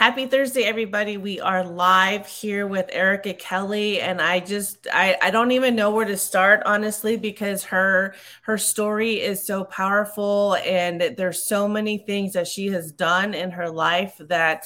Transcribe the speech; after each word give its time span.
Happy 0.00 0.24
Thursday, 0.24 0.62
everybody. 0.62 1.18
We 1.18 1.40
are 1.40 1.62
live 1.62 2.26
here 2.26 2.66
with 2.66 2.86
Ericka 2.86 3.38
Kelly. 3.38 4.00
And 4.00 4.18
I 4.18 4.40
just 4.40 4.86
I, 4.90 5.18
I 5.20 5.28
don't 5.28 5.50
even 5.50 5.76
know 5.76 5.90
where 5.90 6.06
to 6.06 6.16
start, 6.16 6.62
honestly, 6.64 7.18
because 7.18 7.64
her 7.64 8.14
her 8.44 8.56
story 8.56 9.20
is 9.20 9.46
so 9.46 9.62
powerful 9.62 10.56
and 10.64 11.02
there's 11.18 11.44
so 11.44 11.68
many 11.68 11.98
things 11.98 12.32
that 12.32 12.48
she 12.48 12.68
has 12.68 12.92
done 12.92 13.34
in 13.34 13.50
her 13.50 13.68
life 13.68 14.18
that 14.20 14.64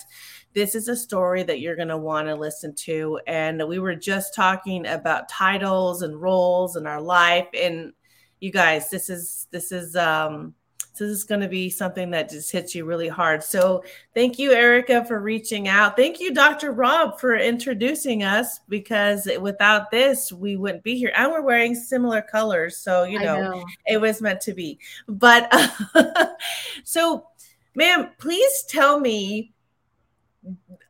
this 0.53 0.77
is 0.77 0.87
a 0.87 0.95
story 0.95 1.43
that 1.43 1.59
you're 1.59 1.75
going 1.75 1.89
to 1.89 1.99
want 1.99 2.29
to 2.29 2.37
listen 2.37 2.73
to. 2.85 3.19
And 3.27 3.61
we 3.67 3.81
were 3.81 3.97
just 3.97 4.37
talking 4.37 4.87
about 4.87 5.29
titles 5.29 6.03
and 6.03 6.23
roles 6.23 6.77
in 6.77 6.87
our 6.87 7.01
life. 7.01 7.49
And 7.61 7.93
you 8.39 8.53
guys, 8.53 8.89
this 8.89 9.11
is 9.11 9.49
this 9.51 9.73
is 9.73 9.97
um 9.97 10.55
so 10.95 11.09
this 11.09 11.19
is 11.19 11.25
going 11.25 11.41
to 11.41 11.49
be 11.49 11.71
something 11.71 12.11
that 12.11 12.31
just 12.31 12.53
hits 12.53 12.73
you 12.73 12.85
really 12.85 13.09
hard. 13.09 13.43
So 13.43 13.83
thank 14.15 14.39
you, 14.39 14.51
Ericka, 14.51 15.07
for 15.07 15.19
reaching 15.19 15.67
out. 15.67 15.97
Thank 15.97 16.21
you, 16.21 16.33
Dr. 16.33 16.71
Rob, 16.71 17.19
for 17.19 17.35
introducing 17.35 18.23
us 18.23 18.61
because 18.69 19.29
without 19.41 19.91
this, 19.91 20.33
we 20.33 20.57
wouldn't 20.57 20.85
be 20.85 20.97
here. 20.97 21.13
And 21.17 21.33
we're 21.33 21.43
wearing 21.43 21.75
similar 21.75 22.23
colors. 22.23 22.77
So, 22.77 23.03
you 23.03 23.19
know, 23.19 23.41
know. 23.41 23.65
it 23.89 24.01
was 24.01 24.23
meant 24.23 24.41
to 24.43 24.55
be. 24.55 24.79
But 25.09 25.53
so, 26.85 27.27
ma'am, 27.75 28.11
please 28.19 28.65
tell 28.69 29.01
me 29.01 29.54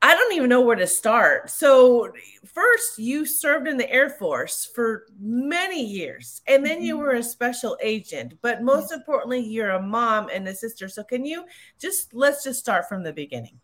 I 0.03 0.15
don't 0.15 0.33
even 0.35 0.49
know 0.49 0.61
where 0.61 0.77
to 0.77 0.87
start. 0.87 1.49
So, 1.51 2.13
first, 2.45 2.99
you 2.99 3.25
served 3.25 3.69
in 3.69 3.77
the 3.77 3.91
Air 3.91 4.11
Force 4.11 4.69
for 4.75 5.07
many 5.19 5.85
years, 5.85 6.43
and 6.47 6.65
then 6.65 6.83
you 6.83 6.95
mm-hmm. 6.95 7.05
were 7.05 7.13
a 7.13 7.23
special 7.23 7.79
agent. 7.81 8.35
But 8.43 8.63
most 8.63 8.93
importantly, 8.93 9.41
you're 9.41 9.71
a 9.71 9.83
mom 9.83 10.29
and 10.33 10.47
a 10.49 10.55
sister. 10.55 10.89
So, 10.89 11.05
can 11.05 11.25
you 11.25 11.45
just 11.81 12.15
let's 12.15 12.45
just 12.45 12.61
start 12.61 12.89
from 12.89 13.03
the 13.03 13.13
beginning? 13.13 13.61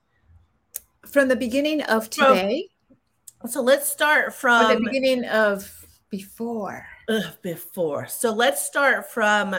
From 1.07 1.29
the 1.29 1.37
beginning 1.37 1.83
of 1.83 2.09
today. 2.09 2.69
From, 3.41 3.51
so, 3.51 3.61
let's 3.61 3.89
start 3.89 4.35
from, 4.35 4.67
from 4.67 4.83
the 4.83 4.91
beginning 4.91 5.25
of 5.27 5.87
before. 6.09 6.87
before. 7.43 8.07
So, 8.07 8.33
let's 8.33 8.65
start 8.65 9.11
from 9.11 9.57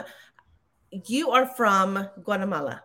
you 1.06 1.32
are 1.32 1.46
from 1.46 2.08
Guatemala. 2.24 2.84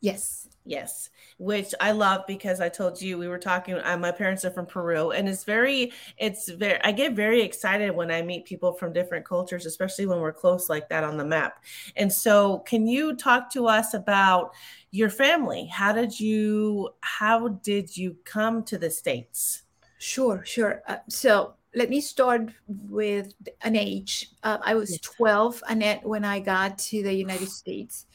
Yes. 0.00 0.48
Yes 0.68 1.10
which 1.38 1.72
I 1.80 1.92
love 1.92 2.24
because 2.26 2.60
I 2.60 2.68
told 2.68 3.00
you 3.00 3.16
we 3.16 3.28
were 3.28 3.38
talking. 3.38 3.76
Uh, 3.76 3.96
my 3.96 4.10
parents 4.10 4.44
are 4.44 4.50
from 4.50 4.66
Peru, 4.66 5.12
and 5.12 5.28
it's 5.28 5.44
very, 5.44 5.92
it's 6.18 6.48
very. 6.48 6.80
I 6.82 6.92
get 6.92 7.12
very 7.12 7.40
excited 7.42 7.94
when 7.94 8.10
I 8.10 8.22
meet 8.22 8.44
people 8.44 8.72
from 8.72 8.92
different 8.92 9.24
cultures, 9.24 9.64
especially 9.64 10.06
when 10.06 10.20
we're 10.20 10.32
close 10.32 10.68
like 10.68 10.88
that 10.88 11.04
on 11.04 11.16
the 11.16 11.24
map. 11.24 11.64
And 11.96 12.12
so, 12.12 12.58
can 12.60 12.86
you 12.86 13.14
talk 13.14 13.52
to 13.52 13.68
us 13.68 13.94
about 13.94 14.52
your 14.90 15.10
family? 15.10 15.66
How 15.66 15.92
did 15.92 16.18
you, 16.18 16.90
how 17.00 17.48
did 17.48 17.96
you 17.96 18.16
come 18.24 18.64
to 18.64 18.76
the 18.76 18.90
states? 18.90 19.62
Sure, 19.98 20.44
sure. 20.44 20.82
Uh, 20.88 20.96
so 21.08 21.54
let 21.74 21.90
me 21.90 22.00
start 22.00 22.50
with 22.66 23.34
an 23.62 23.76
age. 23.76 24.30
Uh, 24.42 24.58
I 24.62 24.74
was 24.74 24.92
yes. 24.92 25.00
12, 25.00 25.62
Annette, 25.68 26.04
when 26.04 26.24
I 26.24 26.40
got 26.40 26.78
to 26.78 27.02
the 27.02 27.12
United 27.12 27.48
States. 27.48 28.06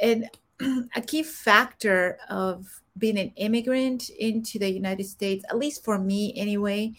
And 0.00 0.28
a 0.60 1.00
key 1.00 1.22
factor 1.22 2.18
of 2.30 2.82
being 2.98 3.18
an 3.18 3.32
immigrant 3.36 4.08
into 4.10 4.58
the 4.58 4.70
United 4.70 5.04
States, 5.04 5.44
at 5.50 5.58
least 5.58 5.84
for 5.84 5.98
me 5.98 6.32
anyway, 6.36 6.92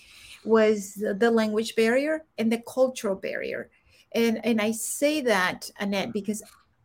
was 0.44 0.94
the 0.94 1.32
language 1.32 1.76
barrier 1.76 2.24
and 2.38 2.52
the 2.52 2.62
cultural 2.68 3.16
barrier. 3.16 3.70
And, 4.14 4.44
and 4.46 4.62
I 4.62 4.72
say 4.72 5.22
that, 5.22 5.70
Annette, 5.80 6.14
because 6.14 6.44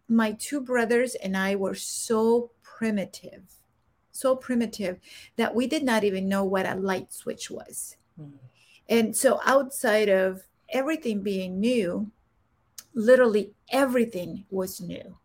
my 0.09 0.33
two 0.33 0.61
brothers 0.61 1.14
and 1.17 1.37
I 1.37 1.56
were 1.56 1.75
so 1.75 2.51
primitive, 2.62 3.42
so 4.11 4.34
primitive 4.34 4.98
that 5.36 5.55
we 5.55 5.67
did 5.67 5.83
not 5.83 6.05
even 6.05 6.29
know 6.29 6.45
what 6.45 6.67
a 6.67 6.75
light 6.75 7.12
switch 7.12 7.51
was. 7.51 7.97
Mm. 8.20 8.33
And 8.89 9.17
so, 9.17 9.41
outside 9.47 10.09
of 10.09 10.42
everything 10.69 11.23
being 11.23 11.61
new, 11.61 12.11
literally 12.95 13.52
everything 13.70 14.45
was 14.51 14.80
new 14.80 15.17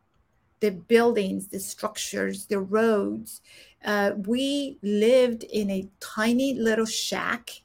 the 0.60 0.72
buildings, 0.72 1.48
the 1.48 1.60
structures, 1.60 2.46
the 2.46 2.60
roads. 2.60 3.42
Uh, 3.86 4.12
we 4.26 4.78
lived 4.82 5.44
in 5.44 5.70
a 5.70 5.88
tiny 6.00 6.54
little 6.54 6.86
shack 6.86 7.62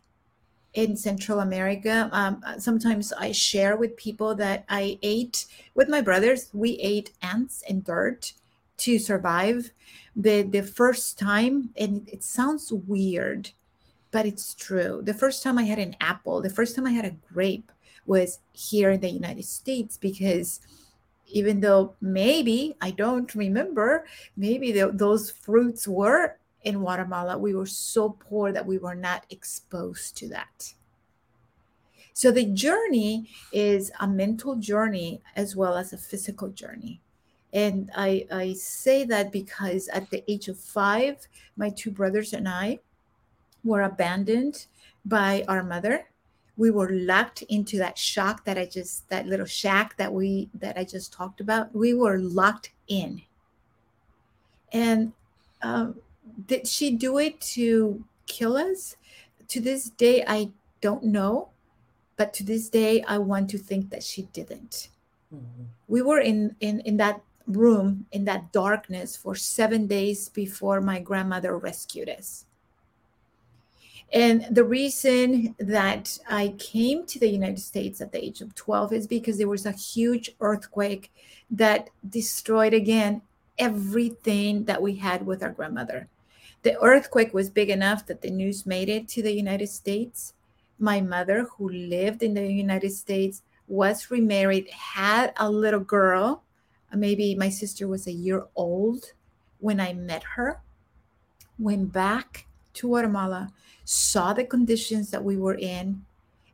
in 0.75 0.97
Central 0.97 1.41
America. 1.41 2.09
Um, 2.13 2.43
sometimes 2.59 3.13
I 3.13 3.33
share 3.33 3.77
with 3.77 3.97
people 3.97 4.35
that 4.37 4.65
I 4.69 4.99
ate 5.03 5.47
with 5.75 5.89
my 5.89 6.01
brothers. 6.01 6.49
We 6.53 6.73
ate 6.79 7.13
ants 7.23 7.63
and 7.69 7.85
dirt 7.85 8.33
to 8.79 8.99
survive. 8.99 9.71
The 10.17 10.43
the 10.43 10.63
first 10.63 11.19
time, 11.19 11.71
and 11.77 12.09
it 12.09 12.23
sounds 12.23 12.73
weird, 12.73 13.51
but 14.11 14.27
it's 14.27 14.55
true. 14.55 15.01
The 15.03 15.15
first 15.15 15.43
time 15.43 15.59
I 15.59 15.65
had 15.65 15.79
an 15.79 15.97
apple, 16.01 16.43
the 16.43 16.51
first 16.51 16.77
time 16.77 16.87
I 16.87 16.93
had 16.93 17.05
a 17.05 17.17
grape 17.33 17.71
was 18.05 18.41
here 18.53 18.91
in 18.91 19.01
the 19.01 19.09
United 19.09 19.45
States 19.45 19.97
because 19.97 20.61
even 21.33 21.61
though 21.61 21.95
maybe 22.01 22.77
I 22.81 22.91
don't 22.91 23.35
remember, 23.35 24.07
maybe 24.37 24.73
the, 24.73 24.91
those 24.93 25.31
fruits 25.31 25.89
were 25.89 26.37
in 26.65 26.79
Guatemala. 26.79 27.39
We 27.39 27.55
were 27.55 27.67
so 27.67 28.11
poor 28.11 28.53
that 28.53 28.67
we 28.67 28.79
were 28.79 28.95
not 28.95 29.27
exposed 29.31 30.17
to 30.19 30.29
that. 30.29 30.73
So 32.15 32.31
the 32.31 32.45
journey 32.45 33.31
is 33.53 33.91
a 34.01 34.07
mental 34.07 34.57
journey 34.57 35.23
as 35.35 35.57
well 35.57 35.77
as 35.77 35.93
a 35.93 35.99
physical 35.99 36.51
journey. 36.51 37.01
And 37.53 37.91
I, 37.97 38.27
I 38.31 38.53
say 38.55 39.05
that 39.05 39.33
because 39.33 39.89
at 39.89 40.09
the 40.11 40.23
age 40.31 40.49
of 40.49 40.59
five, 40.59 41.27
my 41.57 41.71
two 41.71 41.91
brothers 41.91 42.33
and 42.33 42.49
I 42.49 42.81
were 43.65 43.83
abandoned 43.83 44.67
by 45.05 45.45
our 45.49 45.63
mother 45.63 46.07
we 46.57 46.71
were 46.71 46.91
locked 46.91 47.43
into 47.43 47.79
that 47.79 47.97
shock 47.97 48.45
that 48.45 48.59
I 48.59 48.67
just 48.67 49.09
that 49.09 49.27
little 49.27 49.47
shack 49.47 49.97
that 49.97 50.13
we 50.13 50.51
that 50.55 50.77
I 50.77 50.85
just 50.85 51.13
talked 51.13 51.41
about. 51.41 51.75
We 51.75 51.95
were 51.95 52.19
locked 52.19 52.73
in. 52.89 53.23
And 54.73 55.13
um, 55.63 55.97
did 56.47 56.67
she 56.67 56.91
do 56.91 57.19
it 57.19 57.41
to 57.57 58.05
kill 58.27 58.57
us? 58.57 58.97
To 59.49 59.61
this 59.61 59.91
day, 59.91 60.25
I 60.27 60.51
don't 60.81 61.05
know. 61.05 61.49
But 62.17 62.33
to 62.35 62.45
this 62.45 62.69
day, 62.69 63.03
I 63.03 63.19
want 63.19 63.51
to 63.51 63.59
think 63.59 63.91
that 63.91 64.03
she 64.03 64.23
didn't. 64.33 64.89
Mm-hmm. 65.35 65.65
We 65.89 66.03
were 66.03 66.21
in, 66.21 66.57
in 66.61 66.81
in 66.81 66.97
that 66.99 67.23
room 67.47 68.07
in 68.13 68.25
that 68.25 68.53
darkness 68.53 69.17
for 69.17 69.35
seven 69.35 69.87
days 69.87 70.29
before 70.29 70.81
my 70.81 71.01
grandmother 71.01 71.57
rescued 71.59 72.09
us. 72.09 72.45
And 74.13 74.47
the 74.51 74.65
reason 74.65 75.55
that 75.59 76.19
I 76.29 76.55
came 76.59 77.07
to 77.07 77.19
the 77.19 77.31
United 77.31 77.61
States 77.61 78.01
at 78.01 78.13
the 78.13 78.23
age 78.23 78.43
of 78.43 78.55
12 78.55 78.93
is 78.93 79.07
because 79.07 79.39
there 79.39 79.49
was 79.49 79.65
a 79.65 79.73
huge 79.73 80.33
earthquake 80.41 81.11
that 81.51 81.89
destroyed 82.07 82.75
again 82.75 83.23
everything 83.59 84.65
that 84.65 84.83
we 84.83 84.97
had 84.97 85.25
with 85.25 85.43
our 85.43 85.51
grandmother. 85.51 86.09
The 86.63 86.79
earthquake 86.81 87.33
was 87.33 87.49
big 87.49 87.71
enough 87.71 88.07
that 88.07 88.21
the 88.21 88.31
news 88.31 88.67
made 88.67 88.89
it 88.89 89.09
to 89.09 89.23
the 89.23 89.33
United 89.33 89.69
States. 89.69 90.35
My 90.79 91.01
mother, 91.01 91.49
who 91.57 91.69
lived 91.71 92.23
in 92.23 92.35
the 92.35 92.53
United 92.53 92.93
States, 92.93 93.43
was 93.67 94.11
remarried, 94.11 94.69
had 94.69 95.33
a 95.39 95.51
little 95.51 95.81
girl. 95.81 96.43
Maybe 96.95 97.35
my 97.35 97.49
sister 97.49 97.89
was 97.89 98.07
a 98.07 98.13
year 98.13 98.45
old 98.55 99.13
when 99.59 99.81
I 99.81 99.95
met 99.95 100.23
her, 100.35 100.61
went 101.59 101.93
back 101.93 102.47
to 102.75 102.89
Guatemala 102.89 103.49
saw 103.85 104.33
the 104.33 104.45
conditions 104.45 105.11
that 105.11 105.25
we 105.25 105.37
were 105.37 105.57
in, 105.57 106.05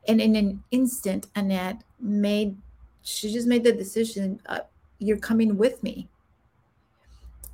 and 0.06 0.20
in 0.20 0.36
an 0.36 0.62
instant, 0.70 1.26
Annette 1.34 1.82
made 2.00 2.56
she 3.02 3.32
just 3.32 3.48
made 3.48 3.64
the 3.64 3.72
decision 3.72 4.40
uh, 4.46 4.60
you're 4.98 5.16
coming 5.16 5.56
with 5.56 5.82
me. 5.82 6.08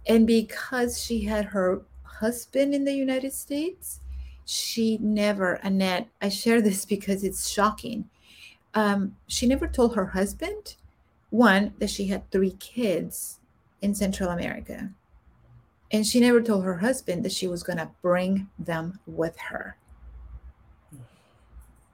And 0.06 0.26
because 0.26 1.02
she 1.02 1.20
had 1.24 1.46
her 1.46 1.82
husband 2.02 2.74
in 2.74 2.84
the 2.84 2.92
United 2.92 3.32
States, 3.32 4.00
she 4.44 4.98
never, 4.98 5.54
Annette, 5.54 6.09
I 6.20 6.28
share 6.28 6.60
this 6.60 6.84
because 6.94 7.24
it's 7.24 7.48
shocking. 7.48 8.09
Um, 8.74 9.16
she 9.28 9.47
never 9.47 9.68
told 9.68 9.94
her 9.94 10.06
husband, 10.06 10.74
one, 11.30 11.74
that 11.78 11.91
she 11.91 12.09
had 12.09 12.28
three 12.30 12.56
kids 12.59 13.38
in 13.80 13.94
Central 13.94 14.30
America. 14.30 14.91
And 15.94 16.04
she 16.04 16.18
never 16.18 16.42
told 16.42 16.64
her 16.64 16.78
husband 16.78 17.24
that 17.24 17.30
she 17.30 17.46
was 17.46 17.62
going 17.62 17.78
to 17.78 17.88
bring 18.02 18.50
them 18.58 18.98
with 19.06 19.38
her. 19.38 19.76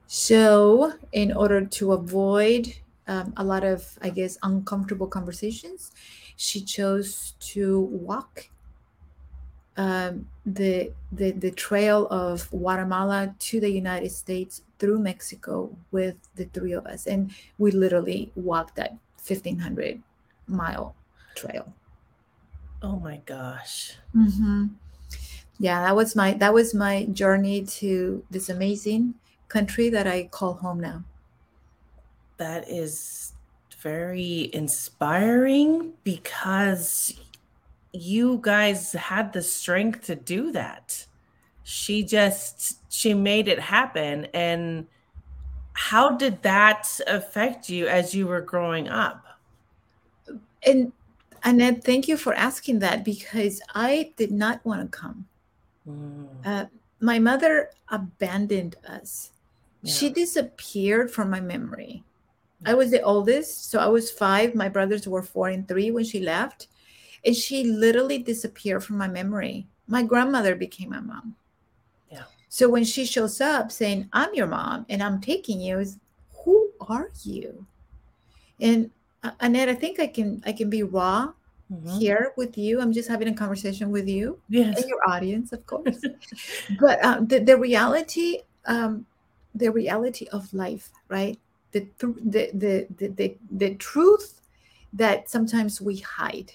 So, 0.07 0.93
in 1.11 1.31
order 1.31 1.63
to 1.63 1.93
avoid 1.93 2.73
um, 3.07 3.31
a 3.37 3.43
lot 3.43 3.63
of, 3.63 3.99
I 4.01 4.09
guess, 4.09 4.39
uncomfortable 4.41 5.05
conversations, 5.05 5.91
she 6.35 6.61
chose 6.61 7.35
to 7.53 7.81
walk 7.81 8.49
um, 9.77 10.27
the, 10.47 10.91
the 11.11 11.31
the 11.33 11.51
trail 11.51 12.07
of 12.07 12.49
Guatemala 12.49 13.35
to 13.37 13.59
the 13.59 13.69
United 13.69 14.11
States 14.11 14.63
through 14.79 14.97
Mexico 14.97 15.77
with 15.91 16.15
the 16.35 16.45
three 16.45 16.71
of 16.71 16.87
us, 16.87 17.05
and 17.05 17.31
we 17.59 17.69
literally 17.69 18.31
walked 18.35 18.75
that 18.77 18.97
fifteen 19.19 19.59
hundred 19.59 20.01
mile 20.47 20.95
trail. 21.35 21.71
Oh 22.81 22.99
my 22.99 23.21
gosh. 23.25 23.93
Mm-hmm. 24.15 24.67
yeah 25.59 25.83
that 25.83 25.95
was 25.95 26.15
my 26.15 26.33
that 26.33 26.53
was 26.53 26.73
my 26.73 27.05
journey 27.13 27.63
to 27.63 28.23
this 28.31 28.49
amazing 28.49 29.13
country 29.47 29.89
that 29.89 30.07
i 30.07 30.23
call 30.23 30.53
home 30.53 30.79
now 30.79 31.03
that 32.37 32.67
is 32.69 33.33
very 33.81 34.49
inspiring 34.53 35.93
because 36.03 37.19
you 37.93 38.39
guys 38.41 38.93
had 38.93 39.31
the 39.33 39.41
strength 39.41 40.01
to 40.01 40.15
do 40.15 40.51
that 40.51 41.05
she 41.63 42.03
just 42.03 42.79
she 42.91 43.13
made 43.13 43.47
it 43.47 43.59
happen 43.59 44.25
and 44.33 44.87
how 45.73 46.09
did 46.17 46.41
that 46.41 46.87
affect 47.07 47.69
you 47.69 47.87
as 47.87 48.15
you 48.15 48.25
were 48.27 48.41
growing 48.41 48.89
up 48.89 49.25
and 50.65 50.91
annette 51.43 51.83
thank 51.83 52.07
you 52.07 52.17
for 52.17 52.33
asking 52.33 52.79
that 52.79 53.03
because 53.03 53.61
i 53.73 54.11
did 54.17 54.31
not 54.31 54.63
want 54.65 54.81
to 54.81 54.97
come 54.97 55.25
mm. 55.87 56.27
uh, 56.45 56.65
my 56.99 57.17
mother 57.19 57.71
abandoned 57.89 58.75
us 58.87 59.31
yeah. 59.81 59.93
she 59.93 60.09
disappeared 60.09 61.09
from 61.09 61.29
my 61.29 61.39
memory 61.39 62.03
i 62.65 62.73
was 62.73 62.91
the 62.91 63.01
oldest 63.01 63.69
so 63.69 63.79
i 63.79 63.87
was 63.87 64.11
five 64.11 64.53
my 64.53 64.69
brothers 64.69 65.07
were 65.07 65.23
four 65.23 65.49
and 65.49 65.67
three 65.67 65.91
when 65.91 66.03
she 66.03 66.19
left 66.19 66.67
and 67.25 67.35
she 67.35 67.63
literally 67.63 68.17
disappeared 68.17 68.83
from 68.83 68.97
my 68.97 69.07
memory 69.07 69.67
my 69.87 70.01
grandmother 70.01 70.55
became 70.55 70.89
my 70.89 70.99
mom 70.99 71.35
Yeah. 72.09 72.23
so 72.49 72.69
when 72.69 72.85
she 72.85 73.05
shows 73.05 73.41
up 73.41 73.71
saying, 73.71 74.09
I'm 74.13 74.33
your 74.33 74.47
mom 74.47 74.85
and 74.89 75.03
I'm 75.03 75.19
taking 75.19 75.59
you, 75.59 75.79
is 75.79 75.99
who 76.43 76.71
are 76.79 77.09
you? 77.23 77.67
And 78.59 78.89
uh, 79.23 79.31
Annette, 79.39 79.69
I 79.69 79.75
think 79.75 79.99
I 79.99 80.07
can 80.07 80.41
I 80.45 80.51
can 80.51 80.69
be 80.69 80.83
raw 80.83 81.33
mm-hmm. 81.71 81.99
here 81.99 82.33
with 82.37 82.57
you. 82.57 82.81
I'm 82.81 82.93
just 82.93 83.09
having 83.09 83.27
a 83.27 83.33
conversation 83.33 83.91
with 83.91 84.07
you 84.07 84.39
yes. 84.49 84.77
and 84.77 84.89
your 84.89 84.99
audience, 85.07 85.53
of 85.53 85.65
course. 85.65 86.01
but 86.79 87.03
um, 87.03 87.27
the, 87.27 87.39
the 87.39 87.57
reality, 87.57 88.39
um, 88.65 89.05
the 89.55 89.71
reality 89.71 90.27
of 90.31 90.53
life, 90.53 90.89
right? 91.07 91.39
The, 91.71 91.81
th- 91.81 92.15
the, 92.23 92.51
the, 92.53 92.87
the, 92.97 93.07
the, 93.07 93.37
the 93.49 93.75
truth 93.75 94.41
that 94.93 95.29
sometimes 95.29 95.79
we 95.79 95.97
hide 95.97 96.53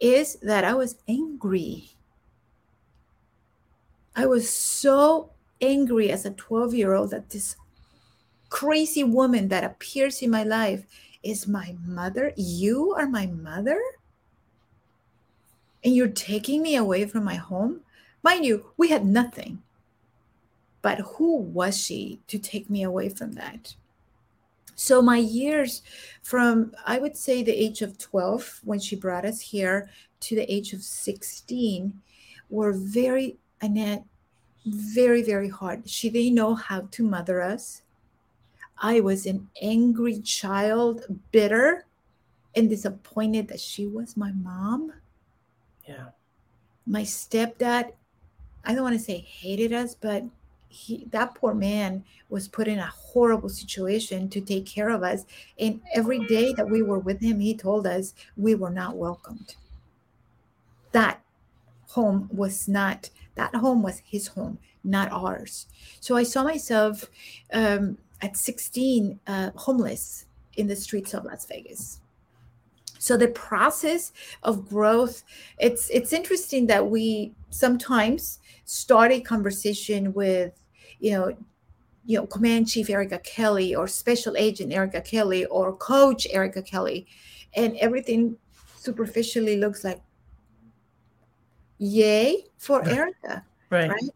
is 0.00 0.36
that 0.36 0.64
I 0.64 0.74
was 0.74 0.96
angry 1.06 1.90
I 4.18 4.26
was 4.26 4.52
so 4.52 5.30
angry 5.60 6.10
as 6.10 6.26
a 6.26 6.32
12 6.32 6.74
year 6.74 6.92
old 6.92 7.10
that 7.10 7.30
this 7.30 7.54
crazy 8.48 9.04
woman 9.04 9.48
that 9.48 9.64
appears 9.64 10.22
in 10.22 10.30
my 10.30 10.42
life 10.42 10.86
is 11.22 11.46
my 11.46 11.76
mother. 11.84 12.32
You 12.36 12.94
are 12.94 13.06
my 13.06 13.26
mother? 13.26 13.80
And 15.84 15.94
you're 15.94 16.08
taking 16.08 16.62
me 16.62 16.76
away 16.76 17.06
from 17.06 17.24
my 17.24 17.36
home? 17.36 17.80
Mind 18.22 18.44
you, 18.44 18.70
we 18.76 18.88
had 18.88 19.06
nothing. 19.06 19.62
But 20.82 21.00
who 21.00 21.36
was 21.36 21.76
she 21.76 22.20
to 22.28 22.38
take 22.38 22.70
me 22.70 22.82
away 22.82 23.08
from 23.08 23.32
that? 23.32 23.74
So, 24.74 25.02
my 25.02 25.16
years 25.16 25.82
from, 26.22 26.72
I 26.86 26.98
would 26.98 27.16
say, 27.16 27.42
the 27.42 27.52
age 27.52 27.82
of 27.82 27.98
12, 27.98 28.60
when 28.62 28.78
she 28.78 28.94
brought 28.94 29.24
us 29.24 29.40
here, 29.40 29.90
to 30.20 30.36
the 30.36 30.52
age 30.52 30.72
of 30.72 30.82
16, 30.82 32.00
were 32.48 32.72
very 32.72 33.38
Annette, 33.60 34.04
very, 34.66 35.22
very 35.22 35.48
hard. 35.48 35.88
She 35.88 36.10
didn't 36.10 36.34
know 36.34 36.54
how 36.54 36.82
to 36.92 37.02
mother 37.02 37.42
us. 37.42 37.82
I 38.80 39.00
was 39.00 39.26
an 39.26 39.48
angry 39.60 40.20
child, 40.20 41.04
bitter 41.32 41.86
and 42.54 42.68
disappointed 42.68 43.48
that 43.48 43.60
she 43.60 43.86
was 43.86 44.16
my 44.16 44.32
mom. 44.32 44.92
Yeah. 45.86 46.08
My 46.86 47.02
stepdad, 47.02 47.92
I 48.64 48.74
don't 48.74 48.82
want 48.82 48.96
to 48.96 49.04
say 49.04 49.18
hated 49.18 49.72
us, 49.72 49.94
but 49.94 50.24
he 50.68 51.06
that 51.12 51.34
poor 51.34 51.54
man 51.54 52.04
was 52.28 52.46
put 52.46 52.68
in 52.68 52.78
a 52.78 52.86
horrible 52.86 53.48
situation 53.48 54.28
to 54.28 54.40
take 54.40 54.66
care 54.66 54.90
of 54.90 55.02
us. 55.02 55.24
And 55.58 55.80
every 55.94 56.26
day 56.26 56.52
that 56.54 56.68
we 56.68 56.82
were 56.82 56.98
with 56.98 57.20
him, 57.20 57.40
he 57.40 57.56
told 57.56 57.86
us 57.86 58.14
we 58.36 58.54
were 58.54 58.70
not 58.70 58.96
welcomed. 58.96 59.56
That 60.92 61.22
home 61.88 62.28
was 62.32 62.68
not 62.68 63.10
that 63.34 63.54
home 63.54 63.82
was 63.82 64.02
his 64.04 64.28
home, 64.28 64.58
not 64.84 65.10
ours. 65.12 65.66
So 66.00 66.16
I 66.16 66.24
saw 66.24 66.42
myself 66.42 67.08
um, 67.52 67.98
at 68.20 68.36
16 68.36 69.18
uh, 69.26 69.50
homeless 69.54 70.26
in 70.56 70.66
the 70.66 70.76
streets 70.76 71.14
of 71.14 71.24
Las 71.24 71.46
Vegas. 71.46 72.00
So 72.98 73.16
the 73.16 73.28
process 73.28 74.12
of 74.42 74.68
growth, 74.68 75.22
it's 75.58 75.88
it's 75.90 76.12
interesting 76.12 76.66
that 76.66 76.90
we 76.90 77.32
sometimes 77.50 78.40
start 78.64 79.12
a 79.12 79.20
conversation 79.20 80.12
with, 80.12 80.52
you 80.98 81.12
know, 81.12 81.36
you 82.04 82.18
know, 82.18 82.26
Command 82.26 82.68
Chief 82.68 82.88
Ericka 82.88 83.22
Kelly 83.22 83.74
or 83.74 83.86
Special 83.86 84.36
Agent 84.36 84.72
Ericka 84.72 85.04
Kelly 85.04 85.44
or 85.46 85.76
Coach 85.76 86.26
Ericka 86.34 86.64
Kelly, 86.64 87.06
and 87.54 87.76
everything 87.76 88.36
superficially 88.76 89.56
looks 89.58 89.84
like 89.84 90.00
yay 91.78 92.44
for 92.56 92.82
Ericka. 92.82 93.42
Right. 93.70 93.90
right. 93.90 94.10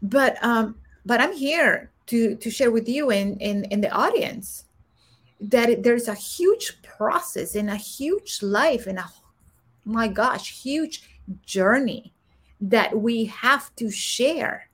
But 0.00 0.42
um, 0.42 0.76
but 1.04 1.20
I'm 1.20 1.34
here 1.34 1.91
to 2.06 2.36
to 2.36 2.50
share 2.50 2.70
with 2.70 2.88
you 2.88 3.10
and 3.10 3.40
in, 3.40 3.64
in, 3.64 3.80
the 3.80 3.90
audience 3.90 4.64
that 5.40 5.82
there's 5.82 6.08
a 6.08 6.14
huge 6.14 6.82
process 6.82 7.54
and 7.54 7.70
a 7.70 7.76
huge 7.76 8.42
life 8.42 8.86
and 8.86 8.98
a 8.98 9.04
my 9.84 10.08
gosh, 10.08 10.62
huge 10.62 11.02
journey 11.44 12.12
that 12.60 12.96
we 12.96 13.24
have 13.26 13.74
to 13.76 13.90
share 13.90 14.68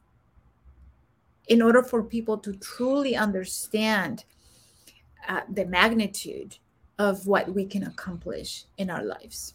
in 1.49 1.63
order 1.63 1.83
for 1.83 2.03
people 2.03 2.37
to 2.37 2.53
truly 2.55 3.17
understand 3.17 4.25
uh, 5.29 5.41
the 5.51 5.65
magnitude 5.65 6.57
of 6.99 7.27
what 7.27 7.55
we 7.55 7.65
can 7.65 7.85
accomplish 7.85 8.65
in 8.77 8.91
our 8.91 9.03
lives. 9.03 9.55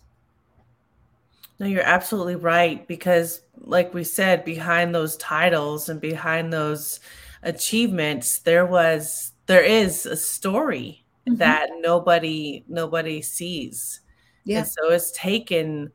No, 1.60 1.68
you're 1.68 1.84
absolutely 1.84 2.36
right. 2.36 2.88
Because, 2.88 3.42
like 3.58 3.94
we 3.94 4.04
said, 4.04 4.44
behind 4.44 4.96
those 4.96 5.18
titles 5.18 5.90
and 5.90 6.02
behind 6.02 6.52
those 6.52 7.00
achievements, 7.44 8.40
there 8.40 8.66
was, 8.66 9.34
there 9.45 9.63
is 9.63 10.06
a 10.06 10.16
story 10.16 11.06
mm-hmm. 11.28 11.38
that 11.38 11.69
nobody, 11.80 12.63
nobody 12.68 13.22
sees. 13.22 14.01
Yeah. 14.45 14.60
And 14.60 14.68
so 14.68 14.90
it's 14.90 15.12
taken, 15.12 15.92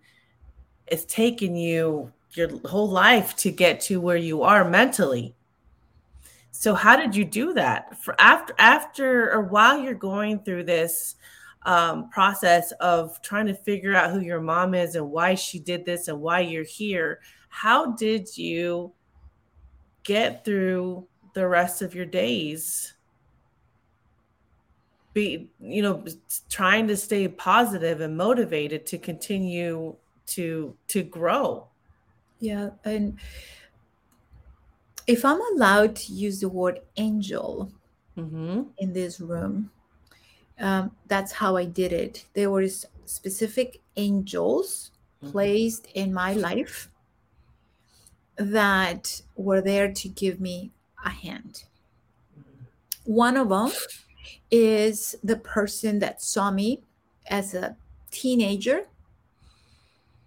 it's 0.86 1.04
taken 1.04 1.56
you 1.56 2.12
your 2.32 2.50
whole 2.66 2.88
life 2.88 3.34
to 3.36 3.50
get 3.50 3.80
to 3.80 4.00
where 4.00 4.16
you 4.16 4.42
are 4.42 4.68
mentally. 4.68 5.34
So 6.50 6.74
how 6.74 6.96
did 6.96 7.14
you 7.14 7.24
do 7.24 7.52
that? 7.54 8.02
For 8.02 8.14
after, 8.18 8.54
after, 8.58 9.32
or 9.32 9.42
while 9.42 9.80
you're 9.80 9.94
going 9.94 10.40
through 10.40 10.64
this, 10.64 11.16
um, 11.66 12.08
process 12.08 12.72
of 12.80 13.20
trying 13.20 13.46
to 13.46 13.54
figure 13.54 13.94
out 13.94 14.10
who 14.10 14.20
your 14.20 14.40
mom 14.40 14.74
is 14.74 14.94
and 14.94 15.10
why 15.10 15.34
she 15.34 15.58
did 15.58 15.84
this 15.84 16.08
and 16.08 16.20
why 16.20 16.40
you're 16.40 16.64
here, 16.64 17.20
how 17.48 17.92
did 17.92 18.36
you 18.36 18.92
get 20.04 20.44
through 20.44 21.06
the 21.38 21.48
rest 21.48 21.82
of 21.82 21.94
your 21.94 22.04
days? 22.04 22.94
Be, 25.14 25.48
you 25.60 25.82
know, 25.82 26.04
trying 26.50 26.88
to 26.88 26.96
stay 26.96 27.28
positive 27.28 28.00
and 28.00 28.16
motivated 28.16 28.84
to 28.86 28.98
continue 28.98 29.96
to 30.26 30.74
to 30.88 31.02
grow. 31.02 31.68
Yeah, 32.40 32.70
and 32.84 33.18
if 35.06 35.24
I'm 35.24 35.40
allowed 35.54 35.96
to 35.96 36.12
use 36.12 36.40
the 36.40 36.48
word 36.48 36.80
angel 36.96 37.72
mm-hmm. 38.16 38.64
in 38.78 38.92
this 38.92 39.20
room, 39.20 39.70
um, 40.60 40.90
that's 41.06 41.32
how 41.32 41.56
I 41.56 41.64
did 41.64 41.92
it. 41.92 42.26
There 42.34 42.50
were 42.50 42.66
specific 43.06 43.80
angels 43.96 44.90
mm-hmm. 45.22 45.32
placed 45.32 45.86
in 45.94 46.12
my 46.12 46.34
life 46.34 46.90
that 48.36 49.22
were 49.34 49.60
there 49.60 49.92
to 49.92 50.08
give 50.08 50.40
me 50.40 50.70
a 51.04 51.10
hand. 51.10 51.64
One 53.04 53.36
of 53.36 53.48
them 53.48 53.70
is 54.50 55.16
the 55.22 55.36
person 55.36 55.98
that 56.00 56.22
saw 56.22 56.50
me 56.50 56.82
as 57.28 57.54
a 57.54 57.76
teenager, 58.10 58.86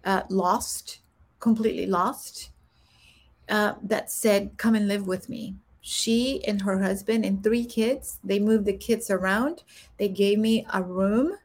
uh, 0.04 0.22
lost, 0.28 1.00
completely 1.40 1.86
lost, 1.86 2.50
uh, 3.48 3.74
that 3.82 4.10
said, 4.10 4.56
Come 4.56 4.74
and 4.74 4.88
live 4.88 5.06
with 5.06 5.28
me. 5.28 5.56
She 5.80 6.44
and 6.46 6.62
her 6.62 6.80
husband 6.80 7.24
and 7.24 7.42
three 7.42 7.64
kids 7.64 8.20
they 8.22 8.38
moved 8.38 8.66
the 8.66 8.76
kids 8.76 9.10
around. 9.10 9.64
They 9.98 10.08
gave 10.08 10.38
me 10.38 10.64
a 10.72 10.82
room. 10.82 11.38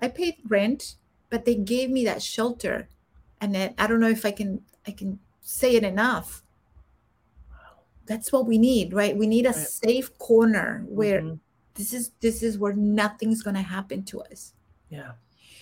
I 0.00 0.08
paid 0.08 0.36
rent 0.48 0.96
but 1.28 1.44
they 1.44 1.54
gave 1.54 1.90
me 1.90 2.04
that 2.04 2.22
shelter. 2.22 2.88
And 3.40 3.54
then 3.54 3.74
i 3.78 3.86
don't 3.86 4.00
know 4.00 4.08
if 4.08 4.24
i 4.26 4.30
can 4.30 4.62
i 4.86 4.90
can 4.90 5.18
say 5.40 5.74
it 5.76 5.84
enough 5.84 6.42
that's 8.10 8.32
what 8.32 8.44
we 8.44 8.58
need 8.58 8.92
right 8.92 9.16
we 9.16 9.26
need 9.26 9.46
a 9.46 9.50
right. 9.50 9.56
safe 9.56 10.18
corner 10.18 10.84
where 10.88 11.22
mm-hmm. 11.22 11.36
this 11.74 11.92
is 11.94 12.10
this 12.20 12.42
is 12.42 12.58
where 12.58 12.72
nothing's 12.74 13.40
going 13.40 13.54
to 13.54 13.62
happen 13.62 14.02
to 14.02 14.20
us 14.22 14.52
yeah 14.90 15.12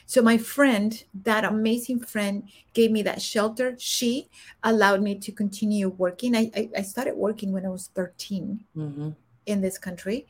So 0.09 0.23
my 0.23 0.39
friend, 0.39 0.91
that 1.23 1.45
amazing 1.45 2.01
friend, 2.01 2.49
gave 2.73 2.91
me 2.91 3.03
that 3.03 3.21
shelter. 3.21 3.77
She 3.77 4.31
allowed 4.71 5.03
me 5.03 5.13
to 5.25 5.31
continue 5.31 5.91
working. 5.91 6.35
I, 6.35 6.51
I, 6.57 6.63
I 6.81 6.83
started 6.93 7.15
working 7.15 7.53
when 7.53 7.67
I 7.67 7.69
was 7.69 7.91
13 7.95 8.65
mm-hmm. 8.75 9.11
in 9.45 9.61
this 9.61 9.77
country. 9.77 10.27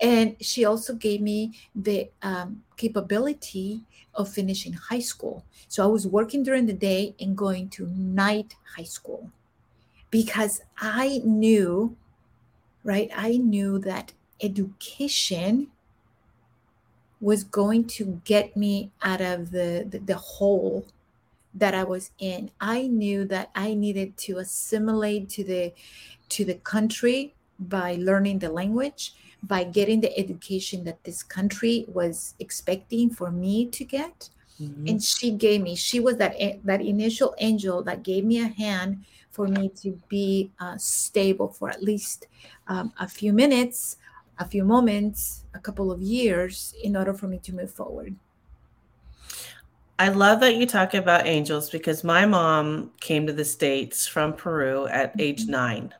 And 0.00 0.34
she 0.40 0.64
also 0.64 0.92
gave 1.06 1.20
me 1.20 1.54
the 1.76 2.10
um, 2.22 2.64
capability 2.76 3.86
of 4.14 4.28
finishing 4.28 4.72
high 4.72 5.04
school. 5.12 5.44
So 5.68 5.84
I 5.84 5.86
was 5.86 6.08
working 6.08 6.42
during 6.42 6.66
the 6.66 6.80
day 6.90 7.14
and 7.20 7.38
going 7.38 7.68
to 7.78 7.86
night 7.86 8.56
high 8.76 8.90
school 8.96 9.30
because 10.10 10.60
I 10.78 11.20
knew, 11.24 11.96
right? 12.84 13.10
I 13.14 13.36
knew 13.36 13.78
that 13.80 14.12
education 14.40 15.68
was 17.20 17.44
going 17.44 17.84
to 17.84 18.20
get 18.24 18.56
me 18.56 18.90
out 19.02 19.20
of 19.20 19.50
the, 19.50 19.86
the, 19.88 19.98
the 19.98 20.16
hole 20.16 20.86
that 21.54 21.74
I 21.74 21.84
was 21.84 22.10
in. 22.18 22.50
I 22.60 22.86
knew 22.86 23.24
that 23.26 23.50
I 23.54 23.74
needed 23.74 24.16
to 24.18 24.38
assimilate 24.38 25.28
to 25.30 25.44
the 25.44 25.72
to 26.30 26.44
the 26.44 26.54
country 26.54 27.34
by 27.58 27.96
learning 27.98 28.38
the 28.38 28.50
language, 28.50 29.14
by 29.42 29.64
getting 29.64 30.00
the 30.00 30.16
education 30.16 30.84
that 30.84 31.02
this 31.02 31.24
country 31.24 31.84
was 31.88 32.34
expecting 32.38 33.10
for 33.10 33.32
me 33.32 33.66
to 33.66 33.84
get. 33.84 34.30
Mm-hmm. 34.62 34.86
And 34.86 35.02
she 35.02 35.32
gave 35.32 35.60
me, 35.60 35.74
she 35.74 35.98
was 35.98 36.18
that 36.18 36.36
that 36.64 36.80
initial 36.80 37.34
angel 37.38 37.82
that 37.82 38.02
gave 38.02 38.24
me 38.24 38.40
a 38.40 38.48
hand 38.48 39.04
for 39.40 39.48
me 39.48 39.70
to 39.70 39.98
be 40.10 40.50
uh, 40.60 40.76
stable 40.76 41.48
for 41.48 41.70
at 41.70 41.82
least 41.82 42.26
um, 42.68 42.92
a 43.00 43.08
few 43.08 43.32
minutes 43.32 43.96
a 44.40 44.44
few 44.44 44.64
moments, 44.64 45.44
a 45.54 45.58
couple 45.58 45.92
of 45.92 46.00
years 46.00 46.74
in 46.82 46.96
order 46.96 47.12
for 47.12 47.28
me 47.28 47.38
to 47.38 47.54
move 47.54 47.70
forward. 47.70 48.16
I 49.98 50.08
love 50.08 50.40
that 50.40 50.56
you 50.56 50.66
talk 50.66 50.94
about 50.94 51.26
angels 51.26 51.68
because 51.68 52.02
my 52.02 52.24
mom 52.24 52.90
came 53.00 53.26
to 53.26 53.34
the 53.34 53.44
States 53.44 54.06
from 54.06 54.32
Peru 54.32 54.86
at 54.86 55.10
mm-hmm. 55.10 55.20
age 55.20 55.46
nine. 55.46 55.94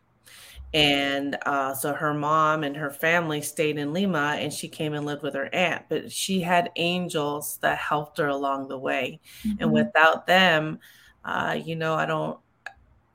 And 0.73 1.37
uh, 1.45 1.75
so 1.75 1.93
her 1.93 2.15
mom 2.15 2.65
and 2.65 2.77
her 2.77 2.91
family 2.91 3.43
stayed 3.43 3.77
in 3.77 3.93
Lima 3.93 4.37
and 4.39 4.53
she 4.53 4.69
came 4.69 4.95
and 4.95 5.05
lived 5.05 5.23
with 5.23 5.35
her 5.35 5.55
aunt. 5.55 5.85
But 5.91 6.11
she 6.11 6.41
had 6.41 6.71
angels 6.77 7.59
that 7.61 7.77
helped 7.77 8.17
her 8.19 8.29
along 8.29 8.69
the 8.69 8.79
way. 8.79 9.21
Mm-hmm. 9.45 9.63
And 9.63 9.73
without 9.73 10.27
them, 10.27 10.79
uh, 11.25 11.59
you 11.63 11.77
know, 11.77 11.95
I 11.95 12.07
don't 12.07 12.39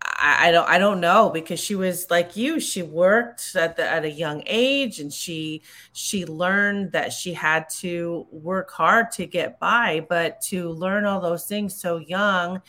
I, 0.02 0.48
I, 0.50 0.52
don't 0.52 0.70
I 0.70 0.78
don't 0.78 1.00
know 1.00 1.30
because 1.30 1.60
she 1.60 1.76
was 1.76 2.10
like 2.10 2.36
you. 2.36 2.60
She 2.60 2.84
worked 2.84 3.56
at 3.56 3.76
the 3.76 3.88
at 3.88 4.06
a 4.06 4.12
young 4.12 4.44
age 4.46 5.00
and 5.00 5.12
she 5.12 5.62
she 5.94 6.26
learned 6.26 6.92
that 6.94 7.14
she 7.14 7.34
had 7.34 7.70
to 7.82 8.28
work 8.32 8.72
hard 8.72 9.12
to 9.12 9.26
get 9.26 9.60
by, 9.60 10.06
but 10.08 10.42
to 10.42 10.70
learn 10.70 11.06
all 11.06 11.22
those 11.22 11.46
things 11.46 11.80
so 11.80 11.98
young 11.98 12.62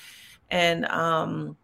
and 0.50 0.86
um 0.86 1.56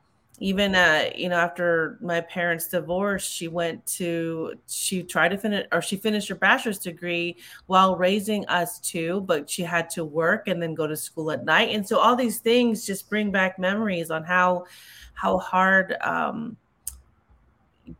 even 0.43 0.75
uh 0.75 1.09
you 1.15 1.29
know 1.29 1.37
after 1.37 1.99
my 2.01 2.21
parents 2.21 2.67
divorced 2.69 3.31
she 3.31 3.47
went 3.49 3.85
to 3.87 4.53
she 4.67 5.03
tried 5.03 5.29
to 5.29 5.39
finish 5.39 5.65
or 5.73 5.81
she 5.81 5.97
finished 5.97 6.29
her 6.29 6.35
bachelor's 6.35 6.79
degree 6.79 7.37
while 7.67 7.97
raising 7.97 8.45
us 8.47 8.81
too 8.81 9.21
but 9.23 9.49
she 9.49 9.63
had 9.63 9.89
to 9.89 10.05
work 10.05 10.49
and 10.49 10.63
then 10.63 10.75
go 10.75 10.87
to 10.87 10.97
school 10.97 11.31
at 11.31 11.45
night. 11.45 11.71
And 11.75 11.87
so 11.87 11.99
all 11.99 12.17
these 12.17 12.39
things 12.39 12.87
just 12.87 13.09
bring 13.09 13.31
back 13.31 13.59
memories 13.59 14.11
on 14.11 14.25
how 14.25 14.67
how 15.15 15.39
hard 15.39 15.97
um, 16.01 16.57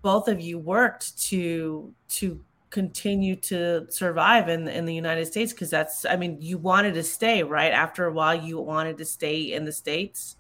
both 0.01 0.29
of 0.29 0.41
you 0.41 0.59
worked 0.59 1.19
to 1.29 1.93
to 2.09 2.41
continue 2.71 3.37
to 3.37 3.87
survive 3.91 4.49
in 4.49 4.67
in 4.69 4.87
the 4.87 4.95
United 4.95 5.27
States 5.27 5.53
because 5.53 5.71
that's 5.71 6.05
I 6.05 6.17
mean 6.17 6.39
you 6.41 6.59
wanted 6.59 6.95
to 6.95 7.03
stay 7.03 7.43
right? 7.43 7.73
After 7.73 8.07
a 8.07 8.13
while 8.13 8.35
you 8.35 8.59
wanted 8.59 8.99
to 8.99 9.05
stay 9.05 9.53
in 9.53 9.65
the 9.65 9.73
states 9.73 10.37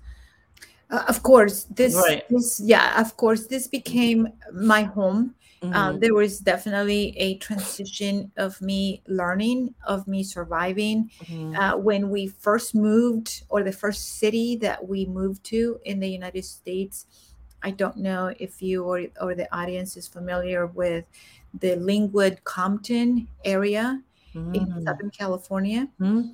uh, 0.93 1.05
of 1.09 1.23
course 1.23 1.65
this, 1.71 1.95
right. 1.95 2.29
this 2.29 2.61
yeah 2.63 3.01
of 3.01 3.17
course 3.17 3.47
this 3.47 3.67
became 3.67 4.29
my 4.53 4.83
home 4.83 5.35
mm-hmm. 5.63 5.75
um, 5.75 5.99
there 5.99 6.15
was 6.15 6.39
definitely 6.39 7.17
a 7.17 7.39
transition 7.39 8.31
of 8.37 8.61
me 8.61 9.03
learning 9.09 9.75
of 9.87 10.07
me 10.07 10.23
surviving 10.23 11.11
mm-hmm. 11.25 11.57
uh, 11.57 11.77
when 11.77 12.11
we 12.11 12.27
first 12.27 12.75
moved 12.75 13.43
or 13.49 13.63
the 13.63 13.73
first 13.73 14.19
city 14.19 14.55
that 14.57 14.87
we 14.87 15.07
moved 15.07 15.43
to 15.43 15.81
in 15.85 15.99
the 15.99 16.09
united 16.09 16.45
states 16.45 17.07
i 17.63 17.71
don't 17.71 17.97
know 17.97 18.33
if 18.39 18.61
you 18.61 18.85
or, 18.85 19.07
or 19.21 19.35
the 19.35 19.49
audience 19.57 19.97
is 19.97 20.07
familiar 20.07 20.67
with 20.67 21.05
the 21.61 21.77
Lynwood 21.77 22.43
compton 22.45 23.27
area 23.45 24.03
mm-hmm. 24.35 24.55
in 24.55 24.85
southern 24.85 25.11
california 25.11 25.89
mm-hmm. 25.99 26.29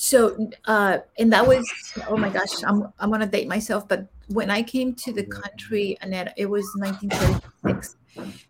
So 0.00 0.48
uh, 0.66 0.98
and 1.18 1.32
that 1.32 1.44
was 1.46 1.66
oh 2.08 2.16
my 2.16 2.28
gosh 2.28 2.62
i'm, 2.64 2.92
I'm 3.00 3.10
gonna 3.10 3.26
date 3.26 3.48
myself 3.48 3.88
but 3.88 4.06
when 4.28 4.50
i 4.50 4.62
came 4.62 4.94
to 4.94 5.12
the 5.12 5.24
country 5.24 5.98
annette 6.02 6.34
it 6.36 6.46
was 6.46 6.64
1936 6.76 7.96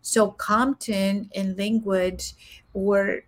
so 0.01 0.31
Compton 0.31 1.29
and 1.35 1.57
Lynwood 1.57 2.33
were 2.73 3.23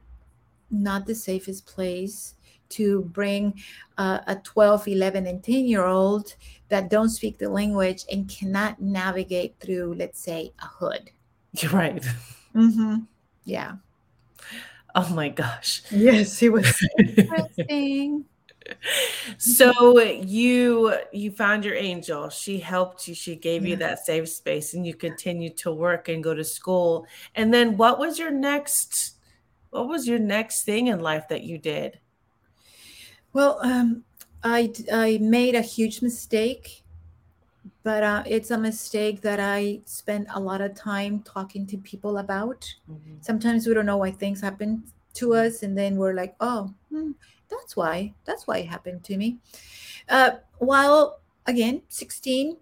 not 0.70 1.06
the 1.06 1.16
safest 1.16 1.66
place 1.66 2.36
to 2.70 3.02
bring 3.12 3.62
uh, 3.98 4.20
a 4.28 4.36
12, 4.38 4.88
11, 4.88 5.28
and 5.28 5.44
10 5.44 5.66
year 5.66 5.86
old 5.86 6.36
that 6.70 6.90
don't 6.90 7.10
speak 7.10 7.38
the 7.38 7.50
language 7.50 8.06
and 8.12 8.30
cannot 8.30 8.82
navigate 8.82 9.56
through, 9.60 9.94
let's 9.96 10.22
say, 10.22 10.54
a 10.60 10.66
hood. 10.66 11.12
You're 11.54 11.72
right. 11.84 12.02
Mm-hmm. 12.56 13.00
Yeah. 13.44 13.76
Oh 14.96 15.14
my 15.14 15.30
gosh. 15.30 15.84
Yes, 15.92 16.42
it 16.42 16.52
was. 16.52 16.88
Interesting. 17.00 18.26
So 19.38 20.00
you 20.00 20.94
you 21.12 21.32
found 21.32 21.66
your 21.66 21.76
angel. 21.76 22.30
She 22.30 22.60
helped 22.60 23.08
you. 23.08 23.16
She 23.16 23.36
gave 23.36 23.64
yeah. 23.64 23.70
you 23.70 23.76
that 23.78 24.06
safe 24.06 24.30
space 24.30 24.74
and 24.74 24.86
you 24.86 24.94
continued 24.94 25.58
to 25.58 25.72
work 25.72 26.08
and 26.08 26.24
go 26.24 26.34
to 26.34 26.44
school. 26.44 27.06
And 27.36 27.54
then 27.54 27.76
what 27.76 28.00
was 28.00 28.20
your 28.20 28.32
next 28.32 29.16
what 29.72 29.88
was 29.88 30.08
your 30.08 30.20
next 30.20 30.64
thing 30.64 30.88
in 30.88 31.00
life 31.00 31.28
that 31.30 31.44
you 31.44 31.58
did? 31.58 32.00
Well 33.34 33.60
um, 33.64 34.04
i 34.44 34.72
i 34.94 35.18
made 35.22 35.56
a 35.56 35.62
huge 35.62 36.02
mistake 36.02 36.81
but 37.84 38.04
uh, 38.04 38.24
it's 38.26 38.52
a 38.52 38.58
mistake 38.58 39.22
that 39.22 39.40
i 39.40 39.80
spent 39.86 40.28
a 40.34 40.40
lot 40.40 40.62
of 40.62 40.76
time 40.76 41.22
talking 41.24 41.66
to 41.68 41.78
people 41.78 42.18
about. 42.18 42.74
Mm-hmm. 42.90 43.16
sometimes 43.22 43.68
we 43.68 43.74
don't 43.74 43.86
know 43.86 43.98
why 43.98 44.12
things 44.12 44.42
happen 44.42 44.84
to 45.14 45.34
us 45.34 45.64
and 45.64 45.78
then 45.78 45.98
we're 45.98 46.14
like 46.14 46.36
oh 46.40 46.74
hmm, 46.90 47.12
that's 47.50 47.76
why 47.76 48.14
that's 48.26 48.48
why 48.48 48.60
it 48.60 48.68
happened 48.68 49.04
to 49.06 49.18
me. 49.18 49.38
Uh, 50.10 50.32
while 50.60 51.20
again 51.48 51.82
16 51.90 52.58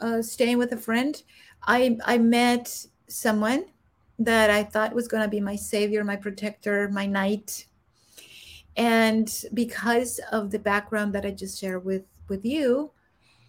uh, 0.00 0.22
staying 0.22 0.58
with 0.58 0.72
a 0.72 0.76
friend 0.76 1.22
i 1.64 1.96
i 2.04 2.18
met 2.18 2.86
someone 3.08 3.64
that 4.18 4.50
i 4.50 4.62
thought 4.62 4.94
was 4.94 5.08
going 5.08 5.22
to 5.22 5.28
be 5.28 5.40
my 5.40 5.56
savior 5.56 6.04
my 6.04 6.16
protector 6.16 6.88
my 6.88 7.06
knight. 7.06 7.66
And 8.76 9.28
because 9.52 10.20
of 10.30 10.50
the 10.50 10.58
background 10.58 11.12
that 11.14 11.26
i 11.26 11.30
just 11.30 11.58
shared 11.60 11.84
with 11.84 12.04
with 12.28 12.44
you 12.44 12.92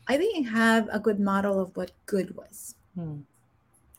i 0.07 0.17
didn't 0.17 0.45
have 0.45 0.87
a 0.91 0.99
good 0.99 1.19
model 1.19 1.59
of 1.59 1.75
what 1.75 1.91
good 2.05 2.35
was 2.35 2.75
hmm. 2.95 3.17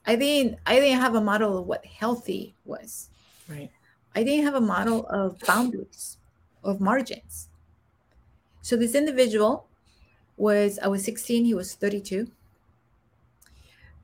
i 0.06 0.16
didn't 0.16 0.58
i 0.66 0.78
didn't 0.78 1.00
have 1.00 1.14
a 1.14 1.20
model 1.20 1.58
of 1.58 1.66
what 1.66 1.84
healthy 1.84 2.54
was 2.64 3.10
right 3.48 3.70
i 4.14 4.22
didn't 4.22 4.44
have 4.44 4.54
a 4.54 4.60
model 4.60 5.06
of 5.08 5.38
boundaries 5.40 6.18
of 6.64 6.80
margins. 6.80 7.48
So 8.62 8.76
this 8.76 8.94
individual 8.94 9.66
was, 10.36 10.78
I 10.78 10.88
was 10.88 11.04
16, 11.04 11.44
he 11.44 11.54
was 11.54 11.74
32. 11.74 12.30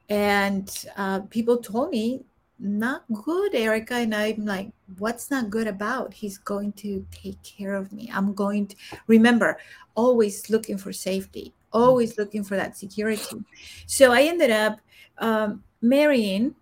And 0.09 0.85
uh, 0.97 1.21
people 1.31 1.59
told 1.59 1.91
me, 1.91 2.25
not 2.59 3.05
good, 3.25 3.53
Ericka. 3.53 4.03
And 4.03 4.15
I'm 4.15 4.45
like, 4.45 4.73
what's 4.99 5.31
not 5.31 5.51
good 5.51 5.69
about? 5.69 6.13
He's 6.13 6.39
going 6.39 6.73
to 6.75 7.07
take 7.13 7.41
care 7.43 7.75
of 7.75 7.93
me. 7.93 8.11
I'm 8.13 8.35
going 8.35 8.67
to 8.69 8.77
remember, 9.07 9.59
always 9.95 10.51
looking 10.51 10.77
for 10.77 10.93
safety, 10.93 11.55
always 11.73 12.19
looking 12.19 12.45
for 12.45 12.57
that 12.57 12.77
security. 12.77 13.45
So 13.87 14.13
I 14.13 14.23
ended 14.23 14.51
up 14.51 14.81
um, 15.19 15.63
marrying 15.81 16.55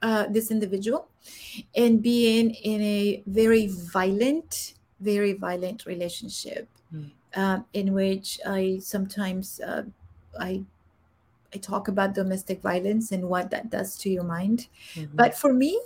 uh, 0.00 0.26
this 0.28 0.50
individual 0.50 1.08
and 1.76 2.02
being 2.02 2.50
in 2.50 2.80
a 2.82 3.22
very 3.26 3.68
violent 3.68 4.74
very 5.02 5.32
violent 5.32 5.84
relationship 5.84 6.68
mm. 6.94 7.10
uh, 7.34 7.58
in 7.74 7.92
which 7.92 8.38
I 8.46 8.78
sometimes 8.80 9.60
uh, 9.60 9.82
I 10.38 10.62
I 11.52 11.58
talk 11.58 11.88
about 11.88 12.14
domestic 12.14 12.62
violence 12.62 13.12
and 13.12 13.28
what 13.28 13.50
that 13.50 13.68
does 13.68 13.98
to 13.98 14.08
your 14.08 14.24
mind. 14.24 14.68
Mm-hmm. 14.94 15.16
But 15.16 15.36
for 15.36 15.52
me, 15.52 15.78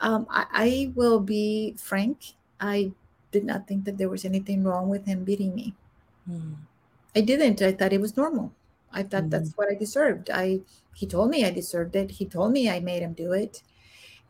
um, 0.00 0.26
I, 0.28 0.46
I, 0.50 0.92
will 0.96 1.20
be 1.20 1.76
frank. 1.78 2.34
I 2.58 2.90
did 3.30 3.44
not 3.44 3.68
think 3.68 3.84
that 3.84 3.96
there 3.96 4.08
was 4.08 4.24
anything 4.24 4.64
wrong 4.64 4.88
with 4.88 5.06
him 5.06 5.22
beating 5.22 5.54
me. 5.54 5.74
Mm. 6.28 6.56
I 7.16 7.20
didn't. 7.20 7.62
I 7.62 7.72
thought 7.72 7.92
it 7.92 8.00
was 8.00 8.16
normal. 8.16 8.52
I 8.92 9.02
thought 9.02 9.24
mm 9.24 9.30
that's 9.30 9.52
what 9.56 9.70
I 9.70 9.74
deserved. 9.74 10.30
I 10.30 10.60
he 10.94 11.06
told 11.06 11.30
me 11.30 11.44
I 11.44 11.50
deserved 11.50 11.96
it. 11.96 12.12
He 12.12 12.26
told 12.26 12.52
me 12.52 12.70
I 12.70 12.80
made 12.80 13.02
him 13.02 13.14
do 13.14 13.32
it. 13.32 13.62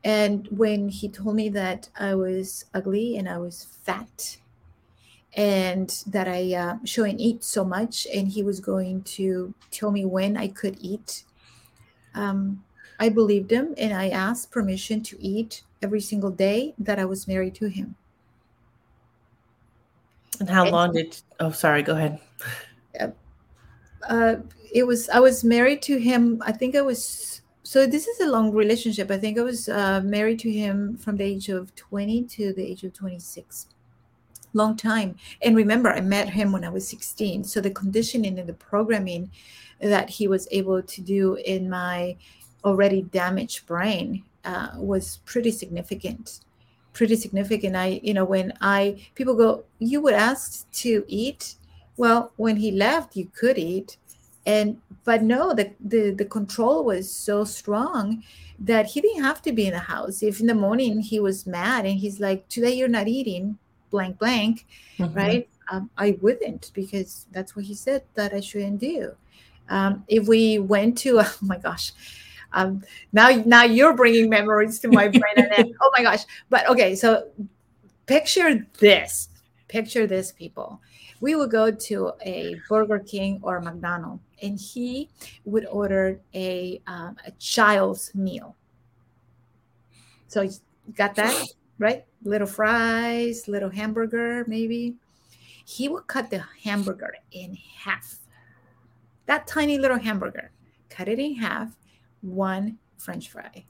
And 0.03 0.47
when 0.49 0.88
he 0.88 1.09
told 1.09 1.35
me 1.37 1.49
that 1.50 1.88
I 1.99 2.14
was 2.14 2.67
ugly 2.75 3.17
and 3.17 3.29
I 3.29 3.38
was 3.38 3.64
fat 3.83 4.38
and 5.37 6.05
that 6.07 6.29
I 6.29 6.55
uh, 6.55 6.76
shouldn't 6.85 7.21
eat 7.21 7.43
so 7.43 7.64
much, 7.64 8.07
and 8.14 8.29
he 8.29 8.43
was 8.43 8.61
going 8.61 9.03
to 9.19 9.53
tell 9.71 9.91
me 9.91 10.05
when 10.05 10.37
I 10.37 10.49
could 10.49 10.76
eat. 10.81 11.25
Um, 12.14 12.64
I 13.00 13.09
believed 13.09 13.50
him, 13.50 13.75
and 13.76 13.93
I 13.93 14.11
asked 14.11 14.53
permission 14.53 15.03
to 15.03 15.21
eat 15.21 15.62
every 15.83 16.00
single 16.00 16.31
day 16.31 16.75
that 16.79 16.99
I 17.00 17.05
was 17.05 17.26
married 17.26 17.55
to 17.57 17.67
him. 17.67 17.97
And 20.38 20.49
how 20.49 20.62
and, 20.62 20.73
long 20.73 20.93
did? 20.93 21.21
Oh, 21.41 21.50
sorry. 21.50 21.83
Go 21.83 21.97
ahead. 21.97 22.21
Uh, 24.09 24.37
it 24.73 24.87
was. 24.87 25.09
I 25.09 25.21
was 25.21 25.45
married 25.45 25.83
to 25.83 25.99
him. 25.99 26.43
I 26.45 26.53
think 26.53 26.77
I 26.77 26.83
was. 26.83 27.43
So 27.63 27.87
this 27.87 28.07
is 28.07 28.21
a 28.21 28.31
long 28.31 28.53
relationship. 28.53 29.11
I 29.11 29.19
think 29.19 29.39
I 29.39 29.43
was 29.43 29.69
uh, 29.69 30.03
married 30.05 30.39
to 30.41 30.51
him 30.53 30.97
from 30.99 31.17
the 31.17 31.25
age 31.25 31.49
of 31.49 31.75
twenty 31.75 32.23
to 32.25 32.53
the 32.53 32.63
age 32.63 32.85
of 32.85 32.93
twenty-six 32.93 33.69
long 34.55 34.77
time. 34.77 35.17
And 35.43 35.57
remember, 35.57 35.91
I 35.91 36.01
met 36.01 36.31
him 36.31 36.53
when 36.53 36.65
I 36.65 36.71
was 36.71 36.89
16. 36.89 37.45
So 37.45 37.61
the 37.61 37.71
conditioning 37.71 38.39
and 38.39 38.49
the 38.49 38.55
programming 38.55 39.31
that 39.81 40.09
he 40.09 40.29
was 40.29 40.49
able 40.51 40.83
to 40.83 41.01
do 41.03 41.35
in 41.45 41.69
my 41.69 42.17
already 42.65 43.03
damaged 43.03 43.67
brain 43.67 44.25
uh, 44.45 44.69
was 44.77 45.19
pretty 45.25 45.51
significant. 45.51 46.41
Pretty 46.93 47.17
significant. 47.17 47.77
I, 47.77 48.01
you 48.03 48.15
know, 48.15 48.25
when 48.25 48.53
I, 48.61 49.05
people 49.15 49.35
go, 49.35 49.65
you 49.79 50.01
would 50.01 50.15
ask 50.15 50.71
to 50.73 51.05
eat. 51.09 51.57
Well, 51.97 52.33
when 52.37 52.57
he 52.57 52.71
left, 52.71 53.17
you 53.17 53.31
could 53.35 53.59
eat. 53.59 53.97
And, 54.47 54.81
but 55.05 55.23
no, 55.23 55.55
the, 55.55 55.73
the, 55.81 56.11
the 56.11 56.25
control 56.25 56.85
was 56.85 57.11
so 57.11 57.45
strong 57.45 58.23
that 58.59 58.87
he 58.87 59.01
didn't 59.01 59.25
have 59.25 59.41
to 59.43 59.53
be 59.53 59.67
in 59.67 59.73
the 59.73 59.79
house. 59.79 60.23
If 60.23 60.41
in 60.41 60.47
the 60.47 60.55
morning 60.55 61.01
he 61.01 61.19
was 61.19 61.47
mad 61.47 61.87
and 61.87 61.99
he's 61.99 62.21
like, 62.21 62.49
today 62.49 62.75
you're 62.75 62.89
not 62.89 63.09
eating, 63.09 63.59
blank 63.95 64.19
blank 64.19 64.67
mm-hmm. 64.99 65.15
right 65.15 65.49
um, 65.71 65.89
i 65.97 66.19
wouldn't 66.21 66.73
because 66.75 67.27
that's 67.31 67.55
what 67.55 67.65
he 67.65 67.75
said 67.75 68.03
that 68.15 68.35
i 68.35 68.41
shouldn't 68.41 68.81
do 68.81 69.15
um, 69.69 70.05
if 70.09 70.27
we 70.27 70.59
went 70.59 70.99
to 70.99 71.21
oh 71.25 71.37
my 71.41 71.57
gosh 71.59 71.93
um, 72.55 72.83
now 73.13 73.29
now 73.47 73.63
you're 73.63 73.95
bringing 73.95 74.29
memories 74.29 74.81
to 74.81 74.89
my 74.89 75.07
brain 75.07 75.37
and 75.37 75.73
oh 75.81 75.91
my 75.97 76.03
gosh 76.03 76.25
but 76.51 76.69
okay 76.69 76.97
so 76.97 77.29
picture 78.07 78.67
this 78.81 79.29
picture 79.69 80.09
this 80.09 80.33
people 80.33 80.81
we 81.25 81.35
would 81.35 81.50
go 81.50 81.71
to 81.71 82.12
a 82.25 82.57
burger 82.69 82.99
king 82.99 83.40
or 83.43 83.61
mcdonald's 83.61 84.23
and 84.43 84.59
he 84.59 85.09
would 85.45 85.66
order 85.66 86.21
a, 86.35 86.81
um, 86.87 87.16
a 87.26 87.31
child's 87.38 88.14
meal 88.14 88.57
so 90.28 90.43
you 90.43 90.52
got 90.97 91.14
that 91.14 91.35
right? 91.78 92.04
Little 92.23 92.47
fries, 92.47 93.49
little 93.49 93.71
hamburger, 93.71 94.45
maybe. 94.47 94.97
He 95.64 95.88
would 95.88 96.07
cut 96.07 96.31
the 96.31 96.45
hamburger 96.62 97.14
in 97.33 97.57
half. 97.78 98.19
That 99.26 99.47
tiny 99.47 99.78
little 99.78 99.99
hamburger, 99.99 100.50
cut 100.90 101.09
it 101.09 101.19
in 101.19 101.37
half, 101.37 101.76
one 102.21 102.78
french 102.99 103.31
fry, 103.31 103.64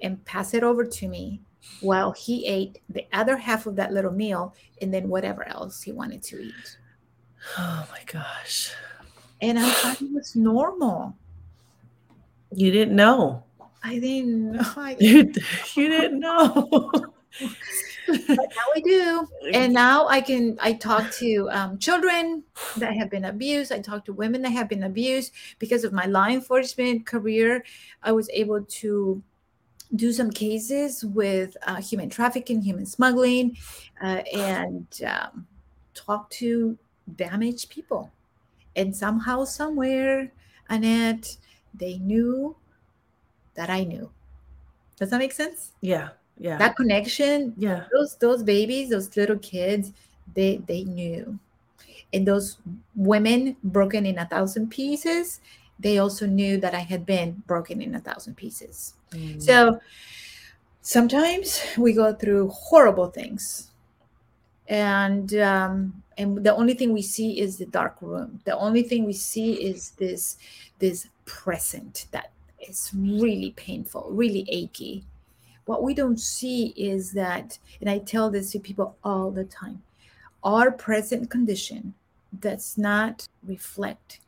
and 0.00 0.24
pass 0.24 0.54
it 0.54 0.62
over 0.62 0.84
to 0.84 1.08
me 1.08 1.40
while 1.80 2.12
he 2.12 2.46
ate 2.46 2.80
the 2.88 3.06
other 3.12 3.36
half 3.36 3.66
of 3.66 3.76
that 3.76 3.92
little 3.92 4.12
meal 4.12 4.54
and 4.80 4.92
then 4.92 5.08
whatever 5.08 5.46
else 5.48 5.82
he 5.82 5.92
wanted 5.92 6.22
to 6.24 6.42
eat. 6.42 6.78
Oh 7.58 7.86
my 7.90 8.00
gosh. 8.06 8.72
And 9.40 9.58
I 9.58 9.68
thought 9.68 10.02
it 10.02 10.12
was 10.12 10.36
normal. 10.36 11.16
You 12.54 12.70
didn't 12.70 12.94
know. 12.94 13.44
I 13.82 13.98
didn't 13.98 14.52
know. 14.52 14.62
I 14.76 14.94
didn't. 14.94 15.36
You, 15.36 15.82
you 15.82 15.88
didn't 15.88 16.20
know. 16.20 16.68
but 18.06 18.28
now 18.28 18.68
I 18.74 18.80
do. 18.84 19.28
And 19.52 19.72
now 19.72 20.06
I 20.06 20.20
can, 20.20 20.58
I 20.60 20.74
talk 20.74 21.10
to 21.14 21.48
um, 21.50 21.78
children 21.78 22.44
that 22.76 22.94
have 22.96 23.10
been 23.10 23.24
abused. 23.24 23.72
I 23.72 23.80
talk 23.80 24.04
to 24.04 24.12
women 24.12 24.42
that 24.42 24.52
have 24.52 24.68
been 24.68 24.84
abused 24.84 25.32
because 25.58 25.84
of 25.84 25.92
my 25.92 26.06
law 26.06 26.26
enforcement 26.26 27.06
career. 27.06 27.64
I 28.02 28.12
was 28.12 28.28
able 28.32 28.62
to 28.62 29.22
do 29.94 30.12
some 30.12 30.30
cases 30.30 31.04
with 31.04 31.56
uh, 31.66 31.80
human 31.80 32.08
trafficking, 32.08 32.62
human 32.62 32.86
smuggling, 32.86 33.56
uh, 34.02 34.22
and 34.34 34.86
um, 35.06 35.46
talk 35.94 36.30
to 36.30 36.78
damaged 37.16 37.70
people. 37.70 38.10
And 38.74 38.96
somehow, 38.96 39.44
somewhere, 39.44 40.32
Annette, 40.70 41.36
they 41.74 41.98
knew 41.98 42.56
that 43.54 43.68
I 43.68 43.84
knew. 43.84 44.10
Does 44.98 45.10
that 45.10 45.18
make 45.18 45.32
sense? 45.32 45.72
Yeah. 45.80 46.10
Yeah. 46.38 46.56
That 46.56 46.76
connection. 46.76 47.54
Yeah. 47.58 47.84
Those 47.92 48.16
those 48.16 48.42
babies, 48.42 48.90
those 48.90 49.14
little 49.16 49.38
kids, 49.38 49.92
they 50.34 50.62
they 50.66 50.84
knew. 50.84 51.38
And 52.14 52.26
those 52.26 52.58
women 52.94 53.56
broken 53.64 54.06
in 54.06 54.18
a 54.18 54.26
thousand 54.26 54.70
pieces, 54.70 55.40
they 55.78 55.98
also 55.98 56.26
knew 56.26 56.58
that 56.58 56.74
I 56.74 56.80
had 56.80 57.06
been 57.06 57.42
broken 57.46 57.80
in 57.80 57.94
a 57.94 58.00
thousand 58.00 58.36
pieces. 58.36 58.94
Mm. 59.12 59.42
So 59.42 59.80
sometimes 60.80 61.62
we 61.78 61.92
go 61.92 62.12
through 62.12 62.48
horrible 62.48 63.06
things. 63.06 63.70
And 64.68 65.34
um, 65.34 66.02
and 66.18 66.44
the 66.44 66.54
only 66.54 66.74
thing 66.74 66.92
we 66.92 67.02
see 67.02 67.40
is 67.40 67.58
the 67.58 67.66
dark 67.66 67.96
room. 68.00 68.40
The 68.44 68.56
only 68.56 68.82
thing 68.82 69.04
we 69.04 69.12
see 69.12 69.54
is 69.54 69.90
this 69.92 70.36
this 70.78 71.08
present 71.24 72.06
that 72.12 72.32
is 72.60 72.90
really 72.94 73.52
painful, 73.52 74.08
really 74.10 74.46
achy. 74.48 75.04
What 75.64 75.82
we 75.82 75.94
don't 75.94 76.18
see 76.18 76.68
is 76.76 77.12
that, 77.12 77.58
and 77.80 77.88
I 77.88 77.98
tell 77.98 78.30
this 78.30 78.50
to 78.52 78.58
people 78.58 78.96
all 79.04 79.30
the 79.30 79.44
time, 79.44 79.82
our 80.42 80.70
present 80.70 81.30
condition 81.30 81.94
does 82.38 82.76
not 82.76 83.28
reflect 83.44 84.20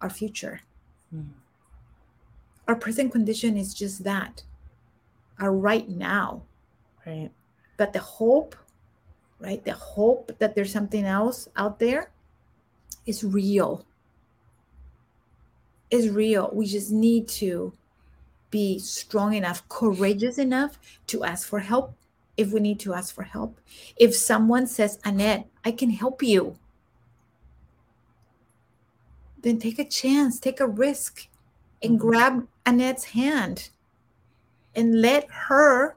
our 0.00 0.10
future. 0.10 0.60
Mm. 1.14 1.28
Our 2.68 2.76
present 2.76 3.12
condition 3.12 3.56
is 3.56 3.74
just 3.74 4.04
that, 4.04 4.44
our 5.40 5.52
right 5.52 5.88
now. 5.88 6.42
Right. 7.06 7.30
But 7.76 7.92
the 7.92 8.00
hope, 8.00 8.54
right? 9.40 9.64
The 9.64 9.72
hope 9.72 10.38
that 10.38 10.54
there's 10.54 10.72
something 10.72 11.04
else 11.04 11.48
out 11.56 11.78
there 11.78 12.10
is 13.06 13.24
real 13.24 13.86
is 15.90 16.08
real. 16.08 16.50
We 16.52 16.66
just 16.66 16.90
need 16.90 17.28
to 17.28 17.72
be 18.50 18.78
strong 18.78 19.34
enough, 19.34 19.68
courageous 19.68 20.38
enough 20.38 20.78
to 21.08 21.24
ask 21.24 21.46
for 21.46 21.60
help 21.60 21.94
if 22.36 22.52
we 22.52 22.60
need 22.60 22.80
to 22.80 22.94
ask 22.94 23.14
for 23.14 23.24
help. 23.24 23.60
If 23.96 24.14
someone 24.14 24.66
says, 24.66 24.98
Annette, 25.04 25.46
I 25.64 25.72
can 25.72 25.90
help 25.90 26.22
you, 26.22 26.56
then 29.42 29.58
take 29.58 29.78
a 29.78 29.84
chance, 29.84 30.38
take 30.38 30.60
a 30.60 30.66
risk, 30.66 31.28
and 31.82 31.92
mm-hmm. 31.92 32.08
grab 32.08 32.48
Annette's 32.68 33.04
hand 33.04 33.70
and 34.74 35.00
let 35.00 35.26
her, 35.30 35.96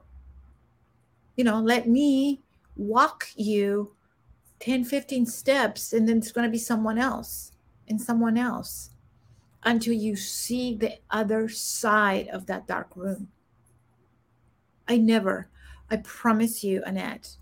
you 1.36 1.44
know, 1.44 1.60
let 1.60 1.86
me 1.86 2.40
walk 2.76 3.28
you 3.36 3.92
10, 4.60 4.84
15 4.84 5.26
steps, 5.26 5.92
and 5.92 6.08
then 6.08 6.16
it's 6.16 6.32
going 6.32 6.46
to 6.46 6.50
be 6.50 6.56
someone 6.56 6.96
else 6.96 7.52
and 7.88 8.00
someone 8.00 8.38
else 8.38 8.88
until 9.64 9.92
you 9.92 10.16
see 10.16 10.74
the 10.74 10.94
other 11.10 11.46
side 11.46 12.28
of 12.28 12.46
that 12.46 12.66
dark 12.66 12.88
room. 12.96 13.28
I 14.88 14.96
never, 14.96 15.50
I 15.90 15.98
promise 15.98 16.64
you, 16.64 16.82
Annette, 16.86 17.36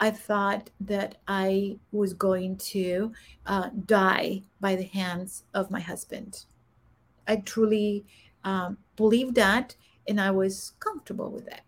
I 0.00 0.10
thought 0.10 0.70
that 0.80 1.18
I 1.28 1.78
was 1.92 2.12
going 2.12 2.56
to 2.56 3.12
uh, 3.46 3.70
die 3.86 4.42
by 4.60 4.74
the 4.74 4.84
hands 4.84 5.44
of 5.54 5.70
my 5.70 5.80
husband. 5.80 6.44
I 7.28 7.36
truly 7.36 8.04
um, 8.44 8.78
believed 8.96 9.34
that, 9.36 9.74
and 10.06 10.20
I 10.20 10.30
was 10.30 10.72
comfortable 10.80 11.30
with 11.30 11.46
that. 11.46 11.64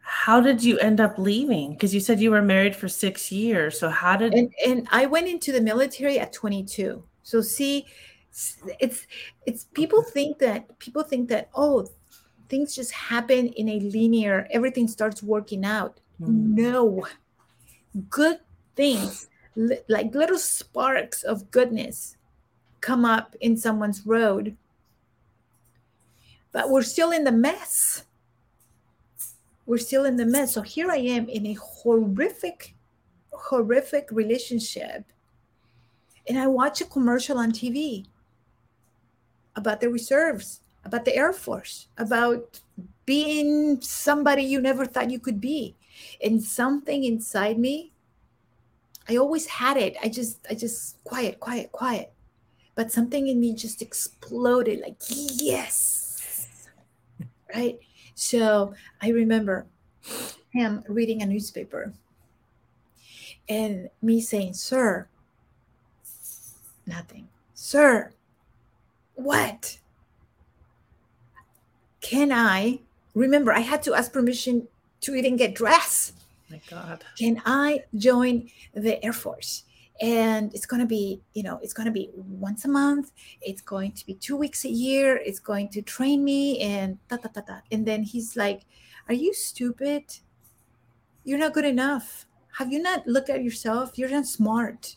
How 0.00 0.40
did 0.40 0.62
you 0.62 0.78
end 0.78 1.00
up 1.00 1.18
leaving? 1.18 1.72
Because 1.72 1.92
you 1.92 2.00
said 2.00 2.20
you 2.20 2.30
were 2.30 2.42
married 2.42 2.76
for 2.76 2.88
six 2.88 3.32
years. 3.32 3.78
So 3.78 3.88
how 3.88 4.16
did? 4.16 4.34
And, 4.34 4.52
and 4.64 4.88
I 4.92 5.06
went 5.06 5.26
into 5.26 5.52
the 5.52 5.60
military 5.60 6.18
at 6.18 6.32
22. 6.32 7.02
So 7.22 7.40
see, 7.40 7.86
it's 8.78 9.06
it's 9.46 9.64
people 9.72 10.02
think 10.02 10.38
that 10.38 10.78
people 10.78 11.02
think 11.02 11.28
that 11.28 11.48
oh 11.54 11.86
things 12.48 12.74
just 12.74 12.92
happen 12.92 13.48
in 13.48 13.68
a 13.68 13.80
linear 13.80 14.46
everything 14.50 14.86
starts 14.86 15.22
working 15.22 15.64
out 15.64 16.00
mm. 16.20 16.28
no 16.28 17.06
good 18.10 18.38
things 18.74 19.28
li- 19.54 19.80
like 19.88 20.14
little 20.14 20.38
sparks 20.38 21.22
of 21.22 21.50
goodness 21.50 22.16
come 22.82 23.06
up 23.06 23.34
in 23.40 23.56
someone's 23.56 24.04
road 24.04 24.54
but 26.56 26.70
we're 26.70 26.82
still 26.94 27.10
in 27.12 27.24
the 27.24 27.32
mess 27.46 28.04
we're 29.66 29.84
still 29.88 30.06
in 30.06 30.16
the 30.16 30.24
mess 30.24 30.54
so 30.54 30.62
here 30.62 30.90
i 30.90 30.96
am 30.96 31.28
in 31.28 31.44
a 31.46 31.52
horrific 31.54 32.74
horrific 33.32 34.08
relationship 34.10 35.04
and 36.28 36.38
i 36.38 36.46
watch 36.46 36.80
a 36.80 36.86
commercial 36.86 37.36
on 37.36 37.52
tv 37.52 38.06
about 39.56 39.80
the 39.80 39.88
reserves, 39.88 40.60
about 40.84 41.04
the 41.04 41.16
Air 41.16 41.32
Force, 41.32 41.88
about 41.98 42.60
being 43.06 43.80
somebody 43.80 44.42
you 44.42 44.60
never 44.60 44.84
thought 44.86 45.10
you 45.10 45.18
could 45.18 45.40
be. 45.40 45.74
And 46.22 46.42
something 46.42 47.04
inside 47.04 47.58
me, 47.58 47.92
I 49.08 49.16
always 49.16 49.46
had 49.46 49.76
it. 49.76 49.96
I 50.02 50.08
just, 50.08 50.38
I 50.48 50.54
just 50.54 51.02
quiet, 51.04 51.40
quiet, 51.40 51.72
quiet. 51.72 52.12
But 52.74 52.92
something 52.92 53.28
in 53.28 53.40
me 53.40 53.54
just 53.54 53.80
exploded 53.80 54.80
like, 54.80 54.96
yes. 55.08 55.95
Right. 57.56 57.78
So 58.14 58.74
I 59.00 59.08
remember 59.10 59.66
him 60.52 60.84
reading 60.88 61.22
a 61.22 61.26
newspaper 61.26 61.92
and 63.48 63.88
me 64.02 64.20
saying, 64.20 64.54
Sir, 64.54 65.08
nothing. 66.86 67.28
Sir, 67.54 68.12
what? 69.14 69.78
Can 72.00 72.30
I? 72.30 72.80
Remember, 73.14 73.52
I 73.52 73.60
had 73.60 73.82
to 73.84 73.94
ask 73.94 74.12
permission 74.12 74.68
to 75.00 75.14
even 75.14 75.36
get 75.36 75.54
dressed. 75.54 76.14
My 76.50 76.60
God. 76.70 77.04
Can 77.18 77.42
I 77.44 77.84
join 77.96 78.50
the 78.74 79.02
Air 79.04 79.12
Force? 79.12 79.64
And 80.00 80.52
it's 80.54 80.66
going 80.66 80.80
to 80.80 80.86
be, 80.86 81.22
you 81.32 81.42
know, 81.42 81.58
it's 81.62 81.72
going 81.72 81.86
to 81.86 81.92
be 81.92 82.10
once 82.14 82.64
a 82.64 82.68
month. 82.68 83.12
It's 83.40 83.62
going 83.62 83.92
to 83.92 84.04
be 84.06 84.14
two 84.14 84.36
weeks 84.36 84.64
a 84.64 84.68
year. 84.68 85.16
It's 85.16 85.38
going 85.40 85.70
to 85.70 85.82
train 85.82 86.22
me 86.22 86.60
and 86.60 86.98
ta 87.08 87.16
ta 87.16 87.28
ta 87.28 87.40
ta. 87.40 87.60
And 87.72 87.86
then 87.86 88.02
he's 88.02 88.36
like, 88.36 88.62
Are 89.08 89.14
you 89.14 89.32
stupid? 89.32 90.04
You're 91.24 91.38
not 91.38 91.54
good 91.54 91.64
enough. 91.64 92.26
Have 92.58 92.72
you 92.72 92.80
not 92.80 93.06
looked 93.06 93.30
at 93.30 93.42
yourself? 93.42 93.98
You're 93.98 94.10
not 94.10 94.26
smart. 94.26 94.96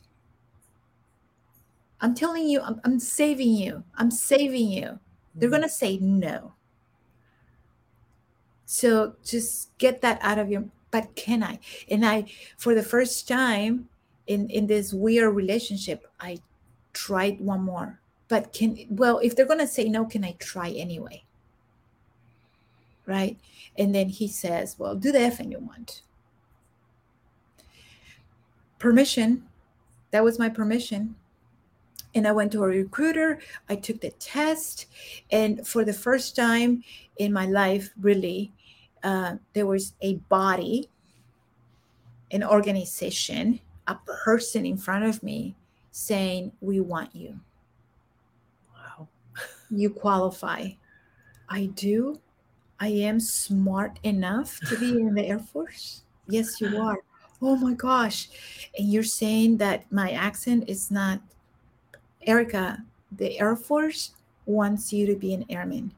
I'm 2.02 2.14
telling 2.14 2.48
you, 2.48 2.62
I'm, 2.62 2.80
I'm 2.86 3.00
saving 3.00 3.54
you. 3.54 3.84
I'm 3.96 4.12
saving 4.12 4.70
you. 4.70 5.00
They're 5.36 5.48
Mm-hmm. 5.48 5.50
going 5.50 5.62
to 5.64 5.70
say 5.70 5.98
no. 5.98 6.54
So 8.66 9.16
just 9.24 9.76
get 9.78 10.02
that 10.02 10.20
out 10.22 10.38
of 10.38 10.50
your, 10.50 10.66
but 10.92 11.16
can 11.16 11.44
I? 11.44 11.60
And 11.90 12.06
I, 12.06 12.26
for 12.58 12.76
the 12.76 12.84
first 12.84 13.28
time 13.28 13.90
in, 14.30 14.50
in 14.50 14.68
this 14.68 14.94
weird 14.94 15.36
relationship, 15.36 16.08
I 16.20 16.38
tried 16.94 17.42
one 17.42 17.62
more. 17.62 18.00
But 18.30 18.54
can, 18.54 18.78
well, 18.89 19.20
if 19.20 19.36
they're 19.36 19.46
going 19.46 19.60
to 19.60 19.68
say 19.68 19.89
no, 19.89 20.06
can 20.06 20.24
I 20.24 20.36
try 20.39 20.70
anyway? 20.70 21.24
Right. 23.06 23.38
And 23.78 23.94
then 23.94 24.08
he 24.08 24.28
says, 24.28 24.76
well, 24.78 24.96
do 24.96 25.12
the 25.12 25.20
effing 25.20 25.52
you 25.52 25.60
want. 25.60 26.04
Permission. 28.78 29.46
That 30.12 30.24
was 30.24 30.39
my 30.39 30.50
permission 30.50 31.15
and 32.15 32.28
I 32.28 32.32
went 32.32 32.52
to 32.54 32.63
a 32.63 32.68
recruiter. 32.68 33.39
I 33.68 33.76
took 33.76 34.02
the 34.02 34.12
test, 34.12 34.88
and 35.32 35.65
for 35.68 35.86
the 35.86 35.94
first 35.94 36.36
time 36.36 36.84
in 37.18 37.32
my 37.32 37.46
life, 37.46 37.92
really, 38.02 38.52
uh, 39.04 39.36
there 39.54 39.65
was 39.65 39.94
a 40.02 40.15
body, 40.15 40.89
an 42.32 42.44
organization, 42.44 43.60
a 43.89 43.99
person 44.23 44.65
in 44.65 44.78
front 44.78 45.06
of 45.06 45.21
me 45.23 45.56
saying, 45.91 46.52
"We 46.62 46.80
want 46.80 47.15
you. 47.15 47.39
Wow. 48.73 49.08
You 49.69 49.89
qualify." 49.89 50.69
I 51.49 51.65
do. 51.65 52.19
I 52.80 52.89
am 52.89 53.19
smart 53.19 53.99
enough 54.04 54.60
to 54.69 54.78
be 54.78 54.91
in 54.91 55.15
the 55.15 55.25
Air 55.25 55.39
Force. 55.39 56.04
Yes, 56.28 56.62
you 56.62 56.78
are. 56.82 56.99
Oh 57.41 57.56
my 57.56 57.73
gosh. 57.73 58.30
And 58.78 58.91
you're 58.91 59.04
saying 59.04 59.58
that 59.58 59.91
my 59.91 60.12
accent 60.12 60.65
is 60.67 60.91
not 60.91 61.21
Ericka, 62.28 62.84
the 63.12 63.39
Air 63.39 63.56
Force 63.56 64.12
wants 64.45 64.93
you 64.93 65.06
to 65.08 65.15
be 65.15 65.34
an 65.34 65.45
airman. 65.49 65.93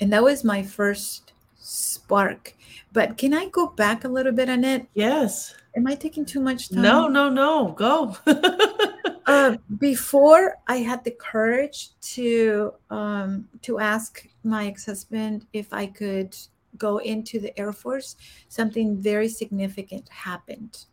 And 0.00 0.12
that 0.12 0.22
was 0.22 0.44
my 0.44 0.62
first 0.62 1.31
spark. 1.62 2.54
But 2.92 3.16
can 3.16 3.32
I 3.32 3.48
go 3.48 3.68
back 3.68 4.04
a 4.04 4.08
little 4.08 4.32
bit, 4.32 4.48
Annette? 4.48 4.86
Yes. 4.94 5.54
Am 5.76 5.86
I 5.86 5.94
taking 5.94 6.26
too 6.26 6.40
much 6.40 6.68
time? 6.68 6.82
No, 6.82 7.08
no, 7.08 7.28
no. 7.30 7.72
Go. 7.72 8.16
Uh, 9.24 9.56
before 9.78 10.56
I 10.66 10.78
had 10.78 11.04
the 11.04 11.12
courage 11.12 11.90
to 12.00 12.74
um, 12.90 13.48
to 13.62 13.78
ask 13.78 14.26
my 14.42 14.66
ex-husband 14.66 15.46
if 15.52 15.72
I 15.72 15.86
could 15.86 16.36
go 16.76 16.98
into 16.98 17.38
the 17.38 17.56
Air 17.58 17.72
Force, 17.72 18.16
something 18.48 18.96
very 18.96 19.28
significant 19.28 20.08
happened. 20.08 20.86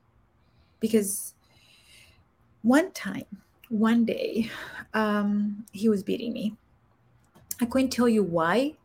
Because 0.79 1.33
one 2.61 2.91
time, 2.91 3.25
one 3.69 4.05
day, 4.05 4.49
um, 4.93 5.65
he 5.71 5.89
was 5.89 6.03
beating 6.03 6.31
me. 6.31 6.55
I 7.59 7.65
couldn't 7.65 7.89
tell 7.89 8.07
you 8.07 8.23
why. 8.23 8.75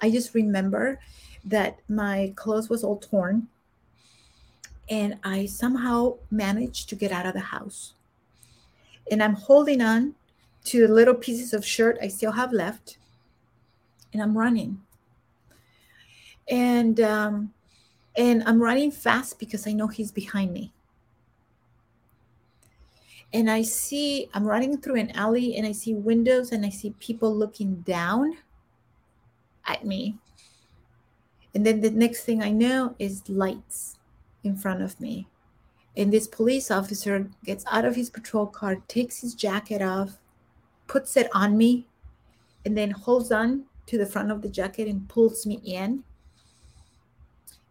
I 0.00 0.10
just 0.10 0.34
remember 0.34 1.00
that 1.44 1.78
my 1.88 2.32
clothes 2.36 2.68
was 2.68 2.82
all 2.82 2.98
torn 2.98 3.48
and 4.88 5.18
I 5.24 5.46
somehow 5.46 6.16
managed 6.30 6.88
to 6.90 6.96
get 6.96 7.12
out 7.12 7.26
of 7.26 7.34
the 7.34 7.40
house. 7.40 7.94
And 9.10 9.22
I'm 9.22 9.34
holding 9.34 9.80
on 9.80 10.14
to 10.64 10.86
the 10.86 10.92
little 10.92 11.14
pieces 11.14 11.52
of 11.52 11.64
shirt 11.64 11.98
I 12.02 12.08
still 12.08 12.32
have 12.32 12.52
left 12.52 12.98
and 14.12 14.22
I'm 14.22 14.36
running. 14.36 14.80
And 16.48 17.00
um, 17.00 17.52
and 18.16 18.42
I'm 18.44 18.62
running 18.62 18.90
fast 18.90 19.38
because 19.38 19.66
I 19.66 19.72
know 19.72 19.88
he's 19.88 20.12
behind 20.12 20.52
me 20.52 20.72
and 23.34 23.50
I 23.50 23.62
see 23.62 24.30
I'm 24.32 24.44
running 24.44 24.78
through 24.78 24.94
an 24.94 25.10
alley 25.10 25.56
and 25.56 25.66
I 25.66 25.72
see 25.72 25.92
windows 25.92 26.52
and 26.52 26.64
I 26.64 26.68
see 26.68 26.94
people 27.00 27.34
looking 27.34 27.80
down 27.80 28.38
at 29.66 29.84
me. 29.84 30.16
And 31.54 31.64
then 31.64 31.80
the 31.80 31.90
next 31.90 32.24
thing 32.24 32.42
I 32.42 32.50
know 32.50 32.96
is 32.98 33.28
lights 33.28 33.98
in 34.42 34.56
front 34.56 34.82
of 34.82 35.00
me. 35.00 35.28
And 35.96 36.12
this 36.12 36.26
police 36.26 36.70
officer 36.70 37.30
gets 37.44 37.64
out 37.70 37.84
of 37.84 37.94
his 37.94 38.10
patrol 38.10 38.46
car, 38.46 38.76
takes 38.88 39.20
his 39.20 39.34
jacket 39.34 39.80
off, 39.80 40.18
puts 40.88 41.16
it 41.16 41.28
on 41.32 41.56
me, 41.56 41.86
and 42.64 42.76
then 42.76 42.90
holds 42.90 43.30
on 43.30 43.64
to 43.86 43.98
the 43.98 44.06
front 44.06 44.30
of 44.30 44.42
the 44.42 44.48
jacket 44.48 44.88
and 44.88 45.08
pulls 45.08 45.46
me 45.46 45.60
in 45.64 46.02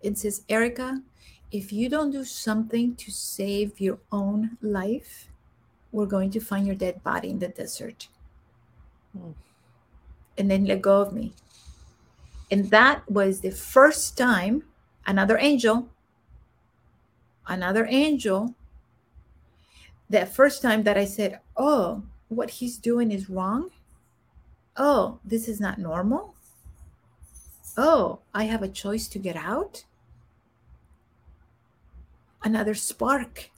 and 0.03 0.17
says, 0.17 0.43
Ericka, 0.47 1.01
if 1.51 1.73
you 1.73 1.89
don't 1.89 2.11
do 2.11 2.23
something 2.23 2.95
to 2.95 3.11
save 3.11 3.79
your 3.79 3.99
own 4.11 4.57
life, 4.61 5.29
we're 5.91 6.05
going 6.05 6.31
to 6.31 6.39
find 6.39 6.65
your 6.65 6.75
dead 6.75 7.03
body 7.03 7.29
in 7.29 7.39
the 7.39 7.49
desert. 7.49 8.07
Hmm. 9.15 9.31
And 10.37 10.49
then 10.49 10.65
let 10.65 10.81
go 10.81 11.01
of 11.01 11.13
me. 11.13 11.33
And 12.53 12.69
that 12.69 13.09
was 13.09 13.41
the 13.41 13.49
first 13.49 14.15
time 14.15 14.61
another 15.07 15.39
angel, 15.39 15.89
another 17.47 17.87
angel, 17.89 18.53
that 20.07 20.31
first 20.31 20.61
time 20.61 20.83
that 20.83 20.95
I 20.95 21.05
said, 21.05 21.39
Oh, 21.57 22.03
what 22.27 22.51
he's 22.51 22.77
doing 22.77 23.11
is 23.11 23.27
wrong. 23.27 23.71
Oh, 24.77 25.17
this 25.25 25.47
is 25.47 25.59
not 25.59 25.79
normal. 25.79 26.35
Oh, 27.75 28.19
I 28.35 28.43
have 28.43 28.61
a 28.61 28.67
choice 28.67 29.07
to 29.07 29.17
get 29.17 29.35
out. 29.35 29.85
Another 32.43 32.75
spark 32.75 33.49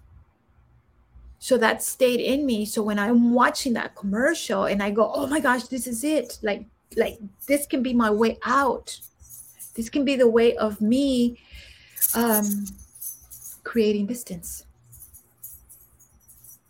so 1.37 1.57
that 1.57 1.83
stayed 1.83 2.21
in 2.21 2.45
me 2.45 2.65
so 2.65 2.81
when 2.81 2.97
i'm 2.97 3.31
watching 3.31 3.73
that 3.73 3.93
commercial 3.93 4.63
and 4.63 4.81
i 4.81 4.89
go 4.89 5.11
oh 5.13 5.27
my 5.27 5.39
gosh 5.39 5.65
this 5.65 5.85
is 5.85 6.03
it 6.03 6.39
like 6.41 6.65
like 6.95 7.19
this 7.47 7.65
can 7.65 7.83
be 7.83 7.93
my 7.93 8.09
way 8.09 8.37
out. 8.45 8.99
This 9.75 9.89
can 9.89 10.05
be 10.05 10.15
the 10.15 10.29
way 10.29 10.55
of 10.57 10.81
me 10.81 11.39
um 12.15 12.65
creating 13.63 14.05
distance. 14.05 14.65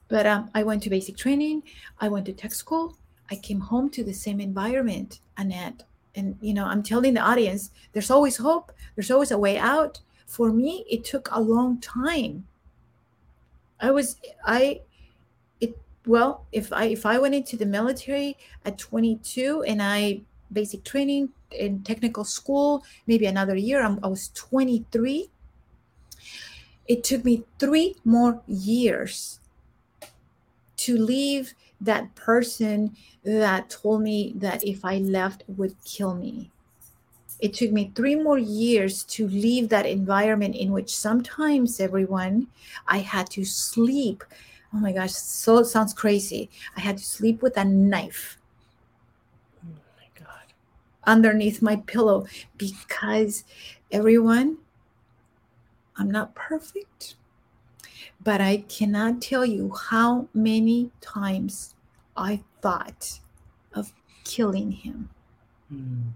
But 0.08 0.26
um, 0.26 0.50
i 0.54 0.64
went 0.64 0.84
to 0.84 0.90
basic 0.90 1.18
training. 1.18 1.64
I 2.00 2.08
went 2.10 2.26
to 2.28 2.34
tech 2.34 2.54
school. 2.54 2.98
I 3.30 3.36
came 3.36 3.60
home 3.60 3.90
to 3.92 4.04
the 4.04 4.14
same 4.14 4.40
environment 4.40 5.20
annette. 5.38 5.84
And 6.16 6.38
you 6.42 6.54
know 6.54 6.66
i'm 6.66 6.82
telling 6.82 7.14
the 7.14 7.22
audience 7.22 7.72
there's 7.94 8.12
always 8.12 8.38
hope. 8.38 8.72
There's 8.96 9.12
always 9.12 9.32
a 9.32 9.38
way 9.38 9.58
out. 9.58 10.00
For 10.26 10.52
me 10.52 10.86
it 10.90 11.04
took 11.06 11.30
a 11.32 11.42
long 11.42 11.80
time. 11.80 12.48
I 13.80 13.92
was 13.92 14.18
I 14.46 14.82
well 16.08 16.46
if 16.52 16.72
I 16.72 16.86
if 16.86 17.06
I 17.06 17.18
went 17.20 17.36
into 17.36 17.58
the 17.58 17.66
military 17.66 18.38
at 18.64 18.78
22 18.78 19.64
and 19.68 19.82
I 19.82 20.22
basic 20.52 20.84
training 20.84 21.30
in 21.52 21.84
technical 21.84 22.24
school 22.24 22.84
maybe 23.08 23.26
another 23.26 23.56
year 23.56 23.84
I'm, 23.84 24.00
I 24.04 24.08
was 24.08 24.30
23 24.30 25.30
it 26.88 27.04
took 27.04 27.26
me 27.26 27.44
3 27.60 27.96
more 28.04 28.42
years 28.48 29.40
to 30.78 30.98
leave 30.98 31.54
that 31.82 32.14
person 32.16 32.96
that 33.24 33.70
told 33.70 34.02
me 34.02 34.34
that 34.36 34.64
if 34.64 34.86
I 34.86 34.98
left 34.98 35.44
would 35.48 35.76
kill 35.84 36.16
me. 36.16 36.52
It 37.40 37.54
took 37.54 37.72
me 37.72 37.92
three 37.96 38.16
more 38.16 38.38
years 38.38 39.04
to 39.16 39.28
leave 39.28 39.70
that 39.70 39.86
environment 39.86 40.56
in 40.56 40.72
which 40.72 40.96
sometimes 40.96 41.82
everyone 41.82 42.48
i 42.88 43.00
had 43.00 43.30
to 43.32 43.44
sleep 43.44 44.24
oh 44.76 44.80
my 44.80 44.92
gosh 44.92 45.14
so 45.14 45.60
it 45.60 45.66
sounds 45.66 45.94
crazy 45.94 46.50
i 46.76 46.80
had 46.82 46.98
to 46.98 47.04
sleep 47.06 47.42
with 47.42 47.56
a 47.58 47.64
knife 47.64 48.38
oh 49.64 49.70
my 49.98 50.08
God. 50.20 50.54
underneath 51.06 51.62
my 51.62 51.78
pillow 51.78 52.26
because 52.58 53.46
Everyone, 53.96 54.58
I'm 55.96 56.12
not 56.12 56.36
perfect, 56.36 57.16
but 58.22 58.42
I 58.42 58.66
cannot 58.68 59.22
tell 59.22 59.46
you 59.46 59.74
how 59.74 60.28
many 60.34 60.92
times 61.00 61.76
I 62.18 62.44
thought 62.62 63.22
of 63.74 63.94
killing 64.26 64.72
him. 64.72 65.10
Mm. 65.74 66.12